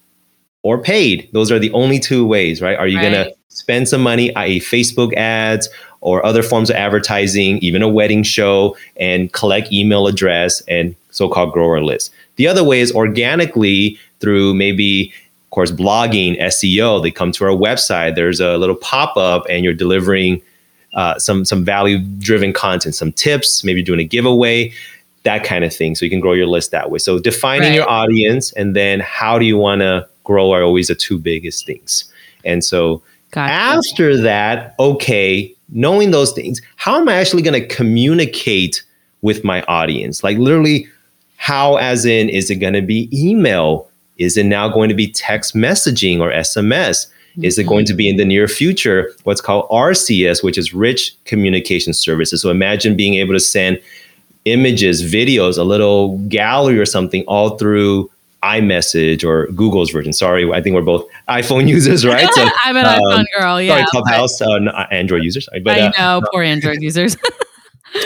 or 0.62 0.79
paid? 0.79 1.29
Those 1.33 1.53
are 1.53 1.59
the 1.59 1.71
only 1.73 2.01
two 2.01 2.27
ways 2.27 2.61
right? 2.61 2.77
Are 2.77 2.88
you 2.88 3.01
going 3.01 3.12
to 3.12 3.33
spend 3.49 3.88
some 3.88 4.03
money 4.03 4.35
i.e 4.35 4.59
facebook 4.59 5.14
ads 5.14 5.69
or 6.01 6.25
other 6.27 6.43
forms 6.43 6.71
of 6.71 6.77
advertising 6.77 7.59
even 7.59 7.83
a 7.83 7.88
wedding 7.88 8.25
show 8.25 8.77
and 8.97 9.33
collect 9.33 9.73
email 9.73 10.09
address 10.09 10.61
and 10.62 10.97
so-called 11.11 11.53
grower 11.53 11.83
list? 11.83 12.11
The 12.37 12.49
other 12.49 12.64
way 12.64 12.81
is 12.81 12.93
organically 12.93 13.99
through 14.21 14.55
maybe 14.55 15.12
course 15.55 15.71
blogging 15.71 16.38
seo 16.43 17.03
they 17.03 17.11
come 17.11 17.33
to 17.33 17.45
our 17.45 17.57
website 17.57 18.14
there's 18.14 18.40
a 18.40 18.57
little 18.59 18.77
pop-up 18.77 19.45
and 19.49 19.64
you're 19.64 19.73
delivering 19.75 20.40
uh, 20.95 21.19
some 21.19 21.45
some 21.45 21.64
value 21.64 21.99
driven 22.19 22.53
content 22.53 22.95
some 22.95 23.12
tips 23.12 23.64
maybe 23.64 23.83
doing 23.83 24.01
a 24.01 24.05
giveaway 24.05 24.73
that 25.25 25.43
kind 25.43 25.64
of 25.64 25.75
thing. 25.75 25.95
So 25.95 26.05
you 26.05 26.11
can 26.11 26.21
grow 26.21 26.35
your 26.35 26.47
list 26.47 26.71
that 26.71 26.90
way. 26.90 26.99
So 26.99 27.19
defining 27.19 27.69
Right. 27.71 27.75
your 27.75 27.88
audience 27.88 28.53
and 28.53 28.77
then 28.77 29.01
how 29.01 29.38
do 29.38 29.45
you 29.45 29.57
want 29.57 29.81
to 29.81 30.07
grow 30.23 30.53
are 30.53 30.62
always 30.62 30.88
the 30.88 30.95
two 30.95 31.19
biggest 31.19 31.67
things. 31.67 32.05
And 32.45 32.62
so 32.62 33.03
Gotcha. 33.31 33.53
after 33.53 34.17
that 34.19 34.75
okay 34.79 35.53
knowing 35.71 36.12
those 36.12 36.31
things 36.33 36.61
how 36.77 37.01
am 37.01 37.09
i 37.09 37.14
actually 37.14 37.43
going 37.43 37.61
to 37.61 37.67
communicate 37.67 38.85
with 39.23 39.43
my 39.43 39.62
audience? 39.62 40.23
Like 40.23 40.37
literally 40.38 40.87
how 41.37 41.77
as 41.77 42.05
in 42.05 42.29
is 42.29 42.51
it 42.51 42.57
going 42.57 42.75
to 42.75 42.83
be 42.83 43.09
email 43.12 43.88
is 44.18 44.37
it 44.37 44.46
now 44.46 44.68
going 44.68 44.88
to 44.88 44.94
be 44.94 45.11
text 45.11 45.55
messaging 45.55 46.20
or 46.20 46.31
sms 46.31 47.07
is 47.42 47.59
it 47.59 47.64
going 47.64 47.85
to 47.85 47.94
be 47.94 48.09
in 48.09 48.16
the 48.16 48.24
near 48.24 48.46
future 48.46 49.12
what's 49.24 49.40
called 49.40 49.68
rcs 49.70 50.42
which 50.42 50.57
is 50.57 50.72
rich 50.72 51.16
communication 51.24 51.92
services 51.92 52.42
so 52.42 52.50
imagine 52.50 52.96
being 52.96 53.14
able 53.14 53.35
to 53.35 53.40
send 53.40 53.81
images 54.44 55.03
videos 55.03 55.59
a 55.59 55.62
little 55.62 56.18
gallery 56.29 56.79
or 56.79 56.87
something 56.87 57.24
all 57.27 57.57
through 57.57 58.11
iMessage 58.44 59.24
or 59.24 59.46
Google's 59.53 59.90
version. 59.90 60.12
Sorry, 60.12 60.50
I 60.53 60.61
think 60.61 60.74
we're 60.74 60.83
both 60.83 61.09
iPhone 61.29 61.66
users, 61.77 62.07
right? 62.07 62.29
So, 62.35 62.46
I'm 62.64 62.77
an 62.77 62.85
um, 62.85 63.00
iPhone 63.00 63.24
girl. 63.37 63.61
Yeah. 63.61 63.79
sorry, 63.79 63.87
Clubhouse, 63.90 64.40
uh, 64.40 64.87
Android 64.90 65.24
users. 65.24 65.46
Sorry, 65.46 65.61
but 65.61 65.79
I 65.79 65.87
uh, 65.87 65.92
know, 65.98 66.27
poor 66.31 66.42
Android 66.42 66.83
users. 66.83 67.16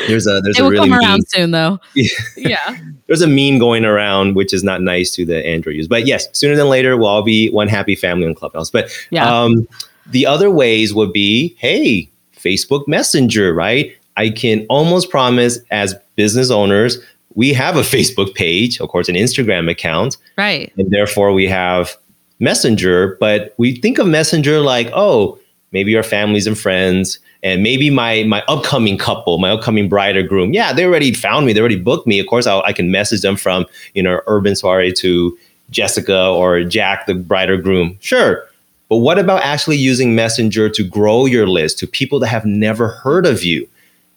there's 0.06 0.26
a 0.26 0.40
there's 0.42 0.56
they 0.56 0.62
a 0.62 0.64
will 0.64 0.70
really 0.70 0.88
come 0.88 0.98
mean, 0.98 1.08
around 1.08 1.28
soon, 1.28 1.50
though. 1.50 1.80
Yeah. 1.94 2.08
yeah. 2.36 2.78
there's 3.06 3.22
a 3.22 3.26
meme 3.26 3.58
going 3.58 3.84
around 3.84 4.34
which 4.36 4.52
is 4.52 4.62
not 4.62 4.82
nice 4.82 5.10
to 5.12 5.24
the 5.24 5.44
Android 5.46 5.76
users. 5.76 5.88
But 5.88 6.06
yes, 6.06 6.28
sooner 6.32 6.56
than 6.56 6.68
later 6.68 6.96
we'll 6.96 7.06
all 7.08 7.22
be 7.22 7.50
one 7.50 7.68
happy 7.68 7.94
family 7.94 8.26
on 8.26 8.34
Clubhouse. 8.34 8.70
But 8.70 8.90
Yeah. 9.10 9.26
um, 9.28 9.66
the 10.06 10.26
other 10.26 10.50
ways 10.50 10.94
would 10.94 11.12
be, 11.12 11.54
hey, 11.58 12.08
Facebook 12.36 12.86
Messenger, 12.88 13.52
right? 13.54 13.92
I 14.16 14.30
can 14.30 14.66
almost 14.68 15.10
promise 15.10 15.58
as 15.70 15.94
business 16.16 16.50
owners, 16.50 16.98
we 17.34 17.52
have 17.52 17.76
a 17.76 17.82
Facebook 17.82 18.34
page, 18.34 18.80
of 18.80 18.88
course, 18.88 19.08
an 19.08 19.14
Instagram 19.14 19.70
account, 19.70 20.16
Right. 20.36 20.72
and 20.76 20.90
therefore 20.90 21.32
we 21.32 21.46
have 21.46 21.96
Messenger. 22.40 23.16
But 23.20 23.54
we 23.58 23.76
think 23.76 23.98
of 23.98 24.06
Messenger 24.06 24.60
like, 24.60 24.90
oh, 24.92 25.38
maybe 25.72 25.94
our 25.96 26.02
families 26.02 26.46
and 26.46 26.58
friends, 26.58 27.18
and 27.42 27.62
maybe 27.62 27.90
my 27.90 28.24
my 28.24 28.42
upcoming 28.48 28.98
couple, 28.98 29.38
my 29.38 29.50
upcoming 29.50 29.88
bride 29.88 30.16
or 30.16 30.22
groom. 30.22 30.52
Yeah, 30.52 30.72
they 30.72 30.84
already 30.84 31.12
found 31.12 31.46
me, 31.46 31.52
they 31.52 31.60
already 31.60 31.78
booked 31.78 32.06
me. 32.06 32.18
Of 32.18 32.26
course, 32.26 32.46
I'll, 32.46 32.62
I 32.62 32.72
can 32.72 32.90
message 32.90 33.22
them 33.22 33.36
from 33.36 33.66
you 33.94 34.02
know 34.02 34.20
Urban 34.26 34.56
Soiree 34.56 34.92
to 34.94 35.38
Jessica 35.70 36.26
or 36.28 36.64
Jack, 36.64 37.06
the 37.06 37.14
bride 37.14 37.50
or 37.50 37.56
groom. 37.56 37.96
Sure. 38.00 38.44
But 38.88 38.98
what 38.98 39.18
about 39.18 39.42
actually 39.42 39.76
using 39.76 40.14
Messenger 40.14 40.70
to 40.70 40.82
grow 40.82 41.26
your 41.26 41.46
list 41.46 41.78
to 41.80 41.86
people 41.86 42.18
that 42.20 42.28
have 42.28 42.46
never 42.46 42.88
heard 42.88 43.26
of 43.26 43.44
you? 43.44 43.68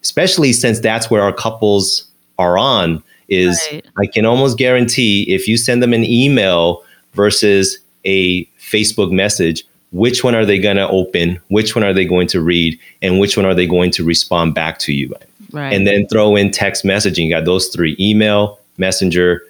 Especially 0.01 0.53
since 0.53 0.79
that's 0.79 1.11
where 1.11 1.21
our 1.21 1.33
couples 1.33 2.07
are 2.39 2.57
on 2.57 3.03
is 3.27 3.61
Right. 3.71 3.85
I 3.97 4.05
can 4.07 4.25
almost 4.25 4.57
guarantee 4.57 5.23
if 5.23 5.47
you 5.47 5.57
send 5.57 5.83
them 5.83 5.93
an 5.93 6.03
email 6.03 6.83
versus 7.13 7.79
a 8.05 8.45
Facebook 8.59 9.11
message, 9.11 9.63
which 9.91 10.23
one 10.23 10.35
are 10.35 10.45
they 10.45 10.57
going 10.57 10.77
to 10.77 10.87
open? 10.87 11.39
Which 11.49 11.75
one 11.75 11.83
are 11.83 11.93
they 11.93 12.05
going 12.05 12.27
to 12.27 12.41
read? 12.41 12.79
And 13.01 13.19
which 13.19 13.35
one 13.35 13.45
are 13.45 13.53
they 13.53 13.67
going 13.67 13.91
to 13.91 14.03
respond 14.03 14.55
back 14.55 14.79
to 14.79 14.93
you? 14.93 15.13
Right. 15.51 15.73
And 15.73 15.85
then 15.85 16.07
throw 16.07 16.35
in 16.35 16.51
text 16.51 16.83
messaging. 16.83 17.25
You 17.25 17.31
got 17.31 17.45
those 17.45 17.67
three 17.67 17.95
email, 17.99 18.59
messenger, 18.77 19.43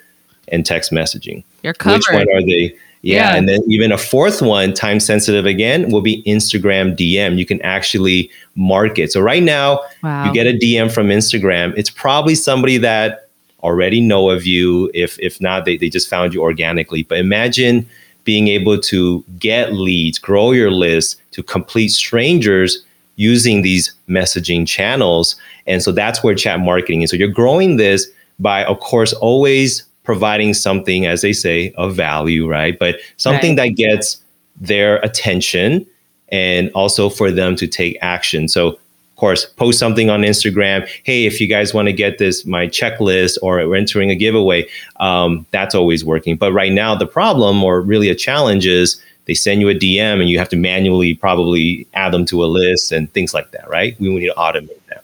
and 0.48 0.66
text 0.66 0.92
messaging. 0.92 1.44
You're 1.64 1.74
covered. 1.74 1.98
Which 1.98 2.06
one 2.12 2.36
are 2.36 2.42
they? 2.42 2.76
Yeah. 3.04 3.32
Yeah. 3.32 3.36
And 3.36 3.50
then 3.50 3.62
even 3.68 3.92
a 3.92 3.98
fourth 3.98 4.42
one, 4.42 4.74
time 4.74 5.00
sensitive 5.00 5.46
again, 5.46 5.92
will 5.92 6.02
be 6.02 6.24
Instagram 6.24 6.96
DM. 6.96 7.38
You 7.38 7.46
can 7.46 7.62
actually 7.62 8.32
market. 8.56 9.12
So 9.12 9.22
right 9.22 9.44
now, 9.44 9.82
wow. 10.04 10.26
you 10.26 10.34
get 10.34 10.48
a 10.48 10.58
DM 10.58 10.92
from 10.92 11.08
Instagram. 11.08 11.74
It's 11.78 11.90
probably 11.90 12.36
somebody 12.36 12.78
that 12.78 13.30
already 13.64 14.02
know 14.02 14.30
of 14.30 14.46
you. 14.46 14.90
If 14.94 15.20
if 15.20 15.40
not, 15.40 15.66
they, 15.66 15.78
they 15.78 15.90
just 15.90 16.10
found 16.10 16.34
you 16.34 16.42
organically. 16.42 17.04
But 17.04 17.20
imagine 17.20 17.88
being 18.24 18.48
able 18.48 18.80
to 18.80 19.24
get 19.40 19.74
leads, 19.74 20.20
grow 20.20 20.52
your 20.52 20.72
list 20.72 21.22
to 21.32 21.44
complete 21.44 21.90
strangers 21.90 22.84
using 23.16 23.62
these 23.62 23.94
messaging 24.10 24.68
channels. 24.68 25.36
And 25.68 25.82
so 25.82 25.92
that's 25.92 26.24
where 26.24 26.36
chat 26.36 26.60
marketing 26.60 27.02
is. 27.02 27.12
So 27.12 27.18
you're 27.18 27.28
growing 27.28 27.78
this 27.78 28.08
by, 28.40 28.66
of 28.66 28.80
course, 28.80 29.14
always 29.14 29.84
providing 30.04 30.54
something, 30.54 31.06
as 31.06 31.22
they 31.22 31.34
say, 31.34 31.72
of 31.78 31.96
value, 31.96 32.48
right? 32.48 32.78
But 32.78 33.00
something 33.18 33.56
that 33.56 33.70
gets 33.70 34.22
their 34.60 34.98
attention 34.98 35.86
and 36.30 36.72
also 36.74 37.10
for 37.10 37.32
them 37.32 37.56
to 37.58 37.68
take 37.68 37.98
action. 38.02 38.48
So, 38.48 38.80
course, 39.22 39.46
post 39.46 39.78
something 39.78 40.10
on 40.10 40.22
Instagram. 40.24 40.90
Hey, 41.04 41.26
if 41.28 41.40
you 41.40 41.48
guys 41.48 41.76
want 41.76 41.86
to 41.86 41.94
get 41.94 42.18
this, 42.18 42.44
my 42.44 42.66
checklist, 42.66 43.38
or 43.44 43.58
we're 43.68 43.76
entering 43.76 44.10
a 44.10 44.16
giveaway, 44.16 44.68
um, 45.00 45.46
that's 45.52 45.76
always 45.76 46.04
working. 46.04 46.36
But 46.36 46.52
right 46.54 46.72
now, 46.72 46.96
the 46.96 47.06
problem, 47.06 47.64
or 47.64 47.82
really 47.82 48.10
a 48.10 48.16
challenge, 48.16 48.66
is 48.66 49.00
they 49.26 49.36
send 49.36 49.62
you 49.62 49.70
a 49.70 49.76
DM 49.76 50.20
and 50.20 50.28
you 50.28 50.40
have 50.40 50.50
to 50.50 50.58
manually 50.58 51.14
probably 51.14 51.88
add 51.94 52.12
them 52.12 52.26
to 52.26 52.44
a 52.44 52.48
list 52.48 52.92
and 52.92 53.14
things 53.14 53.32
like 53.32 53.52
that, 53.52 53.70
right? 53.70 53.96
We 54.00 54.10
need 54.10 54.26
to 54.26 54.34
automate 54.34 54.82
that. 54.90 55.04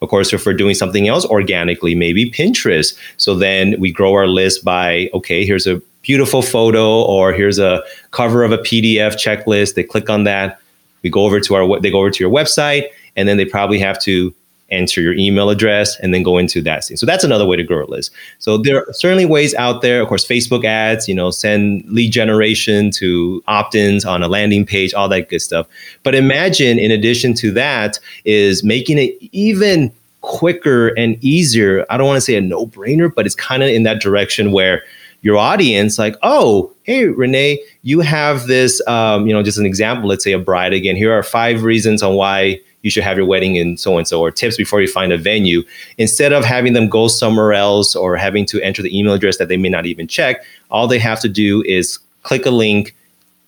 Of 0.00 0.08
course, 0.08 0.32
if 0.32 0.46
we're 0.46 0.54
doing 0.54 0.74
something 0.74 1.06
else 1.06 1.26
organically, 1.26 1.94
maybe 1.94 2.30
Pinterest. 2.30 2.96
So 3.18 3.34
then 3.34 3.78
we 3.78 3.92
grow 3.92 4.14
our 4.14 4.26
list 4.26 4.64
by, 4.64 5.10
okay, 5.12 5.44
here's 5.44 5.66
a 5.66 5.82
beautiful 6.00 6.40
photo 6.40 7.02
or 7.02 7.34
here's 7.34 7.58
a 7.58 7.82
cover 8.10 8.42
of 8.42 8.52
a 8.52 8.58
PDF 8.58 9.16
checklist. 9.16 9.74
They 9.74 9.84
click 9.84 10.08
on 10.08 10.24
that. 10.24 10.58
We 11.02 11.10
go 11.10 11.26
over 11.26 11.40
to 11.40 11.54
our, 11.54 11.80
they 11.80 11.90
go 11.90 11.98
over 11.98 12.10
to 12.10 12.24
your 12.24 12.32
website 12.32 12.86
and 13.16 13.28
then 13.28 13.36
they 13.36 13.44
probably 13.44 13.78
have 13.78 14.00
to 14.02 14.34
enter 14.70 15.00
your 15.00 15.14
email 15.14 15.50
address 15.50 15.98
and 15.98 16.14
then 16.14 16.22
go 16.22 16.38
into 16.38 16.62
that 16.62 16.84
scene. 16.84 16.96
So 16.96 17.04
that's 17.04 17.24
another 17.24 17.44
way 17.44 17.56
to 17.56 17.64
grow 17.64 17.84
a 17.84 17.86
list. 17.86 18.12
So 18.38 18.56
there 18.56 18.76
are 18.78 18.92
certainly 18.92 19.26
ways 19.26 19.52
out 19.54 19.82
there. 19.82 20.00
Of 20.00 20.08
course, 20.08 20.24
Facebook 20.24 20.64
ads, 20.64 21.08
you 21.08 21.14
know, 21.14 21.32
send 21.32 21.84
lead 21.88 22.12
generation 22.12 22.92
to 22.92 23.42
opt-ins 23.48 24.04
on 24.04 24.22
a 24.22 24.28
landing 24.28 24.64
page, 24.64 24.94
all 24.94 25.08
that 25.08 25.28
good 25.28 25.42
stuff. 25.42 25.66
But 26.04 26.14
imagine 26.14 26.78
in 26.78 26.92
addition 26.92 27.34
to 27.34 27.50
that 27.50 27.98
is 28.24 28.62
making 28.62 28.98
it 28.98 29.18
even 29.32 29.92
quicker 30.20 30.88
and 30.96 31.18
easier. 31.20 31.84
I 31.90 31.96
don't 31.96 32.06
want 32.06 32.18
to 32.18 32.20
say 32.20 32.36
a 32.36 32.40
no-brainer, 32.40 33.12
but 33.12 33.26
it's 33.26 33.34
kind 33.34 33.64
of 33.64 33.70
in 33.70 33.82
that 33.82 34.00
direction 34.00 34.52
where 34.52 34.84
your 35.22 35.36
audience 35.36 35.98
like, 35.98 36.14
oh, 36.22 36.72
hey, 36.84 37.06
Renee, 37.06 37.62
you 37.82 38.00
have 38.00 38.46
this, 38.46 38.80
um, 38.86 39.26
you 39.26 39.34
know, 39.34 39.42
just 39.42 39.58
an 39.58 39.66
example, 39.66 40.08
let's 40.08 40.22
say 40.22 40.32
a 40.32 40.38
bride 40.38 40.72
again. 40.72 40.94
Here 40.94 41.12
are 41.12 41.22
five 41.22 41.64
reasons 41.64 42.02
on 42.02 42.14
why 42.14 42.60
you 42.82 42.90
should 42.90 43.02
have 43.02 43.16
your 43.16 43.26
wedding 43.26 43.56
in 43.56 43.76
so 43.76 43.98
and 43.98 44.06
so, 44.06 44.20
or 44.20 44.30
tips 44.30 44.56
before 44.56 44.80
you 44.80 44.88
find 44.88 45.12
a 45.12 45.18
venue. 45.18 45.62
Instead 45.98 46.32
of 46.32 46.44
having 46.44 46.72
them 46.72 46.88
go 46.88 47.08
somewhere 47.08 47.52
else 47.52 47.94
or 47.94 48.16
having 48.16 48.46
to 48.46 48.60
enter 48.62 48.82
the 48.82 48.96
email 48.96 49.12
address 49.12 49.38
that 49.38 49.48
they 49.48 49.56
may 49.56 49.68
not 49.68 49.86
even 49.86 50.06
check, 50.06 50.42
all 50.70 50.86
they 50.86 50.98
have 50.98 51.20
to 51.20 51.28
do 51.28 51.62
is 51.64 51.98
click 52.22 52.46
a 52.46 52.50
link 52.50 52.94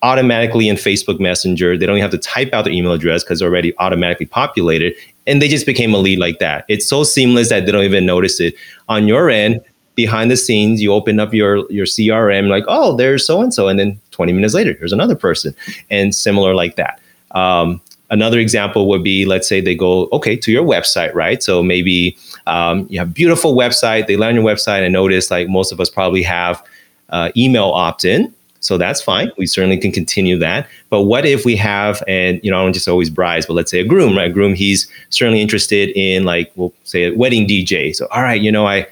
automatically 0.01 0.67
in 0.67 0.75
Facebook 0.75 1.19
Messenger. 1.19 1.77
They 1.77 1.85
don't 1.85 1.97
even 1.97 2.03
have 2.03 2.11
to 2.11 2.17
type 2.17 2.53
out 2.53 2.65
their 2.65 2.73
email 2.73 2.91
address 2.91 3.23
because 3.23 3.41
it's 3.41 3.45
already 3.45 3.73
automatically 3.79 4.25
populated. 4.25 4.93
And 5.25 5.41
they 5.41 5.47
just 5.47 5.65
became 5.65 5.93
a 5.93 5.97
lead 5.97 6.19
like 6.19 6.39
that. 6.39 6.65
It's 6.67 6.85
so 6.87 7.03
seamless 7.03 7.49
that 7.49 7.65
they 7.65 7.71
don't 7.71 7.85
even 7.85 8.05
notice 8.05 8.39
it. 8.41 8.55
On 8.89 9.07
your 9.07 9.29
end, 9.29 9.61
behind 9.95 10.29
the 10.29 10.37
scenes, 10.37 10.81
you 10.81 10.91
open 10.91 11.19
up 11.19 11.33
your 11.33 11.71
your 11.71 11.85
CRM, 11.85 12.49
like, 12.49 12.65
oh, 12.67 12.95
there's 12.95 13.25
so 13.25 13.41
and 13.41 13.53
so, 13.53 13.67
and 13.67 13.79
then 13.79 13.99
20 14.11 14.33
minutes 14.33 14.53
later, 14.53 14.73
here's 14.73 14.93
another 14.93 15.15
person, 15.15 15.55
and 15.89 16.13
similar 16.13 16.53
like 16.53 16.75
that. 16.75 16.99
Um, 17.31 17.81
another 18.13 18.39
example 18.39 18.87
would 18.87 19.03
be 19.03 19.25
let's 19.25 19.47
say 19.47 19.59
they 19.59 19.75
go 19.75 20.07
okay 20.11 20.35
to 20.35 20.51
your 20.51 20.63
website 20.63 21.13
right 21.13 21.43
so 21.43 21.61
maybe 21.61 22.17
um, 22.47 22.85
you 22.89 22.99
have 22.99 23.09
a 23.09 23.11
beautiful 23.11 23.55
website 23.55 24.07
they 24.07 24.17
land 24.17 24.35
your 24.35 24.45
website 24.45 24.83
and 24.83 24.93
notice 24.93 25.29
like 25.31 25.49
most 25.49 25.71
of 25.71 25.79
us 25.79 25.89
probably 25.89 26.23
have 26.23 26.63
uh, 27.09 27.29
email 27.35 27.69
opt-in 27.69 28.33
so 28.63 28.77
that's 28.77 29.01
fine. 29.01 29.29
We 29.37 29.45
certainly 29.45 29.77
can 29.77 29.91
continue 29.91 30.37
that. 30.39 30.69
But 30.89 31.03
what 31.03 31.25
if 31.25 31.43
we 31.43 31.57
have, 31.57 32.01
and 32.07 32.39
you 32.43 32.49
know, 32.49 32.61
I 32.61 32.63
don't 32.63 32.71
just 32.71 32.87
always 32.87 33.09
brides, 33.09 33.45
but 33.45 33.55
let's 33.55 33.69
say 33.69 33.81
a 33.81 33.85
groom, 33.85 34.15
right? 34.15 34.31
A 34.31 34.33
groom, 34.33 34.53
he's 34.53 34.89
certainly 35.09 35.41
interested 35.41 35.89
in 35.97 36.23
like, 36.23 36.49
we'll 36.55 36.73
say 36.85 37.03
a 37.03 37.13
wedding 37.13 37.45
DJ. 37.45 37.93
So, 37.93 38.07
all 38.11 38.23
right, 38.23 38.41
you 38.41 38.53
know, 38.53 38.65
I, 38.65 38.87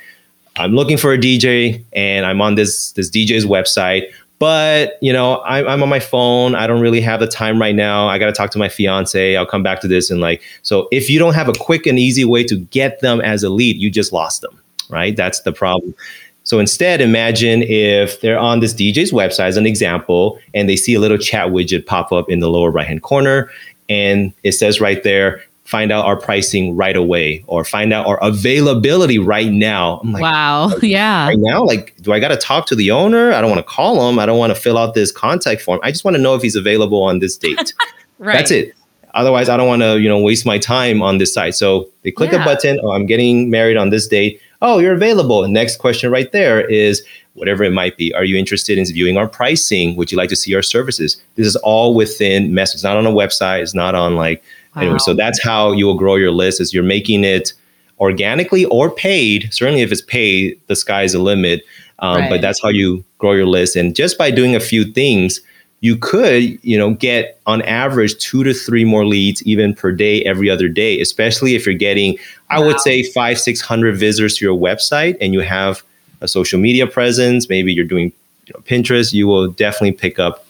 I'm 0.57 0.73
looking 0.73 0.97
for 0.97 1.13
a 1.13 1.17
DJ 1.17 1.81
and 1.93 2.25
I'm 2.25 2.41
on 2.41 2.55
this, 2.55 2.91
this 2.91 3.09
DJ's 3.09 3.45
website, 3.45 4.11
but 4.41 4.97
you 5.01 5.13
know, 5.13 5.35
I, 5.41 5.71
I'm 5.71 5.83
on 5.83 5.89
my 5.89 5.99
phone. 5.99 6.55
I 6.55 6.65
don't 6.65 6.81
really 6.81 6.99
have 6.99 7.19
the 7.19 7.27
time 7.27 7.61
right 7.61 7.75
now. 7.75 8.07
I 8.07 8.17
got 8.17 8.25
to 8.25 8.31
talk 8.31 8.49
to 8.51 8.57
my 8.57 8.69
fiance. 8.69 9.35
I'll 9.37 9.45
come 9.45 9.61
back 9.61 9.81
to 9.81 9.87
this. 9.87 10.09
And 10.09 10.19
like, 10.19 10.41
so 10.63 10.87
if 10.91 11.11
you 11.11 11.19
don't 11.19 11.35
have 11.35 11.47
a 11.47 11.53
quick 11.53 11.85
and 11.85 11.99
easy 11.99 12.25
way 12.25 12.43
to 12.45 12.55
get 12.55 13.01
them 13.01 13.21
as 13.21 13.43
a 13.43 13.51
lead, 13.51 13.75
you 13.75 13.91
just 13.91 14.11
lost 14.11 14.41
them, 14.41 14.59
right? 14.89 15.15
That's 15.15 15.41
the 15.41 15.53
problem. 15.53 15.93
So 16.41 16.57
instead, 16.57 17.01
imagine 17.01 17.61
if 17.61 18.21
they're 18.21 18.39
on 18.39 18.61
this 18.61 18.73
DJ's 18.73 19.11
website 19.11 19.45
as 19.45 19.57
an 19.57 19.67
example, 19.67 20.39
and 20.55 20.67
they 20.67 20.75
see 20.75 20.95
a 20.95 20.99
little 20.99 21.19
chat 21.19 21.49
widget 21.49 21.85
pop 21.85 22.11
up 22.11 22.27
in 22.27 22.39
the 22.39 22.49
lower 22.49 22.71
right 22.71 22.87
hand 22.87 23.03
corner, 23.03 23.47
and 23.89 24.33
it 24.41 24.53
says 24.53 24.81
right 24.81 25.03
there, 25.03 25.43
find 25.71 25.89
out 25.89 26.03
our 26.05 26.17
pricing 26.17 26.75
right 26.75 26.97
away 26.97 27.45
or 27.47 27.63
find 27.63 27.93
out 27.93 28.05
our 28.05 28.21
availability 28.21 29.17
right 29.17 29.49
now. 29.49 30.01
I'm 30.03 30.11
like, 30.11 30.21
wow, 30.21 30.69
yeah. 30.81 31.27
Right 31.27 31.39
now, 31.39 31.63
like, 31.63 31.95
do 32.01 32.11
I 32.11 32.19
got 32.19 32.27
to 32.27 32.35
talk 32.35 32.67
to 32.67 32.75
the 32.75 32.91
owner? 32.91 33.31
I 33.31 33.39
don't 33.39 33.49
want 33.49 33.65
to 33.65 33.71
call 33.71 34.09
him. 34.09 34.19
I 34.19 34.25
don't 34.25 34.37
want 34.37 34.53
to 34.53 34.61
fill 34.61 34.77
out 34.77 34.95
this 34.95 35.13
contact 35.13 35.61
form. 35.61 35.79
I 35.81 35.91
just 35.91 36.03
want 36.03 36.17
to 36.17 36.21
know 36.21 36.35
if 36.35 36.41
he's 36.41 36.57
available 36.57 37.01
on 37.01 37.19
this 37.19 37.37
date. 37.37 37.73
right. 38.19 38.33
That's 38.33 38.51
it. 38.51 38.75
Otherwise, 39.13 39.47
I 39.47 39.55
don't 39.55 39.67
want 39.67 39.81
to, 39.81 39.97
you 39.99 40.09
know, 40.09 40.19
waste 40.19 40.45
my 40.45 40.57
time 40.57 41.01
on 41.01 41.19
this 41.19 41.33
site. 41.33 41.55
So 41.55 41.89
they 42.01 42.11
click 42.11 42.33
yeah. 42.33 42.41
a 42.41 42.45
button. 42.45 42.77
Oh, 42.83 42.91
I'm 42.91 43.05
getting 43.05 43.49
married 43.49 43.77
on 43.77 43.91
this 43.91 44.07
date 44.07 44.41
oh, 44.61 44.77
you're 44.77 44.93
available. 44.93 45.47
next 45.47 45.77
question 45.77 46.11
right 46.11 46.31
there 46.31 46.61
is 46.61 47.03
whatever 47.33 47.63
it 47.63 47.71
might 47.71 47.97
be. 47.97 48.13
Are 48.13 48.23
you 48.23 48.37
interested 48.37 48.77
in 48.77 48.85
viewing 48.85 49.17
our 49.17 49.27
pricing? 49.27 49.95
Would 49.95 50.11
you 50.11 50.17
like 50.17 50.29
to 50.29 50.35
see 50.35 50.53
our 50.55 50.61
services? 50.61 51.21
This 51.35 51.47
is 51.47 51.55
all 51.57 51.95
within 51.95 52.53
message. 52.53 52.75
It's 52.75 52.83
not 52.83 52.97
on 52.97 53.07
a 53.07 53.11
website. 53.11 53.61
It's 53.61 53.73
not 53.73 53.95
on 53.95 54.15
like 54.15 54.43
wow. 54.75 54.81
anyway. 54.81 54.99
So 54.99 55.13
that's 55.13 55.41
how 55.41 55.71
you 55.71 55.85
will 55.85 55.97
grow 55.97 56.15
your 56.15 56.31
list 56.31 56.61
is 56.61 56.73
you're 56.73 56.83
making 56.83 57.23
it 57.23 57.53
organically 57.99 58.65
or 58.65 58.89
paid. 58.89 59.53
Certainly 59.53 59.81
if 59.81 59.91
it's 59.91 60.01
paid, 60.01 60.59
the 60.67 60.75
sky's 60.75 61.13
the 61.13 61.19
limit. 61.19 61.63
Um, 61.99 62.21
right. 62.21 62.29
But 62.29 62.41
that's 62.41 62.61
how 62.61 62.69
you 62.69 63.05
grow 63.19 63.33
your 63.33 63.45
list. 63.45 63.75
And 63.75 63.95
just 63.95 64.17
by 64.17 64.31
doing 64.31 64.55
a 64.55 64.59
few 64.59 64.83
things, 64.85 65.39
you 65.81 65.95
could, 65.95 66.63
you 66.63 66.77
know, 66.77 66.93
get 66.93 67.39
on 67.47 67.61
average 67.63 68.17
two 68.17 68.43
to 68.43 68.53
three 68.53 68.85
more 68.85 69.05
leads 69.05 69.41
even 69.43 69.73
per 69.73 69.91
day, 69.91 70.23
every 70.23 70.49
other 70.49 70.67
day, 70.67 70.99
especially 70.99 71.55
if 71.55 71.65
you're 71.65 71.75
getting, 71.75 72.17
I 72.49 72.59
would 72.59 72.79
say 72.79 73.03
five, 73.03 73.39
600 73.39 73.97
visitors 73.97 74.37
to 74.37 74.45
your 74.45 74.57
website 74.57 75.17
and 75.19 75.33
you 75.33 75.41
have 75.41 75.83
a 76.21 76.27
social 76.27 76.59
media 76.59 76.85
presence. 76.85 77.49
Maybe 77.49 77.73
you're 77.73 77.85
doing 77.85 78.11
you 78.45 78.53
know, 78.53 78.61
Pinterest, 78.61 79.13
you 79.13 79.27
will 79.27 79.47
definitely 79.47 79.93
pick 79.93 80.19
up 80.19 80.45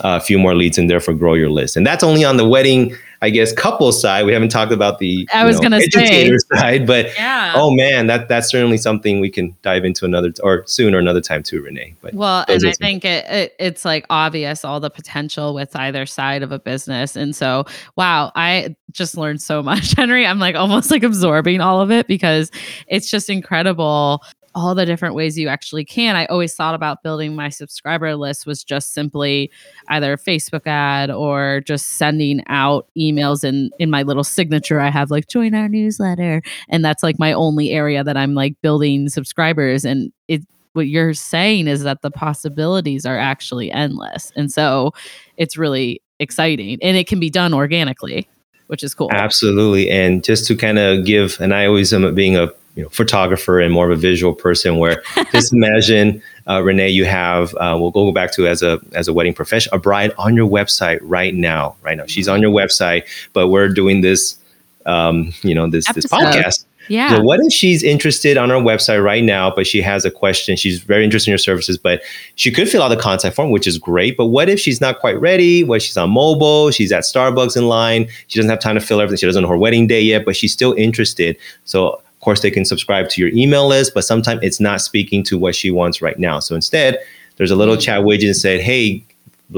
a 0.00 0.20
few 0.20 0.38
more 0.38 0.54
leads 0.54 0.76
and 0.76 0.90
therefore 0.90 1.14
grow 1.14 1.34
your 1.34 1.50
list. 1.50 1.76
And 1.76 1.86
that's 1.86 2.04
only 2.04 2.24
on 2.24 2.36
the 2.36 2.46
wedding 2.46 2.94
I 3.22 3.30
guess 3.30 3.52
couple 3.52 3.90
side. 3.92 4.26
We 4.26 4.32
haven't 4.32 4.50
talked 4.50 4.72
about 4.72 4.98
the 4.98 5.28
I 5.32 5.44
was 5.44 5.56
know, 5.56 5.62
gonna 5.62 5.76
educator 5.76 6.38
say. 6.38 6.46
side, 6.56 6.86
but 6.86 7.14
yeah. 7.14 7.52
oh 7.54 7.74
man, 7.74 8.06
that 8.08 8.28
that's 8.28 8.48
certainly 8.48 8.76
something 8.76 9.20
we 9.20 9.30
can 9.30 9.56
dive 9.62 9.84
into 9.84 10.04
another 10.04 10.32
or 10.42 10.64
soon 10.66 10.94
or 10.94 10.98
another 10.98 11.20
time 11.20 11.42
too, 11.42 11.62
Renee. 11.62 11.94
But 12.02 12.14
well, 12.14 12.44
and 12.48 12.66
I 12.66 12.72
think 12.72 13.04
it, 13.04 13.24
it, 13.26 13.56
it's 13.58 13.84
like 13.84 14.06
obvious 14.10 14.64
all 14.64 14.80
the 14.80 14.90
potential 14.90 15.54
with 15.54 15.74
either 15.76 16.06
side 16.06 16.42
of 16.42 16.52
a 16.52 16.58
business, 16.58 17.16
and 17.16 17.34
so 17.34 17.64
wow, 17.96 18.32
I 18.34 18.76
just 18.92 19.16
learned 19.16 19.42
so 19.42 19.62
much, 19.62 19.92
Henry. 19.96 20.26
I'm 20.26 20.38
like 20.38 20.54
almost 20.54 20.90
like 20.90 21.02
absorbing 21.02 21.60
all 21.60 21.80
of 21.80 21.90
it 21.90 22.06
because 22.06 22.50
it's 22.88 23.10
just 23.10 23.30
incredible 23.30 24.22
all 24.56 24.74
the 24.74 24.86
different 24.86 25.14
ways 25.14 25.38
you 25.38 25.48
actually 25.48 25.84
can. 25.84 26.16
I 26.16 26.24
always 26.26 26.54
thought 26.54 26.74
about 26.74 27.02
building 27.02 27.36
my 27.36 27.50
subscriber 27.50 28.16
list 28.16 28.46
was 28.46 28.64
just 28.64 28.94
simply 28.94 29.50
either 29.88 30.14
a 30.14 30.18
Facebook 30.18 30.66
ad 30.66 31.10
or 31.10 31.60
just 31.60 31.98
sending 31.98 32.42
out 32.48 32.88
emails 32.98 33.44
in 33.44 33.70
in 33.78 33.90
my 33.90 34.02
little 34.02 34.24
signature. 34.24 34.80
I 34.80 34.88
have 34.88 35.10
like 35.10 35.28
join 35.28 35.54
our 35.54 35.68
newsletter, 35.68 36.42
and 36.70 36.82
that's 36.82 37.02
like 37.02 37.18
my 37.18 37.34
only 37.34 37.70
area 37.70 38.02
that 38.02 38.16
I'm 38.16 38.34
like 38.34 38.60
building 38.62 39.10
subscribers. 39.10 39.84
And 39.84 40.10
it 40.26 40.42
what 40.72 40.88
you're 40.88 41.14
saying 41.14 41.68
is 41.68 41.82
that 41.82 42.00
the 42.00 42.10
possibilities 42.10 43.04
are 43.04 43.18
actually 43.18 43.70
endless, 43.70 44.32
and 44.36 44.50
so 44.50 44.92
it's 45.36 45.58
really 45.58 46.00
exciting, 46.18 46.78
and 46.80 46.96
it 46.96 47.06
can 47.06 47.20
be 47.20 47.30
done 47.30 47.52
organically 47.52 48.26
which 48.68 48.82
is 48.82 48.94
cool. 48.94 49.08
Absolutely. 49.12 49.88
And 49.88 50.24
just 50.24 50.44
to 50.48 50.56
kind 50.56 50.80
of 50.80 51.04
give, 51.04 51.40
and 51.40 51.54
I 51.54 51.66
always 51.66 51.92
am 51.92 52.12
being 52.16 52.36
a 52.36 52.48
you 52.76 52.82
know 52.82 52.88
photographer 52.90 53.58
and 53.58 53.72
more 53.72 53.90
of 53.90 53.98
a 53.98 54.00
visual 54.00 54.34
person 54.34 54.78
where 54.78 55.02
just 55.32 55.52
imagine 55.52 56.22
uh, 56.48 56.62
renee 56.62 56.88
you 56.88 57.04
have 57.04 57.54
uh, 57.56 57.76
we'll 57.78 57.90
go 57.90 58.12
back 58.12 58.32
to 58.32 58.46
as 58.46 58.62
a 58.62 58.80
as 58.92 59.08
a 59.08 59.12
wedding 59.12 59.34
professional 59.34 59.74
a 59.74 59.78
bride 59.78 60.12
on 60.18 60.36
your 60.36 60.48
website 60.48 60.98
right 61.02 61.34
now 61.34 61.74
right 61.82 61.96
now 61.96 62.06
she's 62.06 62.28
on 62.28 62.40
your 62.40 62.52
website 62.52 63.04
but 63.32 63.48
we're 63.48 63.68
doing 63.68 64.02
this 64.02 64.38
um, 64.84 65.32
you 65.42 65.54
know 65.54 65.68
this 65.68 65.88
Episode. 65.88 66.02
this 66.02 66.12
podcast 66.12 66.64
yeah. 66.88 67.16
So 67.16 67.22
what 67.22 67.40
if 67.40 67.52
she's 67.52 67.82
interested 67.82 68.36
on 68.36 68.50
our 68.50 68.60
website 68.60 69.02
right 69.02 69.24
now, 69.24 69.52
but 69.54 69.66
she 69.66 69.80
has 69.82 70.04
a 70.04 70.10
question? 70.10 70.56
She's 70.56 70.80
very 70.80 71.04
interested 71.04 71.30
in 71.30 71.32
your 71.32 71.38
services, 71.38 71.78
but 71.78 72.02
she 72.36 72.50
could 72.50 72.68
fill 72.68 72.82
out 72.82 72.88
the 72.88 72.96
contact 72.96 73.34
form, 73.34 73.50
which 73.50 73.66
is 73.66 73.78
great. 73.78 74.16
But 74.16 74.26
what 74.26 74.48
if 74.48 74.60
she's 74.60 74.80
not 74.80 75.00
quite 75.00 75.20
ready? 75.20 75.64
What 75.64 75.76
if 75.76 75.82
she's 75.82 75.96
on 75.96 76.10
mobile? 76.10 76.70
She's 76.70 76.92
at 76.92 77.02
Starbucks 77.02 77.56
in 77.56 77.66
line. 77.68 78.08
She 78.28 78.38
doesn't 78.38 78.50
have 78.50 78.60
time 78.60 78.76
to 78.76 78.80
fill 78.80 79.00
everything. 79.00 79.18
She 79.18 79.26
doesn't 79.26 79.42
know 79.42 79.48
her 79.48 79.56
wedding 79.56 79.86
day 79.86 80.00
yet, 80.00 80.24
but 80.24 80.36
she's 80.36 80.52
still 80.52 80.74
interested. 80.74 81.36
So 81.64 82.00
course, 82.26 82.40
they 82.40 82.50
can 82.50 82.64
subscribe 82.64 83.08
to 83.10 83.20
your 83.20 83.30
email 83.32 83.68
list, 83.68 83.94
but 83.94 84.04
sometimes 84.04 84.40
it's 84.42 84.58
not 84.58 84.80
speaking 84.80 85.22
to 85.22 85.38
what 85.38 85.54
she 85.54 85.70
wants 85.70 86.02
right 86.02 86.18
now. 86.18 86.40
So 86.40 86.56
instead, 86.56 86.98
there's 87.36 87.52
a 87.52 87.56
little 87.56 87.76
chat 87.76 88.00
widget 88.00 88.28
that 88.28 88.34
said, 88.34 88.60
hey, 88.60 89.04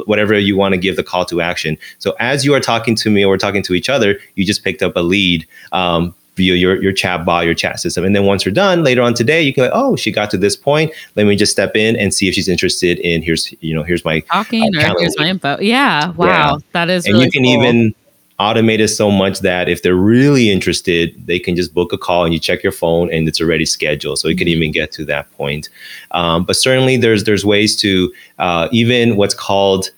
whatever 0.04 0.38
you 0.38 0.54
want 0.54 0.74
to 0.74 0.78
give 0.78 0.96
the 0.96 1.02
call 1.02 1.24
to 1.24 1.40
action. 1.40 1.78
So 1.98 2.14
as 2.20 2.44
you 2.44 2.52
are 2.52 2.60
talking 2.60 2.94
to 2.96 3.10
me 3.10 3.24
or 3.24 3.38
talking 3.38 3.62
to 3.62 3.72
each 3.72 3.88
other, 3.88 4.20
you 4.34 4.44
just 4.44 4.62
picked 4.64 4.82
up 4.82 4.96
a 4.96 5.00
lead 5.00 5.46
um, 5.72 6.14
via 6.36 6.56
your, 6.56 6.80
your 6.82 6.92
chat 6.92 7.24
bot, 7.24 7.46
your 7.46 7.54
chat 7.54 7.80
system. 7.80 8.04
And 8.04 8.14
then 8.14 8.24
once 8.24 8.44
you're 8.44 8.52
done 8.52 8.84
later 8.84 9.00
on 9.00 9.14
today, 9.14 9.40
you 9.40 9.54
can 9.54 9.64
like, 9.64 9.72
oh, 9.74 9.96
she 9.96 10.12
got 10.12 10.30
to 10.32 10.36
this 10.36 10.54
point. 10.54 10.92
Let 11.16 11.26
me 11.26 11.36
just 11.36 11.52
step 11.52 11.74
in 11.74 11.96
and 11.96 12.12
see 12.12 12.28
if 12.28 12.34
she's 12.34 12.48
interested 12.48 12.98
in 12.98 13.22
here's, 13.22 13.54
you 13.62 13.74
know, 13.74 13.82
here's 13.82 14.04
my 14.04 14.20
talking 14.20 14.76
uh, 14.76 14.92
or 14.92 15.00
here's 15.00 15.18
my 15.18 15.28
info. 15.28 15.58
Yeah. 15.58 16.10
Wow. 16.10 16.26
Yeah. 16.26 16.56
That 16.72 16.90
is 16.90 17.06
and 17.06 17.14
really 17.14 17.24
you 17.24 17.30
can 17.30 17.44
cool. 17.44 17.64
even 17.64 17.94
automated 18.38 18.88
so 18.88 19.10
much 19.10 19.40
that 19.40 19.68
if 19.68 19.82
they're 19.82 19.94
really 19.94 20.50
interested, 20.50 21.14
they 21.26 21.38
can 21.38 21.56
just 21.56 21.74
book 21.74 21.92
a 21.92 21.98
call 21.98 22.24
and 22.24 22.32
you 22.32 22.38
check 22.38 22.62
your 22.62 22.72
phone 22.72 23.12
and 23.12 23.26
it's 23.26 23.40
already 23.40 23.64
scheduled. 23.64 24.18
So 24.18 24.28
you 24.28 24.36
can 24.36 24.46
mm-hmm. 24.46 24.62
even 24.62 24.72
get 24.72 24.92
to 24.92 25.04
that 25.06 25.30
point. 25.32 25.68
Um, 26.12 26.44
but 26.44 26.56
certainly 26.56 26.96
there's 26.96 27.24
there's 27.24 27.44
ways 27.44 27.74
to 27.76 28.12
uh, 28.38 28.68
even 28.70 29.16
what's 29.16 29.34
called 29.34 29.90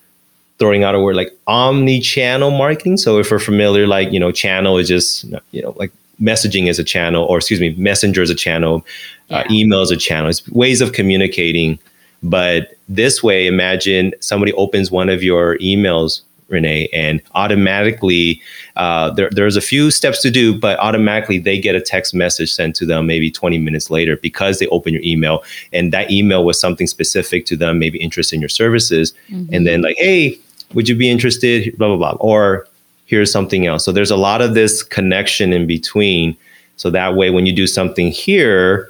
throwing 0.58 0.84
out 0.84 0.94
a 0.94 1.00
word 1.00 1.16
like 1.16 1.36
omni-channel 1.46 2.50
marketing. 2.50 2.98
So 2.98 3.18
if 3.18 3.30
we're 3.30 3.38
familiar, 3.38 3.86
like 3.86 4.12
you 4.12 4.20
know, 4.20 4.32
channel 4.32 4.78
is 4.78 4.88
just 4.88 5.24
you 5.52 5.62
know 5.62 5.74
like 5.76 5.92
messaging 6.20 6.68
is 6.68 6.78
a 6.78 6.84
channel, 6.84 7.24
or 7.24 7.38
excuse 7.38 7.60
me, 7.60 7.74
messenger 7.76 8.22
is 8.22 8.30
a 8.30 8.34
channel, 8.34 8.86
uh, 9.30 9.36
yeah. 9.36 9.38
uh, 9.38 9.44
email 9.50 9.80
is 9.82 9.90
a 9.90 9.96
channel. 9.96 10.30
It's 10.30 10.46
ways 10.48 10.80
of 10.80 10.92
communicating. 10.92 11.78
But 12.22 12.76
this 12.88 13.22
way, 13.22 13.46
imagine 13.46 14.12
somebody 14.20 14.52
opens 14.52 14.90
one 14.90 15.08
of 15.08 15.22
your 15.22 15.56
emails 15.58 16.20
Renee, 16.50 16.88
and 16.92 17.20
automatically 17.34 18.40
uh, 18.76 19.10
there, 19.10 19.30
there's 19.30 19.56
a 19.56 19.60
few 19.60 19.90
steps 19.90 20.20
to 20.22 20.30
do, 20.30 20.58
but 20.58 20.78
automatically 20.78 21.38
they 21.38 21.60
get 21.60 21.74
a 21.74 21.80
text 21.80 22.14
message 22.14 22.52
sent 22.52 22.76
to 22.76 22.86
them 22.86 23.06
maybe 23.06 23.30
20 23.30 23.58
minutes 23.58 23.90
later 23.90 24.16
because 24.16 24.58
they 24.58 24.66
open 24.68 24.92
your 24.92 25.02
email, 25.02 25.42
and 25.72 25.92
that 25.92 26.10
email 26.10 26.44
was 26.44 26.60
something 26.60 26.86
specific 26.86 27.46
to 27.46 27.56
them, 27.56 27.78
maybe 27.78 27.98
interest 27.98 28.32
in 28.32 28.40
your 28.40 28.48
services, 28.48 29.14
mm-hmm. 29.28 29.52
and 29.54 29.66
then 29.66 29.82
like, 29.82 29.96
hey, 29.98 30.38
would 30.74 30.88
you 30.88 30.94
be 30.94 31.10
interested? 31.10 31.76
Blah 31.78 31.88
blah 31.88 31.96
blah, 31.96 32.18
or 32.20 32.66
here's 33.06 33.32
something 33.32 33.66
else. 33.66 33.84
So 33.84 33.92
there's 33.92 34.10
a 34.10 34.16
lot 34.16 34.40
of 34.40 34.54
this 34.54 34.82
connection 34.82 35.52
in 35.52 35.66
between. 35.66 36.36
So 36.76 36.90
that 36.90 37.16
way, 37.16 37.30
when 37.30 37.44
you 37.44 37.52
do 37.52 37.66
something 37.66 38.08
here, 38.08 38.88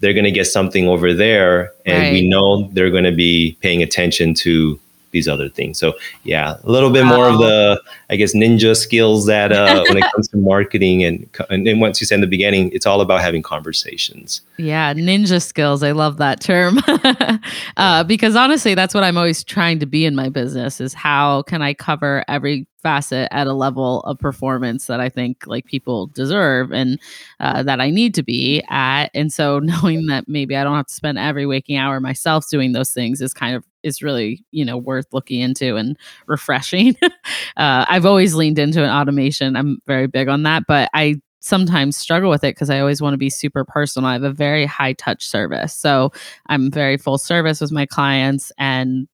they're 0.00 0.14
going 0.14 0.24
to 0.24 0.32
get 0.32 0.46
something 0.46 0.88
over 0.88 1.12
there, 1.12 1.72
and 1.84 2.02
right. 2.02 2.12
we 2.12 2.28
know 2.28 2.68
they're 2.72 2.90
going 2.90 3.04
to 3.04 3.12
be 3.12 3.56
paying 3.60 3.82
attention 3.82 4.34
to 4.34 4.78
these 5.10 5.28
other 5.28 5.48
things. 5.48 5.78
So 5.78 5.94
yeah, 6.22 6.56
a 6.62 6.70
little 6.70 6.90
bit 6.90 7.04
wow. 7.04 7.16
more 7.16 7.28
of 7.28 7.38
the 7.38 7.82
I 8.10 8.16
guess 8.16 8.34
ninja 8.34 8.76
skills 8.76 9.26
that 9.26 9.52
uh, 9.52 9.84
when 9.88 9.96
it 9.96 10.04
comes 10.14 10.28
to 10.28 10.36
marketing 10.36 11.02
and 11.04 11.28
and 11.50 11.66
then 11.66 11.80
once 11.80 12.00
you 12.00 12.06
said 12.06 12.16
in 12.16 12.20
the 12.20 12.26
beginning, 12.26 12.70
it's 12.72 12.86
all 12.86 13.00
about 13.00 13.20
having 13.20 13.42
conversations. 13.42 14.42
Yeah, 14.58 14.94
ninja 14.94 15.42
skills. 15.42 15.82
I 15.82 15.92
love 15.92 16.18
that 16.18 16.40
term 16.40 16.78
uh, 17.76 18.04
because 18.04 18.36
honestly, 18.36 18.74
that's 18.74 18.94
what 18.94 19.02
I'm 19.02 19.16
always 19.16 19.42
trying 19.42 19.78
to 19.80 19.86
be 19.86 20.04
in 20.04 20.14
my 20.14 20.28
business. 20.28 20.80
Is 20.80 20.94
how 20.94 21.42
can 21.42 21.62
I 21.62 21.74
cover 21.74 22.24
every 22.28 22.66
facet 22.82 23.28
at 23.30 23.46
a 23.46 23.52
level 23.52 24.00
of 24.00 24.18
performance 24.18 24.86
that 24.86 25.00
I 25.00 25.08
think 25.08 25.46
like 25.46 25.64
people 25.66 26.06
deserve 26.08 26.72
and 26.72 27.00
uh, 27.40 27.62
that 27.64 27.80
I 27.80 27.90
need 27.90 28.14
to 28.14 28.22
be 28.22 28.62
at. 28.68 29.10
And 29.14 29.32
so 29.32 29.58
knowing 29.62 30.06
that 30.06 30.28
maybe 30.28 30.56
I 30.56 30.64
don't 30.64 30.76
have 30.76 30.86
to 30.86 30.94
spend 30.94 31.18
every 31.18 31.46
waking 31.46 31.76
hour 31.76 32.00
myself 32.00 32.48
doing 32.48 32.72
those 32.72 32.92
things 32.92 33.20
is 33.20 33.34
kind 33.34 33.56
of 33.56 33.64
is 33.84 34.02
really 34.02 34.44
you 34.50 34.64
know 34.64 34.76
worth 34.76 35.06
looking 35.12 35.40
into 35.40 35.76
and 35.76 35.96
refreshing. 36.26 36.96
uh, 37.02 37.84
I've 37.88 38.06
always 38.06 38.34
leaned 38.34 38.58
into 38.58 38.82
an 38.82 38.90
automation. 38.90 39.56
I'm 39.56 39.78
very 39.86 40.06
big 40.06 40.28
on 40.28 40.42
that, 40.44 40.64
but 40.66 40.90
I 40.94 41.20
sometimes 41.40 41.96
struggle 41.96 42.30
with 42.30 42.44
it 42.44 42.54
because 42.54 42.70
I 42.70 42.80
always 42.80 43.00
want 43.00 43.14
to 43.14 43.18
be 43.18 43.30
super 43.30 43.64
personal. 43.64 44.08
I 44.08 44.14
have 44.14 44.24
a 44.24 44.32
very 44.32 44.66
high 44.66 44.92
touch 44.94 45.26
service. 45.26 45.72
So 45.72 46.12
I'm 46.46 46.70
very 46.70 46.96
full 46.96 47.18
service 47.18 47.60
with 47.60 47.72
my 47.72 47.86
clients 47.86 48.50
and 48.58 49.08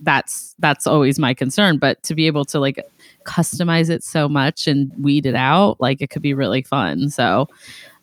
that's 0.00 0.54
that's 0.58 0.86
always 0.86 1.18
my 1.18 1.32
concern 1.32 1.78
but 1.78 2.02
to 2.02 2.14
be 2.14 2.26
able 2.26 2.44
to 2.44 2.58
like 2.58 2.84
customize 3.24 3.88
it 3.88 4.04
so 4.04 4.28
much 4.28 4.66
and 4.66 4.92
weed 4.98 5.24
it 5.24 5.34
out 5.34 5.80
like 5.80 6.02
it 6.02 6.10
could 6.10 6.22
be 6.22 6.34
really 6.34 6.62
fun 6.62 7.08
so 7.08 7.48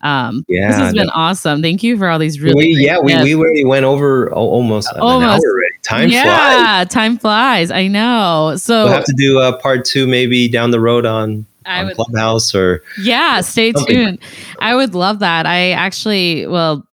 um 0.01 0.43
yeah 0.47 0.69
this 0.69 0.77
has 0.77 0.93
been 0.93 1.05
that, 1.05 1.13
awesome 1.13 1.61
thank 1.61 1.83
you 1.83 1.97
for 1.97 2.07
all 2.07 2.17
these 2.17 2.39
really 2.39 2.55
we, 2.55 2.83
yeah 2.83 2.97
we, 2.99 3.13
we 3.23 3.35
already 3.35 3.63
went 3.63 3.85
over 3.85 4.31
almost, 4.33 4.91
almost 4.97 5.45
time 5.83 6.09
yeah 6.09 6.79
flies. 6.79 6.87
time 6.87 7.17
flies 7.17 7.69
i 7.69 7.87
know 7.87 8.55
so 8.57 8.85
we'll 8.85 8.93
have 8.93 9.05
to 9.05 9.15
do 9.15 9.39
a 9.39 9.55
part 9.59 9.85
two 9.85 10.07
maybe 10.07 10.47
down 10.47 10.71
the 10.71 10.79
road 10.79 11.05
on 11.05 11.45
I 11.63 11.83
would, 11.83 11.95
Clubhouse 11.95 12.55
or 12.55 12.83
yeah, 12.99 13.41
stay 13.41 13.71
something. 13.71 13.95
tuned. 13.95 14.19
I 14.59 14.73
would 14.73 14.95
love 14.95 15.19
that. 15.19 15.45
I 15.45 15.71
actually, 15.71 16.47
well, 16.47 16.87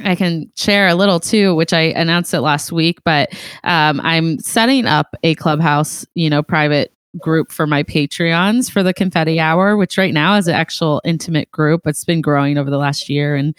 I 0.00 0.14
can 0.14 0.50
share 0.56 0.88
a 0.88 0.94
little 0.94 1.20
too, 1.20 1.54
which 1.54 1.72
I 1.72 1.80
announced 1.80 2.34
it 2.34 2.40
last 2.40 2.72
week, 2.72 3.02
but 3.04 3.32
um, 3.62 4.00
I'm 4.00 4.38
setting 4.40 4.86
up 4.86 5.14
a 5.22 5.34
Clubhouse, 5.36 6.04
you 6.14 6.28
know, 6.28 6.42
private 6.42 6.92
group 7.18 7.52
for 7.52 7.66
my 7.66 7.82
Patreons 7.82 8.70
for 8.70 8.82
the 8.82 8.92
Confetti 8.92 9.38
Hour, 9.38 9.76
which 9.76 9.96
right 9.96 10.12
now 10.12 10.36
is 10.36 10.48
an 10.48 10.54
actual 10.54 11.00
intimate 11.04 11.50
group. 11.50 11.86
It's 11.86 12.04
been 12.04 12.20
growing 12.20 12.58
over 12.58 12.70
the 12.70 12.78
last 12.78 13.08
year 13.08 13.36
and 13.36 13.54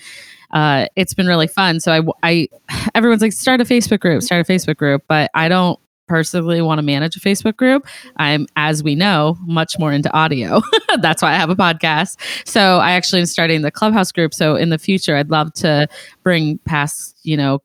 uh, 0.51 0.87
it's 0.95 1.13
been 1.13 1.27
really 1.27 1.47
fun. 1.47 1.79
So 1.79 1.91
I, 1.91 2.01
I, 2.23 2.89
everyone's 2.95 3.21
like, 3.21 3.33
start 3.33 3.61
a 3.61 3.65
Facebook 3.65 3.99
group, 3.99 4.23
start 4.23 4.47
a 4.47 4.51
Facebook 4.51 4.77
group, 4.77 5.03
but 5.07 5.31
I 5.33 5.47
don't 5.47 5.79
personally 6.07 6.61
want 6.61 6.79
to 6.79 6.83
manage 6.83 7.15
a 7.15 7.19
Facebook 7.19 7.55
group. 7.55 7.87
I'm, 8.17 8.47
as 8.55 8.83
we 8.83 8.95
know, 8.95 9.37
much 9.41 9.77
more 9.79 9.91
into 9.91 10.11
audio. 10.13 10.61
That's 11.01 11.21
why 11.21 11.33
I 11.33 11.35
have 11.35 11.49
a 11.49 11.55
podcast. 11.55 12.17
So 12.47 12.77
I 12.77 12.91
actually 12.91 13.21
am 13.21 13.25
starting 13.25 13.61
the 13.61 13.71
Clubhouse 13.71 14.11
group. 14.11 14.33
So 14.33 14.55
in 14.55 14.69
the 14.69 14.77
future, 14.77 15.15
I'd 15.15 15.29
love 15.29 15.53
to 15.55 15.87
bring 16.23 16.57
past, 16.59 17.17
you 17.23 17.37
know, 17.37 17.61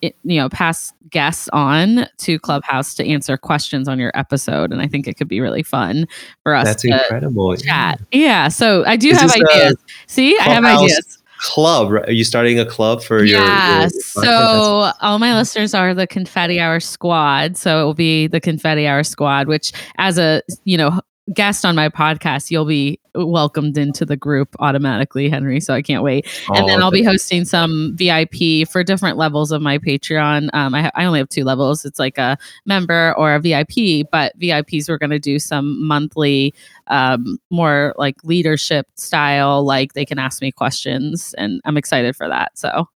it, 0.00 0.14
you 0.22 0.40
know, 0.40 0.48
past 0.48 0.94
guests 1.10 1.48
on 1.52 2.06
to 2.18 2.38
Clubhouse 2.38 2.94
to 2.94 3.06
answer 3.06 3.36
questions 3.36 3.88
on 3.88 3.98
your 3.98 4.12
episode, 4.14 4.72
and 4.72 4.80
I 4.80 4.86
think 4.86 5.08
it 5.08 5.16
could 5.16 5.26
be 5.26 5.40
really 5.40 5.62
fun 5.62 6.06
for 6.44 6.54
us. 6.54 6.66
That's 6.66 6.84
incredible. 6.84 7.56
Chat. 7.56 8.00
Yeah. 8.12 8.20
yeah. 8.20 8.48
So 8.48 8.84
I 8.86 8.96
do 8.96 9.08
Is 9.08 9.20
have 9.20 9.32
ideas. 9.32 9.76
See, 10.06 10.38
I 10.38 10.44
have 10.44 10.64
ideas 10.64 11.17
club. 11.38 11.92
Are 11.92 12.12
you 12.12 12.24
starting 12.24 12.58
a 12.58 12.66
club 12.66 13.02
for 13.02 13.24
your? 13.24 13.40
Yeah. 13.40 13.88
So 13.88 14.90
all 15.00 15.18
my 15.18 15.34
listeners 15.34 15.74
are 15.74 15.94
the 15.94 16.06
Confetti 16.06 16.60
Hour 16.60 16.80
Squad. 16.80 17.56
So 17.56 17.82
it 17.82 17.84
will 17.84 17.94
be 17.94 18.26
the 18.26 18.40
Confetti 18.40 18.86
Hour 18.86 19.02
Squad, 19.04 19.48
which 19.48 19.72
as 19.96 20.18
a 20.18 20.42
you 20.64 20.76
know 20.76 21.00
guest 21.32 21.64
on 21.64 21.74
my 21.74 21.88
podcast, 21.88 22.50
you'll 22.50 22.64
be 22.64 23.00
welcomed 23.14 23.76
into 23.76 24.04
the 24.04 24.16
group 24.16 24.54
automatically, 24.60 25.28
Henry. 25.28 25.60
So 25.60 25.74
I 25.74 25.82
can't 25.82 26.02
wait. 26.02 26.26
Oh, 26.48 26.54
and 26.54 26.68
then 26.68 26.82
I'll 26.82 26.90
be 26.90 27.02
hosting 27.02 27.44
some 27.44 27.94
VIP 27.96 28.68
for 28.68 28.84
different 28.84 29.16
levels 29.16 29.50
of 29.50 29.60
my 29.60 29.78
Patreon. 29.78 30.50
Um, 30.52 30.74
I, 30.74 30.82
ha- 30.82 30.90
I 30.94 31.04
only 31.04 31.18
have 31.18 31.28
two 31.28 31.44
levels. 31.44 31.84
It's 31.84 31.98
like 31.98 32.18
a 32.18 32.38
member 32.66 33.14
or 33.16 33.34
a 33.34 33.40
VIP, 33.40 34.08
but 34.10 34.38
VIPs 34.38 34.88
we're 34.88 34.98
going 34.98 35.10
to 35.10 35.18
do 35.18 35.38
some 35.38 35.84
monthly, 35.86 36.54
um, 36.86 37.38
more 37.50 37.94
like 37.98 38.22
leadership 38.24 38.86
style. 38.94 39.64
Like 39.64 39.94
they 39.94 40.04
can 40.04 40.18
ask 40.18 40.40
me 40.40 40.52
questions, 40.52 41.34
and 41.38 41.60
I'm 41.64 41.76
excited 41.76 42.16
for 42.16 42.28
that. 42.28 42.56
So 42.58 42.88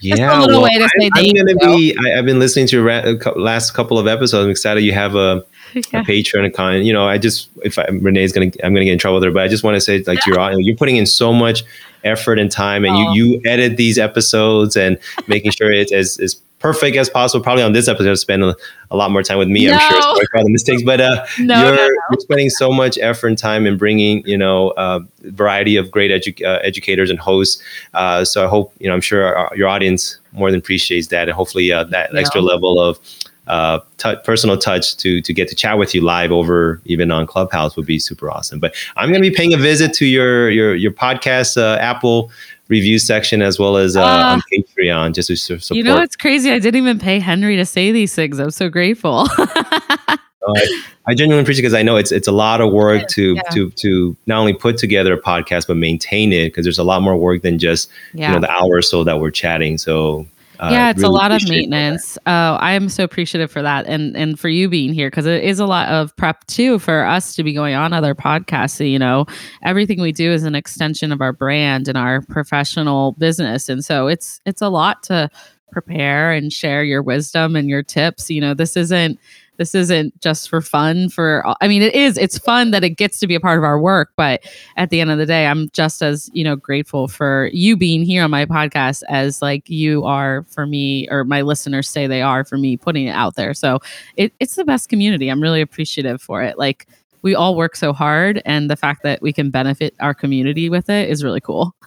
yeah, 0.00 0.16
well, 0.46 0.64
I, 0.64 0.70
am 0.70 0.88
gonna 1.34 1.56
be. 1.56 1.96
I, 1.98 2.16
have 2.16 2.24
been 2.24 2.38
listening 2.38 2.68
to 2.68 2.76
your 2.76 2.84
ra- 2.84 3.32
last 3.36 3.72
couple 3.72 3.98
of 3.98 4.06
episodes. 4.06 4.44
I'm 4.44 4.50
excited 4.50 4.84
you 4.84 4.92
have 4.92 5.16
a 5.16 5.44
yeah. 5.92 6.00
a 6.00 6.04
Patreon 6.04 6.46
account. 6.46 6.84
You 6.84 6.92
know, 6.92 7.06
I 7.06 7.18
just 7.18 7.48
if 7.64 7.78
I, 7.78 7.86
Renee's 7.90 8.32
gonna 8.32 8.50
I'm 8.62 8.72
gonna 8.74 8.84
get 8.84 8.92
in 8.92 8.98
trouble 8.98 9.22
her, 9.22 9.30
but 9.30 9.42
I 9.42 9.48
just 9.48 9.64
want 9.64 9.76
to 9.76 9.80
say 9.80 10.02
like 10.06 10.24
you're 10.26 10.60
you're 10.60 10.76
putting 10.76 10.96
in 10.96 11.06
so 11.06 11.32
much 11.32 11.64
effort 12.04 12.38
and 12.38 12.50
time, 12.50 12.84
and 12.84 12.94
oh. 12.94 13.12
you 13.12 13.24
you 13.24 13.42
edit 13.44 13.76
these 13.76 13.98
episodes 13.98 14.76
and 14.76 14.98
making 15.26 15.52
sure 15.52 15.72
it's 15.72 15.92
as 15.92 16.18
as 16.18 16.40
perfect 16.58 16.96
as 16.96 17.08
possible. 17.08 17.42
Probably 17.42 17.62
on 17.62 17.72
this 17.72 17.88
episode, 17.88 18.14
spend 18.16 18.42
a, 18.42 18.56
a 18.90 18.96
lot 18.96 19.10
more 19.10 19.22
time 19.22 19.38
with 19.38 19.48
me. 19.48 19.66
No. 19.66 19.74
I'm 19.74 19.80
sure 19.80 20.02
sorry 20.02 20.26
for 20.30 20.38
all 20.38 20.44
the 20.44 20.50
mistakes, 20.50 20.82
but 20.82 21.00
uh, 21.00 21.26
no, 21.38 21.62
you're, 21.62 21.76
no, 21.76 21.84
you're, 21.84 22.20
spending 22.20 22.50
so 22.50 22.70
much 22.70 22.98
effort 22.98 23.28
and 23.28 23.38
time 23.38 23.66
in 23.66 23.76
bringing 23.76 24.26
you 24.26 24.36
know 24.36 24.70
a 24.72 24.80
uh, 24.80 25.00
variety 25.22 25.76
of 25.76 25.90
great 25.90 26.10
edu- 26.10 26.44
uh, 26.44 26.60
educators 26.62 27.10
and 27.10 27.18
hosts. 27.18 27.62
Uh, 27.94 28.24
so 28.24 28.44
I 28.44 28.48
hope 28.48 28.72
you 28.78 28.88
know 28.88 28.94
I'm 28.94 29.00
sure 29.00 29.36
our, 29.36 29.56
your 29.56 29.68
audience 29.68 30.18
more 30.32 30.50
than 30.50 30.58
appreciates 30.58 31.08
that, 31.08 31.28
and 31.28 31.36
hopefully 31.36 31.72
uh, 31.72 31.84
that 31.84 32.14
extra 32.14 32.40
level 32.40 32.80
of 32.80 32.98
uh, 33.48 33.80
t- 33.96 34.16
personal 34.24 34.56
touch 34.56 34.96
to 34.98 35.20
to 35.20 35.32
get 35.32 35.48
to 35.48 35.54
chat 35.54 35.78
with 35.78 35.94
you 35.94 36.00
live 36.00 36.30
over 36.30 36.80
even 36.84 37.10
on 37.10 37.26
Clubhouse 37.26 37.76
would 37.76 37.86
be 37.86 37.98
super 37.98 38.30
awesome. 38.30 38.60
But 38.60 38.74
I'm 38.96 39.10
going 39.10 39.22
to 39.22 39.28
be 39.28 39.34
paying 39.34 39.54
a 39.54 39.56
visit 39.56 39.92
to 39.94 40.06
your 40.06 40.50
your 40.50 40.74
your 40.74 40.92
podcast 40.92 41.56
uh, 41.56 41.78
Apple 41.80 42.30
review 42.68 42.98
section 42.98 43.42
as 43.42 43.58
well 43.58 43.76
as 43.76 43.96
uh, 43.96 44.02
uh, 44.02 44.34
on 44.34 44.42
Patreon 44.52 45.14
just 45.14 45.28
to 45.28 45.36
support. 45.36 45.76
You 45.76 45.82
know, 45.82 46.00
it's 46.00 46.16
crazy. 46.16 46.52
I 46.52 46.58
didn't 46.58 46.76
even 46.76 46.98
pay 46.98 47.18
Henry 47.18 47.56
to 47.56 47.66
say 47.66 47.92
these 47.92 48.14
things. 48.14 48.38
I'm 48.38 48.50
so 48.50 48.68
grateful. 48.68 49.26
I, 50.48 50.82
I, 51.06 51.14
genuinely 51.14 51.42
appreciate 51.42 51.64
it 51.64 51.68
because 51.68 51.74
I 51.74 51.82
know 51.82 51.96
it's 51.96 52.12
it's 52.12 52.28
a 52.28 52.32
lot 52.32 52.60
of 52.60 52.72
work 52.72 53.06
to 53.08 53.34
yeah. 53.34 53.42
to 53.52 53.70
to 53.70 54.16
not 54.26 54.38
only 54.38 54.54
put 54.54 54.78
together 54.78 55.12
a 55.12 55.20
podcast 55.20 55.66
but 55.66 55.76
maintain 55.76 56.32
it 56.32 56.48
because 56.48 56.64
there's 56.64 56.78
a 56.78 56.84
lot 56.84 57.02
more 57.02 57.16
work 57.16 57.42
than 57.42 57.58
just 57.58 57.90
yeah. 58.14 58.28
you 58.28 58.34
know 58.34 58.40
the 58.40 58.50
hour 58.50 58.76
or 58.76 58.82
so 58.82 59.04
that 59.04 59.20
we're 59.20 59.30
chatting. 59.30 59.76
So 59.78 60.26
uh, 60.60 60.70
yeah, 60.72 60.90
it's 60.90 61.02
really 61.02 61.08
a 61.08 61.12
lot 61.12 61.30
of 61.32 61.48
maintenance. 61.48 62.18
Oh, 62.26 62.54
I 62.54 62.72
am 62.72 62.88
so 62.88 63.04
appreciative 63.04 63.50
for 63.50 63.62
that, 63.62 63.86
and 63.86 64.16
and 64.16 64.38
for 64.38 64.48
you 64.48 64.68
being 64.68 64.92
here 64.92 65.08
because 65.08 65.26
it 65.26 65.44
is 65.44 65.60
a 65.60 65.66
lot 65.66 65.88
of 65.88 66.14
prep 66.16 66.46
too 66.46 66.78
for 66.78 67.04
us 67.04 67.34
to 67.36 67.44
be 67.44 67.52
going 67.52 67.74
on 67.74 67.92
other 67.92 68.14
podcasts. 68.14 68.76
So, 68.76 68.84
you 68.84 68.98
know, 68.98 69.26
everything 69.62 70.00
we 70.00 70.12
do 70.12 70.32
is 70.32 70.44
an 70.44 70.54
extension 70.54 71.12
of 71.12 71.20
our 71.20 71.32
brand 71.32 71.88
and 71.88 71.96
our 71.96 72.22
professional 72.22 73.12
business, 73.12 73.68
and 73.68 73.84
so 73.84 74.08
it's 74.08 74.40
it's 74.46 74.62
a 74.62 74.68
lot 74.68 75.02
to 75.04 75.30
prepare 75.70 76.32
and 76.32 76.52
share 76.52 76.82
your 76.82 77.02
wisdom 77.02 77.54
and 77.54 77.68
your 77.68 77.82
tips. 77.82 78.30
You 78.30 78.40
know, 78.40 78.54
this 78.54 78.76
isn't 78.76 79.18
this 79.58 79.74
isn't 79.74 80.18
just 80.20 80.48
for 80.48 80.60
fun 80.60 81.08
for 81.08 81.44
i 81.60 81.68
mean 81.68 81.82
it 81.82 81.94
is 81.94 82.16
it's 82.16 82.38
fun 82.38 82.70
that 82.70 82.82
it 82.82 82.90
gets 82.90 83.18
to 83.18 83.26
be 83.26 83.34
a 83.34 83.40
part 83.40 83.58
of 83.58 83.64
our 83.64 83.78
work 83.78 84.12
but 84.16 84.42
at 84.76 84.90
the 84.90 85.00
end 85.00 85.10
of 85.10 85.18
the 85.18 85.26
day 85.26 85.46
i'm 85.46 85.68
just 85.70 86.02
as 86.02 86.30
you 86.32 86.42
know 86.42 86.56
grateful 86.56 87.06
for 87.06 87.50
you 87.52 87.76
being 87.76 88.02
here 88.02 88.24
on 88.24 88.30
my 88.30 88.46
podcast 88.46 89.02
as 89.08 89.42
like 89.42 89.68
you 89.68 90.04
are 90.04 90.44
for 90.48 90.66
me 90.66 91.08
or 91.10 91.24
my 91.24 91.42
listeners 91.42 91.88
say 91.88 92.06
they 92.06 92.22
are 92.22 92.44
for 92.44 92.58
me 92.58 92.76
putting 92.76 93.06
it 93.06 93.12
out 93.12 93.36
there. 93.36 93.54
So 93.54 93.80
it, 94.16 94.32
it's 94.40 94.54
the 94.54 94.64
best 94.64 94.88
community. 94.88 95.28
I'm 95.28 95.42
really 95.42 95.60
appreciative 95.60 96.22
for 96.22 96.42
it. 96.42 96.58
Like 96.58 96.86
we 97.22 97.34
all 97.34 97.56
work 97.56 97.76
so 97.76 97.92
hard 97.92 98.40
and 98.44 98.70
the 98.70 98.76
fact 98.76 99.02
that 99.02 99.20
we 99.20 99.32
can 99.32 99.50
benefit 99.50 99.94
our 100.00 100.14
community 100.14 100.70
with 100.70 100.88
it 100.88 101.08
is 101.10 101.24
really 101.24 101.40
cool. 101.40 101.74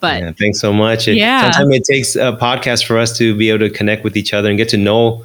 But 0.00 0.22
yeah, 0.22 0.32
thanks 0.38 0.60
so 0.60 0.72
much. 0.72 1.08
It, 1.08 1.16
yeah. 1.16 1.50
sometimes 1.50 1.76
it 1.76 1.84
takes 1.84 2.14
a 2.14 2.36
podcast 2.40 2.84
for 2.84 2.98
us 2.98 3.16
to 3.18 3.34
be 3.36 3.48
able 3.48 3.60
to 3.60 3.70
connect 3.70 4.04
with 4.04 4.16
each 4.16 4.34
other 4.34 4.48
and 4.48 4.58
get 4.58 4.68
to 4.70 4.76
know 4.76 5.24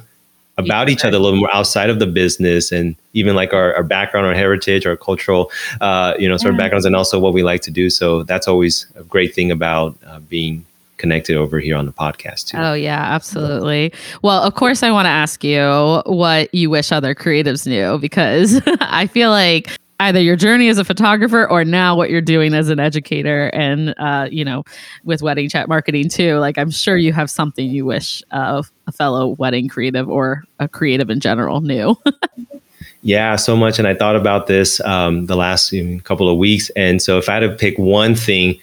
about 0.64 0.88
each 0.88 1.04
other 1.04 1.16
a 1.16 1.20
little 1.20 1.38
more 1.38 1.54
outside 1.54 1.90
of 1.90 1.98
the 1.98 2.06
business 2.06 2.72
and 2.72 2.96
even 3.12 3.34
like 3.34 3.52
our, 3.52 3.74
our 3.74 3.82
background, 3.82 4.26
our 4.26 4.34
heritage, 4.34 4.86
our 4.86 4.96
cultural, 4.96 5.50
uh, 5.80 6.14
you 6.18 6.28
know, 6.28 6.36
sort 6.36 6.52
yeah. 6.52 6.56
of 6.56 6.58
backgrounds, 6.58 6.86
and 6.86 6.94
also 6.94 7.18
what 7.18 7.32
we 7.32 7.42
like 7.42 7.62
to 7.62 7.70
do. 7.70 7.90
So 7.90 8.22
that's 8.22 8.46
always 8.46 8.86
a 8.96 9.02
great 9.02 9.34
thing 9.34 9.50
about 9.50 9.96
uh, 10.06 10.20
being 10.20 10.64
connected 11.00 11.36
over 11.36 11.58
here 11.58 11.76
on 11.76 11.86
the 11.86 11.92
podcast 11.92 12.48
too. 12.48 12.58
Oh 12.58 12.74
yeah, 12.74 13.00
absolutely. 13.00 13.92
Well, 14.22 14.42
of 14.42 14.54
course 14.54 14.82
I 14.82 14.90
want 14.92 15.06
to 15.06 15.10
ask 15.10 15.42
you 15.42 16.02
what 16.06 16.54
you 16.54 16.70
wish 16.70 16.92
other 16.92 17.14
creatives 17.14 17.66
knew 17.66 17.98
because 17.98 18.60
I 18.80 19.06
feel 19.06 19.30
like 19.30 19.70
either 20.00 20.20
your 20.20 20.36
journey 20.36 20.68
as 20.68 20.78
a 20.78 20.84
photographer 20.84 21.48
or 21.48 21.64
now 21.64 21.94
what 21.94 22.10
you're 22.10 22.20
doing 22.20 22.54
as 22.54 22.68
an 22.68 22.80
educator 22.80 23.48
and 23.52 23.94
uh, 23.98 24.26
you 24.30 24.44
know 24.44 24.64
with 25.04 25.22
wedding 25.22 25.48
chat 25.48 25.68
marketing 25.68 26.08
too. 26.08 26.38
Like 26.38 26.58
i'm 26.58 26.70
sure 26.70 26.96
you 26.96 27.12
have 27.12 27.30
something 27.30 27.68
you 27.68 27.84
wish 27.84 28.22
uh, 28.32 28.62
a 28.86 28.92
fellow 28.92 29.28
wedding 29.38 29.68
creative 29.68 30.08
or 30.08 30.44
a 30.58 30.68
creative 30.68 31.10
in 31.10 31.20
general 31.20 31.60
knew. 31.60 31.96
Yeah 33.02 33.36
so 33.36 33.56
much. 33.56 33.78
And 33.78 33.88
i 33.88 33.94
thought 33.94 34.14
about 34.14 34.46
this 34.46 34.78
um, 34.80 35.24
the 35.24 35.36
last 35.36 35.72
couple 36.04 36.28
of 36.28 36.36
weeks. 36.36 36.70
And 36.76 37.00
so 37.00 37.16
if 37.16 37.30
i 37.30 37.34
had 37.34 37.40
to 37.40 37.54
pick 37.54 37.78
one 37.78 38.14
thing 38.14 38.58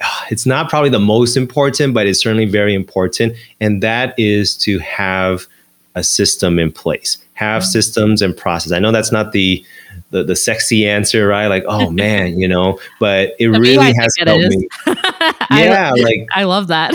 it's 0.30 0.44
not 0.44 0.68
probably 0.68 0.90
the 0.90 0.98
most 0.98 1.36
important 1.36 1.94
but 1.94 2.06
it's 2.06 2.20
certainly 2.20 2.46
very 2.46 2.74
important. 2.74 3.36
And 3.60 3.80
that 3.82 4.18
is 4.18 4.56
to 4.58 4.80
have 4.80 5.46
a 5.94 6.02
system 6.02 6.58
in 6.58 6.72
place 6.72 7.18
have 7.34 7.62
mm-hmm. 7.62 7.70
systems 7.70 8.22
and 8.22 8.36
process. 8.36 8.72
I 8.72 8.78
know 8.78 8.92
that's 8.92 9.12
not 9.12 9.32
the 9.32 9.64
the, 10.14 10.22
the 10.22 10.36
sexy 10.36 10.88
answer, 10.88 11.26
right? 11.26 11.48
Like, 11.48 11.64
oh 11.66 11.90
man, 12.04 12.38
you 12.38 12.48
know, 12.48 12.78
but 13.00 13.34
it 13.38 13.48
really 13.48 13.92
has 13.94 14.14
helped 14.16 14.48
me. 14.48 14.68
yeah, 15.50 15.92
I, 15.94 16.00
like 16.00 16.28
I 16.34 16.44
love 16.44 16.68
that. 16.68 16.94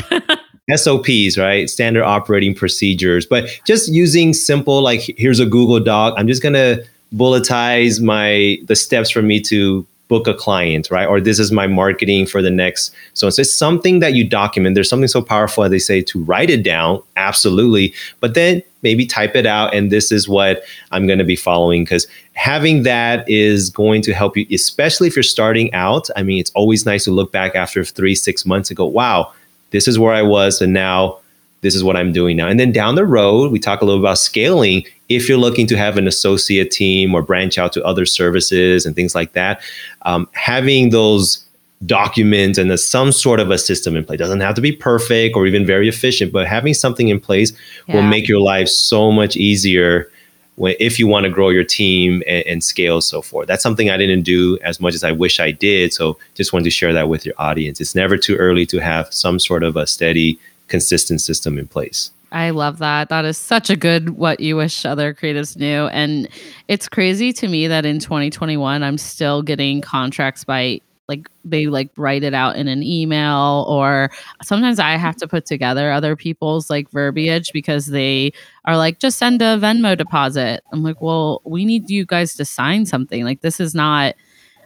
SOPs, 0.74 1.38
right? 1.38 1.70
Standard 1.70 2.04
operating 2.04 2.56
procedures, 2.56 3.26
but 3.26 3.50
just 3.66 3.92
using 3.92 4.34
simple, 4.34 4.82
like, 4.82 5.02
here's 5.18 5.40
a 5.40 5.46
Google 5.46 5.80
Doc. 5.80 6.14
I'm 6.18 6.28
just 6.28 6.42
gonna 6.42 6.80
bulletize 7.14 8.02
my 8.02 8.58
the 8.68 8.76
steps 8.76 9.10
for 9.10 9.22
me 9.22 9.42
to 9.42 9.86
book 10.08 10.28
a 10.28 10.34
client, 10.34 10.90
right? 10.90 11.08
Or 11.08 11.20
this 11.20 11.38
is 11.38 11.52
my 11.52 11.68
marketing 11.68 12.26
for 12.26 12.42
the 12.42 12.50
next. 12.50 12.94
So 13.14 13.28
it's 13.28 13.54
something 13.54 14.00
that 14.00 14.14
you 14.14 14.28
document. 14.28 14.74
There's 14.74 14.90
something 14.90 15.08
so 15.08 15.22
powerful, 15.22 15.64
as 15.64 15.72
they 15.72 15.80
say, 15.80 16.02
to 16.04 16.24
write 16.24 16.50
it 16.50 16.64
down, 16.64 17.04
absolutely. 17.16 17.94
But 18.20 18.34
then 18.34 18.64
maybe 18.82 19.06
type 19.06 19.36
it 19.36 19.46
out, 19.46 19.74
and 19.74 19.92
this 19.92 20.12
is 20.12 20.28
what 20.28 20.64
I'm 20.92 21.08
going 21.08 21.20
to 21.20 21.26
be 21.26 21.36
following. 21.36 21.84
Because 21.84 22.08
having 22.34 22.84
that 22.84 23.30
is 23.30 23.70
going 23.70 24.02
to 24.04 24.14
help 24.14 24.38
you, 24.38 24.46
especially 24.52 25.08
if 25.08 25.16
you're 25.16 25.24
starting 25.24 25.74
out. 25.74 26.10
I 26.16 26.24
mean, 26.24 26.40
it's 26.40 26.52
always 26.52 26.86
nice 26.86 27.04
to 27.06 27.12
look 27.12 27.32
back 27.32 27.56
after 27.56 27.84
three, 27.84 28.16
six 28.16 28.46
months 28.46 28.70
and 28.70 28.78
go, 28.78 28.86
wow, 28.86 29.32
this 29.72 29.88
is 29.88 30.00
where 30.00 30.14
I 30.14 30.22
was, 30.22 30.62
and 30.62 30.74
now 30.74 31.20
this 31.62 31.76
is 31.76 31.84
what 31.84 31.98
I'm 31.98 32.14
doing 32.14 32.38
now. 32.38 32.48
And 32.48 32.60
then 32.60 32.72
down 32.72 32.96
the 32.96 33.06
road, 33.06 33.52
we 33.52 33.60
talk 33.60 33.82
a 33.82 33.86
little 33.86 34.00
about 34.00 34.18
scaling. 34.18 34.86
If 35.10 35.28
you're 35.28 35.38
looking 35.38 35.68
to 35.68 35.78
have 35.78 35.98
an 35.98 36.08
associate 36.08 36.72
team 36.72 37.14
or 37.14 37.22
branch 37.22 37.58
out 37.58 37.74
to 37.74 37.84
other 37.84 38.06
services 38.06 38.86
and 38.86 38.96
things 38.96 39.14
like 39.14 39.34
that, 39.34 39.62
um, 40.04 40.30
having 40.34 40.92
those 40.92 41.44
documents 41.86 42.58
and 42.58 42.78
some 42.80 43.12
sort 43.12 43.40
of 43.40 43.52
a 43.52 43.58
system 43.58 43.96
in 43.96 44.04
place 44.04 44.20
doesn't 44.20 44.42
have 44.42 44.56
to 44.56 44.62
be 44.62 44.72
perfect 44.72 45.36
or 45.36 45.48
even 45.48 45.66
very 45.66 45.88
efficient, 45.88 46.32
but 46.32 46.46
having 46.48 46.74
something 46.74 47.08
in 47.08 47.20
place 47.20 47.54
yeah. 47.88 47.96
will 47.96 48.04
make 48.04 48.28
your 48.28 48.40
life 48.40 48.68
so 48.68 49.12
much 49.12 49.36
easier. 49.38 50.12
When, 50.56 50.76
if 50.78 51.00
you 51.00 51.08
want 51.08 51.24
to 51.24 51.30
grow 51.30 51.50
your 51.50 51.64
team 51.64 52.22
and, 52.28 52.46
and 52.46 52.62
scale 52.62 53.00
so 53.00 53.22
forth 53.22 53.48
that's 53.48 53.64
something 53.64 53.90
i 53.90 53.96
didn't 53.96 54.24
do 54.24 54.60
as 54.62 54.82
much 54.82 54.94
as 54.94 55.06
i 55.06 55.12
wish 55.14 55.40
i 55.40 55.52
did 55.52 55.94
so 55.94 56.20
just 56.36 56.52
wanted 56.52 56.66
to 56.66 56.70
share 56.70 56.92
that 56.92 57.08
with 57.08 57.26
your 57.26 57.34
audience 57.38 57.80
it's 57.80 57.96
never 57.96 58.18
too 58.18 58.36
early 58.36 58.66
to 58.66 58.80
have 58.80 59.08
some 59.14 59.40
sort 59.40 59.64
of 59.64 59.78
a 59.78 59.88
steady 59.88 60.38
consistent 60.70 61.20
system 61.20 61.58
in 61.58 61.68
place. 61.68 62.12
I 62.32 62.52
love 62.52 62.78
that. 62.78 63.10
That 63.10 63.26
is 63.26 63.38
such 63.38 63.72
a 63.72 63.76
good 63.76 64.12
what 64.12 64.40
you 64.40 64.56
wish 64.56 64.86
other 64.86 65.14
creatives 65.16 65.58
knew. 65.58 65.88
And 65.88 66.30
it's 66.68 66.88
crazy 66.88 67.34
to 67.34 67.48
me 67.48 67.68
that 67.68 67.86
in 67.86 68.00
2021 68.00 68.84
I'm 68.84 69.00
still 69.00 69.42
getting 69.42 69.82
contracts 69.82 70.44
by 70.44 70.80
like 71.10 71.28
they 71.44 71.68
like 71.68 71.90
write 71.98 72.24
it 72.24 72.34
out 72.34 72.56
in 72.56 72.70
an 72.70 72.84
email 72.84 73.66
or 73.68 74.10
sometimes 74.42 74.80
I 74.80 74.92
have 74.92 75.18
to 75.18 75.28
put 75.28 75.46
together 75.46 75.92
other 75.92 76.16
people's 76.16 76.70
like 76.70 76.90
verbiage 76.92 77.52
because 77.52 77.88
they 77.88 78.32
are 78.64 78.78
like 78.78 79.00
just 79.00 79.18
send 79.18 79.42
a 79.42 79.58
Venmo 79.58 79.98
deposit. 79.98 80.62
I'm 80.72 80.84
like, 80.84 81.02
"Well, 81.02 81.42
we 81.44 81.66
need 81.66 81.90
you 81.90 82.06
guys 82.06 82.36
to 82.36 82.46
sign 82.46 82.86
something. 82.86 83.26
Like 83.26 83.42
this 83.42 83.60
is 83.60 83.76
not 83.76 84.16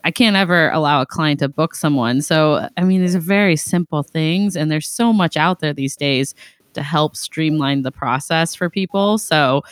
I 0.04 0.12
can't 0.12 0.36
ever 0.36 0.70
allow 0.72 1.02
a 1.02 1.06
client 1.06 1.40
to 1.40 1.48
book 1.48 1.76
someone. 1.76 2.22
So, 2.22 2.68
I 2.76 2.84
mean, 2.84 3.00
these 3.02 3.16
are 3.16 3.20
very 3.20 3.56
simple 3.56 4.04
things, 4.04 4.58
and 4.58 4.70
there's 4.70 4.88
so 4.88 5.14
much 5.14 5.38
out 5.38 5.62
there 5.62 5.74
these 5.74 5.96
days 5.96 6.36
to 6.74 6.84
help 6.84 7.16
streamline 7.16 7.84
the 7.84 7.92
process 7.92 8.54
for 8.54 8.70
people. 8.70 9.18
So, 9.18 9.64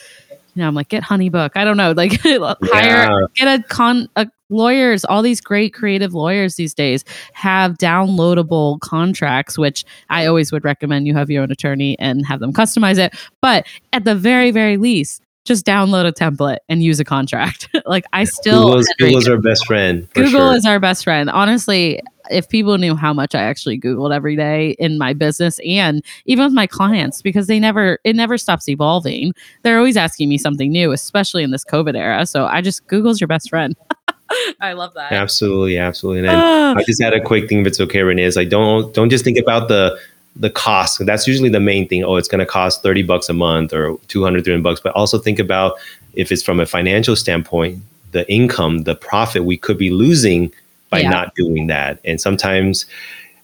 you 0.56 0.62
know, 0.62 0.68
I'm 0.68 0.76
like, 0.76 0.90
get 0.90 1.04
Honeybook. 1.04 1.52
I 1.56 1.64
don't 1.64 1.78
know, 1.78 1.92
like 1.92 2.20
hire, 2.22 2.60
yeah. 2.64 3.10
get 3.36 3.60
a 3.60 3.64
con, 3.64 4.08
a 4.16 4.28
lawyers. 4.50 5.06
All 5.06 5.22
these 5.22 5.42
great 5.42 5.74
creative 5.74 6.14
lawyers 6.14 6.56
these 6.56 6.74
days 6.74 7.04
have 7.34 7.78
downloadable 7.78 8.80
contracts, 8.82 9.58
which 9.58 9.86
I 10.10 10.26
always 10.26 10.52
would 10.52 10.64
recommend 10.64 11.08
you 11.08 11.16
have 11.16 11.30
your 11.30 11.44
own 11.44 11.52
attorney 11.52 11.98
and 12.00 12.26
have 12.26 12.40
them 12.40 12.54
customize 12.54 12.98
it. 12.98 13.16
But 13.42 13.66
at 13.94 14.06
the 14.06 14.16
very, 14.16 14.52
very 14.52 14.78
least, 14.78 15.24
just 15.46 15.66
download 15.66 16.08
a 16.08 16.12
template 16.12 16.60
and 16.70 16.84
use 16.84 17.00
a 17.00 17.06
contract. 17.06 17.68
like 17.86 18.06
I 18.14 18.26
still 18.26 18.68
Google's, 18.68 18.94
Google's 19.00 19.28
our 19.28 19.40
best 19.40 19.66
friend. 19.66 20.08
Google 20.14 20.32
sure. 20.32 20.56
is 20.56 20.66
our 20.66 20.80
best 20.80 21.04
friend. 21.04 21.30
Honestly, 21.30 22.02
if 22.32 22.50
people 22.50 22.78
knew 22.78 22.96
how 22.96 23.14
much 23.14 23.36
I 23.36 23.42
actually 23.42 23.80
Googled 23.80 24.14
every 24.14 24.36
day 24.36 24.72
in 24.80 24.98
my 24.98 25.14
business 25.14 25.60
and 25.66 26.04
even 26.26 26.46
with 26.46 26.54
my 26.54 26.68
clients, 26.68 27.22
because 27.22 27.48
they 27.48 27.60
never 27.60 28.00
it 28.04 28.16
never 28.16 28.38
stops 28.38 28.68
evolving. 28.70 29.34
They're 29.64 29.78
always 29.78 29.98
asking 29.98 30.30
me 30.30 30.38
something 30.38 30.72
new, 30.72 30.92
especially 30.92 31.44
in 31.44 31.52
this 31.52 31.66
COVID 31.66 31.96
era. 31.98 32.26
So 32.26 32.46
I 32.46 32.62
just 32.62 32.86
Google's 32.88 33.20
your 33.20 33.28
best 33.28 33.50
friend. 33.50 33.76
I 34.62 34.74
love 34.74 34.94
that. 34.94 35.12
Absolutely, 35.12 35.78
absolutely. 35.78 36.20
And 36.20 36.30
ah. 36.30 36.76
I 36.76 36.84
just 36.84 37.02
had 37.02 37.14
a 37.14 37.22
quick 37.22 37.50
thing 37.50 37.62
if 37.62 37.68
it's 37.68 37.82
okay, 37.82 38.02
Renee. 38.02 38.24
Is 38.24 38.36
like 38.36 38.50
don't 38.50 38.94
don't 38.94 39.10
just 39.10 39.24
think 39.24 39.38
about 39.38 39.68
the 39.68 40.00
the 40.38 40.50
cost 40.50 41.06
that's 41.06 41.28
usually 41.28 41.50
the 41.50 41.60
main 41.60 41.88
thing 41.88 42.04
oh 42.06 42.16
it's 42.16 42.30
going 42.30 42.40
to 42.40 42.46
cost 42.46 42.82
30 42.82 43.04
bucks 43.04 43.28
a 43.28 43.34
month 43.34 43.74
or 43.74 43.98
200 44.08 44.46
300 44.46 44.64
bucks 44.64 44.80
but 44.80 44.94
also 44.94 45.18
think 45.18 45.40
about 45.40 45.74
if 46.14 46.32
it's 46.32 46.42
from 46.42 46.60
a 46.60 46.66
financial 46.66 47.18
standpoint 47.18 47.80
the 48.12 48.30
income 48.32 48.84
the 48.84 48.96
profit 48.96 49.44
we 49.44 49.58
could 49.58 49.78
be 49.78 49.90
losing 49.90 50.52
by 50.92 51.00
yeah. 51.00 51.10
not 51.10 51.34
doing 51.34 51.66
that. 51.68 52.00
And 52.06 52.22
sometimes 52.22 52.86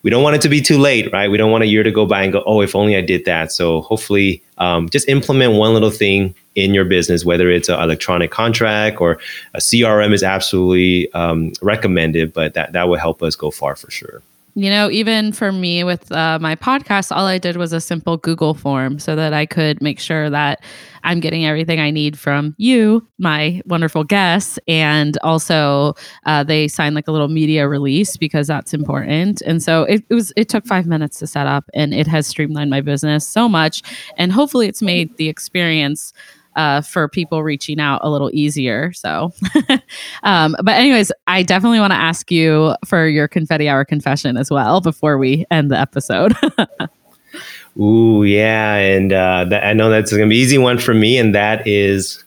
we 0.04 0.12
don't 0.12 0.22
want 0.22 0.36
it 0.36 0.42
to 0.44 0.50
be 0.50 0.62
too 0.62 0.78
late 0.78 1.12
right? 1.12 1.32
We 1.32 1.38
don't 1.38 1.52
want 1.52 1.64
a 1.64 1.68
year 1.68 1.82
to 1.82 1.92
go 1.92 2.06
by 2.06 2.22
and 2.22 2.32
go 2.32 2.44
oh 2.46 2.62
if 2.62 2.76
only 2.76 2.96
i 2.96 3.02
did 3.02 3.26
that. 3.26 3.52
So 3.52 3.82
hopefully 3.82 4.44
um, 4.60 4.90
just 4.90 5.10
implement 5.10 5.54
one 5.54 5.74
little 5.74 5.90
thing 5.90 6.36
in 6.56 6.74
your 6.74 6.86
business 6.86 7.26
whether 7.26 7.50
it's 7.50 7.70
an 7.70 7.80
electronic 7.80 8.32
contract 8.32 9.00
or 9.02 9.20
a 9.54 9.60
crm 9.60 10.14
is 10.14 10.24
absolutely 10.24 11.12
um, 11.14 11.54
recommended 11.62 12.34
but 12.34 12.54
that, 12.56 12.74
that 12.74 12.90
will 12.90 12.98
help 12.98 13.22
us 13.22 13.36
go 13.36 13.52
far 13.52 13.76
for 13.76 13.92
sure 13.92 14.22
you 14.58 14.72
know, 14.72 14.90
even 14.90 15.34
for 15.34 15.52
me 15.52 15.84
with 15.84 16.12
uh, 16.12 16.40
my 16.42 16.56
podcast, 16.56 17.16
all 17.16 17.28
I 17.28 17.38
did 17.38 17.58
was 17.58 17.74
a 17.74 17.80
simple 17.80 18.18
Google 18.18 18.56
form 18.56 18.98
so 18.98 19.16
that 19.16 19.32
I 19.32 19.46
could 19.46 19.84
make 19.84 20.00
sure 20.00 20.32
that 20.32 20.64
I'm 21.04 21.20
getting 21.20 21.46
everything 21.46 21.80
I 21.80 21.92
need 21.92 22.18
from 22.18 22.56
you, 22.58 23.08
my 23.20 23.62
wonderful 23.68 24.04
guests. 24.04 24.58
And 24.68 25.16
also, 25.22 25.94
uh, 26.26 26.44
they 26.44 26.68
signed 26.68 26.96
like 26.96 27.08
a 27.08 27.12
little 27.12 27.28
media 27.28 27.68
release 27.68 28.18
because 28.18 28.48
that's 28.48 28.74
important. 28.74 29.44
And 29.44 29.62
so 29.62 29.84
it, 29.84 30.04
it 30.10 30.16
was, 30.16 30.34
it 30.36 30.50
took 30.50 30.66
five 30.66 30.88
minutes 30.88 31.20
to 31.20 31.28
set 31.28 31.46
up 31.46 31.66
and 31.76 31.94
it 31.94 32.08
has 32.08 32.26
streamlined 32.26 32.72
my 32.72 32.82
business 32.82 33.28
so 33.28 33.48
much. 33.48 33.84
And 34.18 34.32
hopefully, 34.32 34.68
it's 34.68 34.82
made 34.82 35.16
the 35.18 35.30
experience 35.30 36.14
uh, 36.58 36.82
for 36.82 37.08
people 37.08 37.44
reaching 37.44 37.80
out 37.80 38.02
a 38.04 38.10
little 38.10 38.30
easier. 38.34 38.92
So, 38.92 39.32
um, 40.24 40.56
but 40.64 40.74
anyways, 40.76 41.12
I 41.28 41.44
definitely 41.44 41.80
want 41.80 41.94
to 41.94 41.98
ask 41.98 42.30
you 42.32 42.76
for 42.86 43.08
your 43.08 43.28
confetti 43.28 43.70
hour 43.70 43.86
confession 43.86 44.36
as 44.36 44.52
well 44.52 44.82
before 44.82 45.18
we 45.18 45.46
end 45.52 45.72
the 45.72 45.80
episode. 45.80 46.34
Ooh, 47.80 48.24
yeah, 48.24 48.76
and 48.76 49.14
uh, 49.14 49.46
that, 49.50 49.64
I 49.64 49.74
know 49.74 49.92
that's 49.92 50.12
gonna 50.12 50.28
be 50.28 50.38
easy 50.38 50.58
one 50.58 50.80
for 50.80 50.96
me, 50.96 51.20
and 51.20 51.36
that 51.36 51.68
is, 51.68 52.24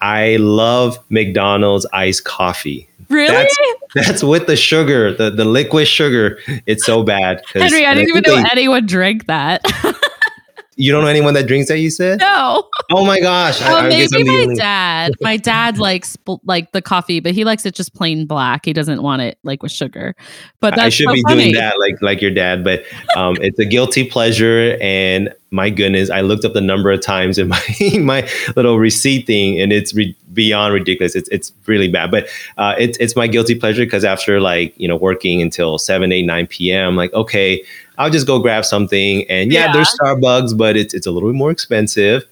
I 0.00 0.36
love 0.36 0.98
McDonald's 1.10 1.86
iced 1.92 2.24
coffee. 2.24 2.88
Really? 3.08 3.32
That's, 3.32 3.58
that's, 3.94 4.22
with 4.24 4.48
the 4.48 4.56
sugar, 4.56 5.14
the 5.14 5.30
the 5.30 5.44
liquid 5.44 5.86
sugar. 5.86 6.38
It's 6.66 6.84
so 6.84 7.04
bad. 7.04 7.42
Henry, 7.52 7.86
I 7.86 7.94
didn't 7.94 8.08
even 8.08 8.22
know 8.22 8.42
they, 8.42 8.50
anyone 8.50 8.86
drank 8.86 9.26
that. 9.26 9.62
You 10.80 10.92
don't 10.92 11.02
know 11.02 11.08
anyone 11.10 11.34
that 11.34 11.46
drinks 11.46 11.68
that? 11.68 11.78
You 11.78 11.90
said 11.90 12.20
no. 12.20 12.66
Oh 12.90 13.04
my 13.04 13.20
gosh! 13.20 13.60
Well, 13.60 13.76
I, 13.76 13.80
I 13.80 13.88
maybe 13.88 14.24
my 14.24 14.34
only... 14.34 14.54
dad. 14.54 15.12
My 15.20 15.36
dad 15.36 15.76
likes 15.76 16.16
like 16.44 16.72
the 16.72 16.80
coffee, 16.80 17.20
but 17.20 17.32
he 17.32 17.44
likes 17.44 17.66
it 17.66 17.74
just 17.74 17.94
plain 17.94 18.24
black. 18.26 18.64
He 18.64 18.72
doesn't 18.72 19.02
want 19.02 19.20
it 19.20 19.38
like 19.42 19.62
with 19.62 19.72
sugar. 19.72 20.16
But 20.60 20.78
I 20.78 20.88
should 20.88 21.06
so 21.06 21.12
be 21.12 21.22
funny. 21.22 21.42
doing 21.42 21.54
that 21.56 21.78
like 21.78 22.00
like 22.00 22.22
your 22.22 22.30
dad. 22.30 22.64
But 22.64 22.84
um, 23.14 23.36
it's 23.42 23.58
a 23.58 23.66
guilty 23.66 24.08
pleasure, 24.08 24.78
and 24.80 25.34
my 25.50 25.68
goodness, 25.68 26.10
I 26.10 26.22
looked 26.22 26.44
up 26.44 26.54
the 26.54 26.60
number 26.60 26.90
of 26.90 27.02
times 27.02 27.36
in 27.38 27.48
my 27.50 27.62
my 28.00 28.28
little 28.56 28.78
receipt 28.78 29.26
thing, 29.26 29.60
and 29.60 29.72
it's 29.72 29.94
re- 29.94 30.16
beyond 30.32 30.72
ridiculous. 30.72 31.14
It's 31.14 31.28
it's 31.28 31.52
really 31.66 31.88
bad, 31.88 32.10
but 32.10 32.26
uh, 32.56 32.74
it's 32.78 32.96
it's 32.98 33.16
my 33.16 33.26
guilty 33.26 33.54
pleasure 33.54 33.84
because 33.84 34.04
after 34.04 34.40
like 34.40 34.72
you 34.78 34.88
know 34.88 34.96
working 34.96 35.42
until 35.42 35.78
7, 35.78 36.10
8, 36.10 36.22
9 36.22 36.46
p.m., 36.46 36.96
like 36.96 37.12
okay, 37.12 37.62
I'll 38.00 38.10
just 38.10 38.26
go 38.26 38.38
grab 38.38 38.64
something. 38.64 39.28
And 39.28 39.52
yeah, 39.52 39.66
yeah. 39.66 39.72
there's 39.74 39.94
Starbucks, 39.94 40.56
but 40.56 40.74
it's 40.74 40.94
it's 40.94 41.06
a 41.06 41.10
little 41.10 41.28
bit 41.28 41.36
more 41.36 41.50
expensive. 41.50 42.24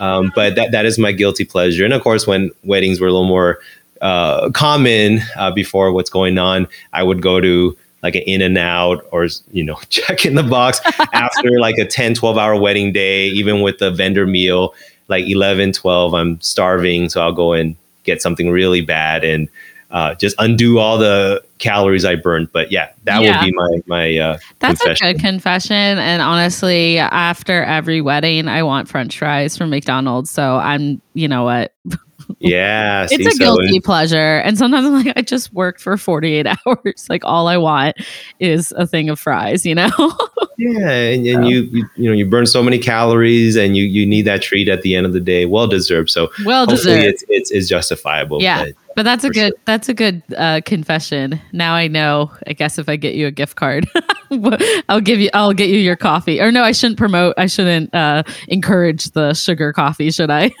Um, 0.00 0.30
but 0.36 0.54
that 0.54 0.70
that 0.70 0.86
is 0.86 0.98
my 0.98 1.10
guilty 1.10 1.44
pleasure. 1.44 1.84
And 1.84 1.92
of 1.92 2.02
course, 2.02 2.26
when 2.26 2.52
weddings 2.62 3.00
were 3.00 3.08
a 3.08 3.12
little 3.12 3.26
more 3.26 3.58
uh, 4.00 4.50
common 4.50 5.20
uh, 5.36 5.50
before 5.50 5.92
what's 5.92 6.10
going 6.10 6.38
on, 6.38 6.68
I 6.92 7.02
would 7.02 7.22
go 7.22 7.40
to 7.40 7.76
like 8.04 8.14
an 8.14 8.22
in 8.22 8.40
and 8.40 8.56
out 8.56 9.04
or 9.10 9.26
you 9.50 9.64
know 9.64 9.78
Jack 9.90 10.24
in 10.24 10.36
the 10.36 10.44
Box 10.44 10.80
after 11.12 11.58
like 11.58 11.76
a 11.76 11.84
10 11.84 12.14
12 12.14 12.38
hour 12.38 12.58
wedding 12.58 12.92
day 12.92 13.26
even 13.26 13.62
with 13.62 13.78
the 13.78 13.90
vendor 13.90 14.26
meal 14.26 14.74
like 15.08 15.26
11 15.26 15.72
12 15.72 16.14
i'm 16.14 16.40
starving 16.40 17.08
so 17.08 17.20
i'll 17.20 17.32
go 17.32 17.52
and 17.52 17.74
get 18.04 18.22
something 18.22 18.50
really 18.50 18.80
bad 18.80 19.24
and 19.24 19.48
uh, 19.90 20.14
just 20.14 20.36
undo 20.38 20.78
all 20.78 20.98
the 20.98 21.42
calories 21.58 22.04
I 22.04 22.16
burned. 22.16 22.50
But 22.52 22.72
yeah, 22.72 22.90
that 23.04 23.22
yeah. 23.22 23.40
would 23.40 23.46
be 23.46 23.52
my 23.52 23.82
my. 23.86 24.18
Uh, 24.18 24.38
That's 24.58 24.80
confession. 24.80 25.06
a 25.06 25.12
good 25.12 25.20
confession. 25.20 25.76
And 25.76 26.22
honestly, 26.22 26.98
after 26.98 27.62
every 27.64 28.00
wedding, 28.00 28.48
I 28.48 28.62
want 28.62 28.88
French 28.88 29.18
fries 29.18 29.56
from 29.56 29.70
McDonald's. 29.70 30.30
So 30.30 30.56
I'm, 30.56 31.00
you 31.14 31.28
know 31.28 31.44
what. 31.44 31.72
Yeah, 32.40 33.06
it's 33.08 33.36
a 33.36 33.38
guilty 33.38 33.78
pleasure. 33.78 34.38
And 34.38 34.58
sometimes 34.58 34.86
I'm 34.86 35.04
like, 35.04 35.16
I 35.16 35.22
just 35.22 35.52
worked 35.52 35.80
for 35.80 35.96
48 35.96 36.46
hours. 36.66 37.06
Like 37.08 37.24
all 37.24 37.46
I 37.46 37.56
want 37.56 37.96
is 38.40 38.72
a 38.72 38.86
thing 38.86 39.08
of 39.08 39.20
fries, 39.20 39.64
you 39.64 39.74
know? 39.74 39.90
yeah, 40.58 40.88
and, 40.88 41.26
and 41.26 41.44
so. 41.44 41.48
you, 41.48 41.62
you 41.62 41.88
you 41.94 42.08
know 42.08 42.12
you 42.12 42.26
burn 42.26 42.46
so 42.46 42.62
many 42.62 42.78
calories, 42.78 43.54
and 43.56 43.76
you 43.76 43.84
you 43.84 44.04
need 44.04 44.22
that 44.22 44.42
treat 44.42 44.68
at 44.68 44.82
the 44.82 44.96
end 44.96 45.06
of 45.06 45.12
the 45.12 45.20
day, 45.20 45.46
well 45.46 45.68
deserved. 45.68 46.10
So 46.10 46.30
well 46.44 46.66
deserved. 46.66 47.04
It's, 47.04 47.24
it's, 47.28 47.50
it's 47.50 47.68
justifiable. 47.68 48.42
Yeah. 48.42 48.64
But, 48.64 48.74
but 48.96 49.04
that's 49.04 49.24
a 49.24 49.28
good 49.28 49.52
sure. 49.52 49.60
that's 49.66 49.88
a 49.88 49.94
good 49.94 50.22
uh, 50.36 50.62
confession. 50.64 51.40
Now 51.52 51.74
I 51.74 51.86
know. 51.86 52.32
I 52.46 52.54
guess 52.54 52.78
if 52.78 52.88
I 52.88 52.96
get 52.96 53.14
you 53.14 53.26
a 53.26 53.30
gift 53.30 53.54
card, 53.54 53.86
I'll 54.88 55.02
give 55.02 55.20
you 55.20 55.28
I'll 55.34 55.52
get 55.52 55.68
you 55.68 55.78
your 55.78 55.96
coffee. 55.96 56.40
Or 56.40 56.50
no, 56.50 56.64
I 56.64 56.72
shouldn't 56.72 56.98
promote. 56.98 57.34
I 57.36 57.46
shouldn't 57.46 57.94
uh, 57.94 58.22
encourage 58.48 59.10
the 59.10 59.34
sugar 59.34 59.72
coffee, 59.72 60.10
should 60.10 60.30
I? 60.30 60.50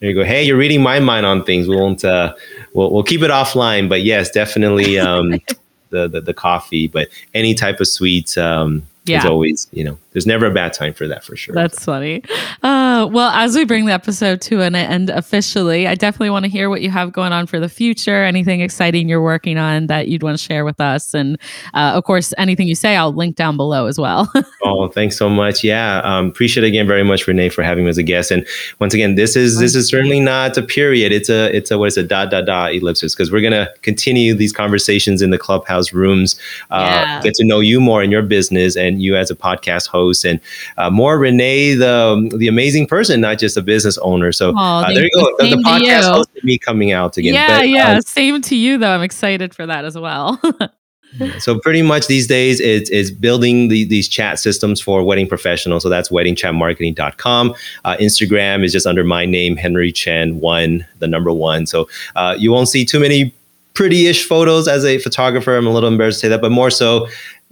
There 0.00 0.10
you 0.10 0.14
go. 0.14 0.24
Hey, 0.24 0.42
you're 0.42 0.58
reading 0.58 0.82
my 0.82 1.00
mind 1.00 1.24
on 1.24 1.42
things. 1.42 1.68
We 1.68 1.74
won't. 1.74 2.04
Uh, 2.04 2.34
we'll 2.74 2.92
we'll 2.92 3.02
keep 3.02 3.22
it 3.22 3.30
offline. 3.30 3.88
But 3.88 4.02
yes, 4.02 4.30
definitely 4.30 4.98
um, 4.98 5.40
the, 5.88 6.06
the 6.06 6.20
the 6.20 6.34
coffee. 6.34 6.86
But 6.86 7.08
any 7.32 7.54
type 7.54 7.80
of 7.80 7.88
sweet. 7.88 8.36
Um, 8.36 8.82
yeah. 9.06 9.20
is 9.20 9.24
always, 9.24 9.68
you 9.72 9.84
know, 9.84 9.98
there's 10.16 10.26
never 10.26 10.46
a 10.46 10.50
bad 10.50 10.72
time 10.72 10.94
for 10.94 11.06
that 11.06 11.22
for 11.22 11.36
sure. 11.36 11.54
That's 11.54 11.84
funny. 11.84 12.22
Uh, 12.62 13.06
well, 13.12 13.30
as 13.32 13.54
we 13.54 13.66
bring 13.66 13.84
the 13.84 13.92
episode 13.92 14.40
to 14.40 14.62
an 14.62 14.74
end 14.74 15.10
officially, 15.10 15.86
I 15.86 15.94
definitely 15.94 16.30
want 16.30 16.46
to 16.46 16.50
hear 16.50 16.70
what 16.70 16.80
you 16.80 16.88
have 16.88 17.12
going 17.12 17.34
on 17.34 17.46
for 17.46 17.60
the 17.60 17.68
future. 17.68 18.24
Anything 18.24 18.62
exciting 18.62 19.10
you're 19.10 19.20
working 19.20 19.58
on 19.58 19.88
that 19.88 20.08
you'd 20.08 20.22
want 20.22 20.38
to 20.38 20.42
share 20.42 20.64
with 20.64 20.80
us, 20.80 21.12
and 21.12 21.38
uh, 21.74 21.92
of 21.94 22.04
course, 22.04 22.32
anything 22.38 22.66
you 22.66 22.74
say, 22.74 22.96
I'll 22.96 23.12
link 23.12 23.36
down 23.36 23.58
below 23.58 23.88
as 23.88 24.00
well. 24.00 24.32
oh, 24.64 24.88
thanks 24.88 25.18
so 25.18 25.28
much. 25.28 25.62
Yeah, 25.62 25.98
um, 25.98 26.28
appreciate 26.28 26.64
it 26.64 26.68
again 26.68 26.86
very 26.86 27.04
much, 27.04 27.26
Renee, 27.26 27.50
for 27.50 27.62
having 27.62 27.84
me 27.84 27.90
as 27.90 27.98
a 27.98 28.02
guest. 28.02 28.30
And 28.30 28.46
once 28.78 28.94
again, 28.94 29.16
this 29.16 29.36
is 29.36 29.58
this 29.58 29.74
is 29.74 29.86
certainly 29.86 30.20
not 30.20 30.56
a 30.56 30.62
period. 30.62 31.12
It's 31.12 31.28
a 31.28 31.54
it's 31.54 31.70
a 31.70 31.78
what 31.78 31.88
is 31.88 31.98
a 31.98 32.02
dot 32.02 32.30
dot 32.30 32.46
dot 32.46 32.72
ellipsis 32.72 33.14
because 33.14 33.30
we're 33.30 33.42
gonna 33.42 33.68
continue 33.82 34.32
these 34.32 34.54
conversations 34.54 35.20
in 35.20 35.28
the 35.28 35.38
clubhouse 35.38 35.92
rooms, 35.92 36.40
uh, 36.70 36.88
yeah. 36.90 37.22
get 37.22 37.34
to 37.34 37.44
know 37.44 37.60
you 37.60 37.82
more 37.82 38.02
in 38.02 38.10
your 38.10 38.22
business 38.22 38.78
and 38.78 39.02
you 39.02 39.14
as 39.14 39.30
a 39.30 39.36
podcast 39.36 39.88
host 39.88 40.05
and 40.24 40.40
uh, 40.76 40.90
more 40.90 41.18
Renee, 41.18 41.74
the 41.74 42.30
the 42.36 42.48
amazing 42.48 42.86
person, 42.86 43.20
not 43.20 43.38
just 43.38 43.56
a 43.56 43.62
business 43.62 43.98
owner. 43.98 44.32
So 44.32 44.56
uh, 44.56 44.92
there 44.92 45.04
you 45.04 45.10
go. 45.14 45.36
The, 45.38 45.56
the 45.56 45.62
podcast 45.62 46.12
host 46.12 46.30
me 46.42 46.58
coming 46.58 46.92
out 46.92 47.16
again. 47.16 47.34
Yeah, 47.34 47.58
but, 47.58 47.68
yeah. 47.68 47.98
Uh, 47.98 48.00
same 48.00 48.40
to 48.42 48.56
you 48.56 48.78
though. 48.78 48.90
I'm 48.90 49.02
excited 49.02 49.54
for 49.54 49.66
that 49.66 49.84
as 49.84 49.98
well. 49.98 50.40
so 51.38 51.58
pretty 51.58 51.82
much 51.82 52.06
these 52.06 52.26
days 52.26 52.60
it's, 52.60 52.90
it's 52.90 53.10
building 53.10 53.68
the, 53.68 53.84
these 53.84 54.08
chat 54.08 54.38
systems 54.38 54.80
for 54.80 55.02
wedding 55.02 55.26
professionals 55.26 55.82
so 55.82 55.88
that's 55.88 56.08
weddingchatmarketing.com 56.08 57.54
uh, 57.84 57.96
instagram 57.98 58.64
is 58.64 58.72
just 58.72 58.86
under 58.86 59.04
my 59.04 59.24
name 59.24 59.56
henry 59.56 59.92
chen 59.92 60.40
one 60.40 60.86
the 60.98 61.06
number 61.06 61.32
one 61.32 61.66
so 61.66 61.88
uh, 62.16 62.34
you 62.38 62.50
won't 62.50 62.68
see 62.68 62.84
too 62.84 63.00
many 63.00 63.32
pretty-ish 63.74 64.26
photos 64.26 64.68
as 64.68 64.84
a 64.84 64.98
photographer 64.98 65.56
i'm 65.56 65.66
a 65.66 65.70
little 65.70 65.88
embarrassed 65.88 66.20
to 66.20 66.26
say 66.26 66.28
that 66.28 66.40
but 66.40 66.50
more 66.50 66.70
so 66.70 67.06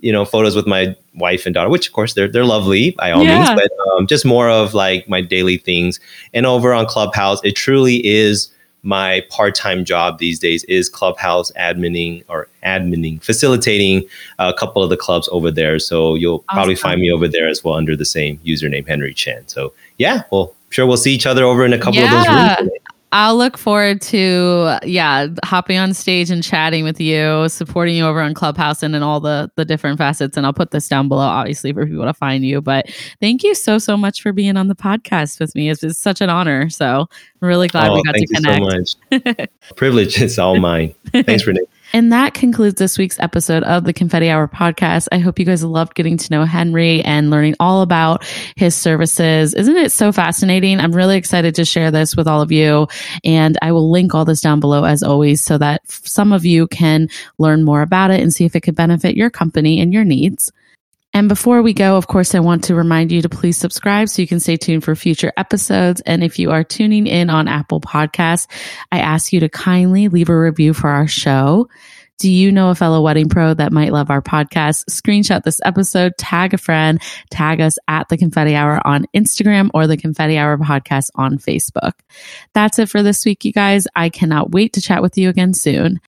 you 0.05 0.13
know 0.13 0.27
photos 0.27 0.55
with 0.55 0.67
my 0.67 0.95
wife 1.15 1.47
and 1.47 1.55
daughter, 1.55 1.71
which 1.71 1.87
of 1.87 1.95
course 1.95 2.13
they're 2.13 2.29
they're 2.29 2.45
lovely 2.45 2.91
by 2.91 3.11
all 3.11 3.25
yeah. 3.25 3.39
means, 3.39 3.51
but 3.51 3.71
um, 3.93 4.07
just 4.07 4.27
more 4.27 4.51
of 4.51 4.75
like 4.75 5.09
my 5.09 5.23
daily 5.23 5.57
things. 5.57 5.99
And 6.35 6.45
over 6.45 6.75
on 6.75 6.85
Clubhouse, 6.85 7.41
it 7.43 7.57
truly 7.57 8.07
is 8.07 8.51
my 8.83 9.23
part-time 9.31 9.83
job 9.83 10.19
these 10.19 10.39
days 10.39 10.63
is 10.65 10.91
clubhouse 10.91 11.51
admining 11.57 12.23
or 12.29 12.49
admining 12.65 13.19
facilitating 13.19 14.03
a 14.39 14.53
couple 14.53 14.83
of 14.83 14.91
the 14.91 14.97
clubs 14.97 15.27
over 15.33 15.51
there 15.51 15.79
so 15.79 16.15
you'll 16.15 16.45
awesome. 16.51 16.57
probably 16.57 16.75
find 16.75 17.01
me 17.01 17.11
over 17.11 17.27
there 17.27 17.49
as 17.49 17.65
well 17.65 17.73
under 17.73 17.97
the 17.97 18.05
same 18.05 18.37
username 18.45 18.87
henry 18.87 19.15
chen 19.15 19.49
so 19.49 19.73
yeah 19.97 20.23
well 20.31 20.55
sure 20.69 20.85
we'll 20.85 20.99
see 20.99 21.15
each 21.15 21.25
other 21.25 21.45
over 21.45 21.65
in 21.65 21.73
a 21.73 21.79
couple 21.79 21.95
yeah. 21.95 22.53
of 22.53 22.59
those 22.59 22.67
rooms 22.67 22.79
I'll 23.15 23.37
look 23.37 23.57
forward 23.57 24.01
to 24.03 24.77
yeah, 24.83 25.29
hopping 25.45 25.79
on 25.79 25.95
stage 25.95 26.31
and 26.31 26.43
chatting 26.43 26.83
with 26.83 27.01
you, 27.01 27.49
supporting 27.49 27.95
you 27.95 28.05
over 28.05 28.21
on 28.21 28.35
Clubhouse 28.35 28.83
and 28.83 28.97
in 28.97 29.05
all 29.05 29.21
the 29.21 29.49
the 29.55 29.65
different 29.65 29.99
facets. 29.99 30.37
And 30.37 30.45
I'll 30.45 30.53
put 30.53 30.73
this 30.73 30.89
down 30.89 31.07
below, 31.07 31.23
obviously, 31.23 31.73
for 31.73 31.87
people 31.87 32.05
to 32.07 32.13
find 32.13 32.45
you. 32.45 32.61
But 32.61 32.87
thank 33.21 33.45
you 33.45 33.55
so 33.55 33.79
so 33.79 33.97
much 33.97 34.21
for 34.21 34.33
being 34.33 34.57
on 34.57 34.67
the 34.67 34.75
podcast 34.75 35.39
with 35.39 35.55
me. 35.55 35.71
It's, 35.71 35.85
it's 35.85 35.97
such 35.97 36.21
an 36.21 36.29
honor. 36.29 36.69
So 36.71 37.07
I'm 37.41 37.49
really 37.49 37.69
glad 37.69 37.91
oh, 37.91 37.95
we 37.95 38.03
got 38.03 38.17
to 38.17 38.27
connect. 38.27 38.97
so 39.13 39.21
much. 39.21 39.49
Privilege 39.77 40.21
is 40.21 40.37
all 40.37 40.59
mine. 40.59 40.93
Thanks, 41.13 41.47
Renee. 41.47 41.61
And 41.95 42.11
that 42.13 42.35
concludes 42.35 42.75
this 42.75 42.99
week's 42.99 43.21
episode 43.21 43.63
of 43.63 43.85
the 43.85 43.93
Confetti 43.93 44.29
Hour 44.29 44.49
podcast. 44.49 45.07
I 45.13 45.19
hope 45.19 45.39
you 45.39 45.45
guys 45.45 45.63
loved 45.63 45.95
getting 45.95 46.17
to 46.17 46.31
know 46.33 46.45
Henry 46.45 47.01
and 47.03 47.31
learning 47.31 47.55
all 47.61 47.83
about 47.83 48.25
his 48.57 48.75
services. 48.75 49.55
Isn't 49.55 49.77
it 49.77 49.93
so 49.93 50.11
fascinating? 50.11 50.81
I'm 50.81 50.91
really 50.91 51.17
excited 51.17 51.55
to 51.55 51.65
share 51.65 51.93
this 51.93 52.17
with 52.17 52.27
all 52.27 52.43
of 52.43 52.51
you. 52.51 52.89
And 53.23 53.57
I 53.63 53.71
will 53.71 53.93
link 53.93 54.13
all 54.13 54.25
this 54.25 54.41
down 54.41 54.59
below 54.59 54.83
as 54.83 55.05
always 55.05 55.41
so 55.41 55.57
that 55.59 55.89
some 55.89 56.33
of 56.33 56.45
you 56.45 56.67
can 56.67 57.09
learn 57.39 57.63
more 57.63 57.83
about 57.83 58.11
it 58.11 58.21
and 58.21 58.35
see 58.35 58.45
if 58.45 58.57
it 58.57 58.63
could 58.63 58.75
benefit 58.75 59.17
your 59.17 59.31
company 59.31 59.81
and 59.81 59.95
your 59.95 60.03
needs. 60.03 60.51
And 61.15 61.29
before 61.29 61.63
we 61.63 61.73
go, 61.75 61.97
of 61.97 62.09
course, 62.09 62.35
I 62.35 62.41
want 62.41 62.65
to 62.65 62.75
remind 62.75 63.13
you 63.13 63.23
to 63.23 63.29
please 63.29 63.57
subscribe 63.57 64.09
so 64.09 64.21
you 64.21 64.27
can 64.27 64.41
stay 64.41 64.57
tuned 64.57 64.83
for 64.83 64.97
future 64.97 65.33
episodes. 65.37 66.01
And 66.01 66.25
if 66.25 66.41
you 66.41 66.51
are 66.51 66.65
tuning 66.65 67.07
in 67.07 67.31
on 67.31 67.47
Apple 67.47 67.81
Podcasts, 67.81 68.49
I 68.91 68.99
ask 68.99 69.33
you 69.33 69.39
to 69.41 69.49
kindly 69.49 70.09
leave 70.09 70.29
a 70.29 70.37
review 70.37 70.75
for 70.75 70.91
our 70.91 71.07
show. 71.07 71.69
Do 72.19 72.31
you 72.31 72.51
know 72.51 72.71
a 72.71 72.75
fellow 72.75 73.01
wedding 73.01 73.29
pro 73.29 73.55
that 73.55 73.73
might 73.73 73.93
love 73.93 74.11
our 74.11 74.23
podcast? 74.23 74.85
Screenshot 74.91 75.43
this 75.45 75.61
episode, 75.65 76.15
tag 76.19 76.53
a 76.53 76.59
friend, 76.59 77.01
tag 77.31 77.61
us 77.61 77.77
at 77.87 78.09
the 78.09 78.17
Confetti 78.17 78.57
Hour 78.57 78.85
on 78.85 79.07
Instagram 79.15 79.71
or 79.73 79.87
the 79.87 79.97
Confetti 79.97 80.37
Hour 80.37 80.59
podcast 80.59 81.11
on 81.15 81.39
Facebook. 81.39 81.93
That's 82.55 82.79
it 82.81 82.89
for 82.89 83.03
this 83.05 83.25
week, 83.25 83.45
you 83.45 83.53
guys. 83.53 83.87
I 83.95 84.09
cannot 84.09 84.51
wait 84.51 84.73
to 84.75 84.81
chat 84.81 85.03
with 85.03 85.17
you 85.17 85.29
again 85.29 85.55
soon. 85.55 86.01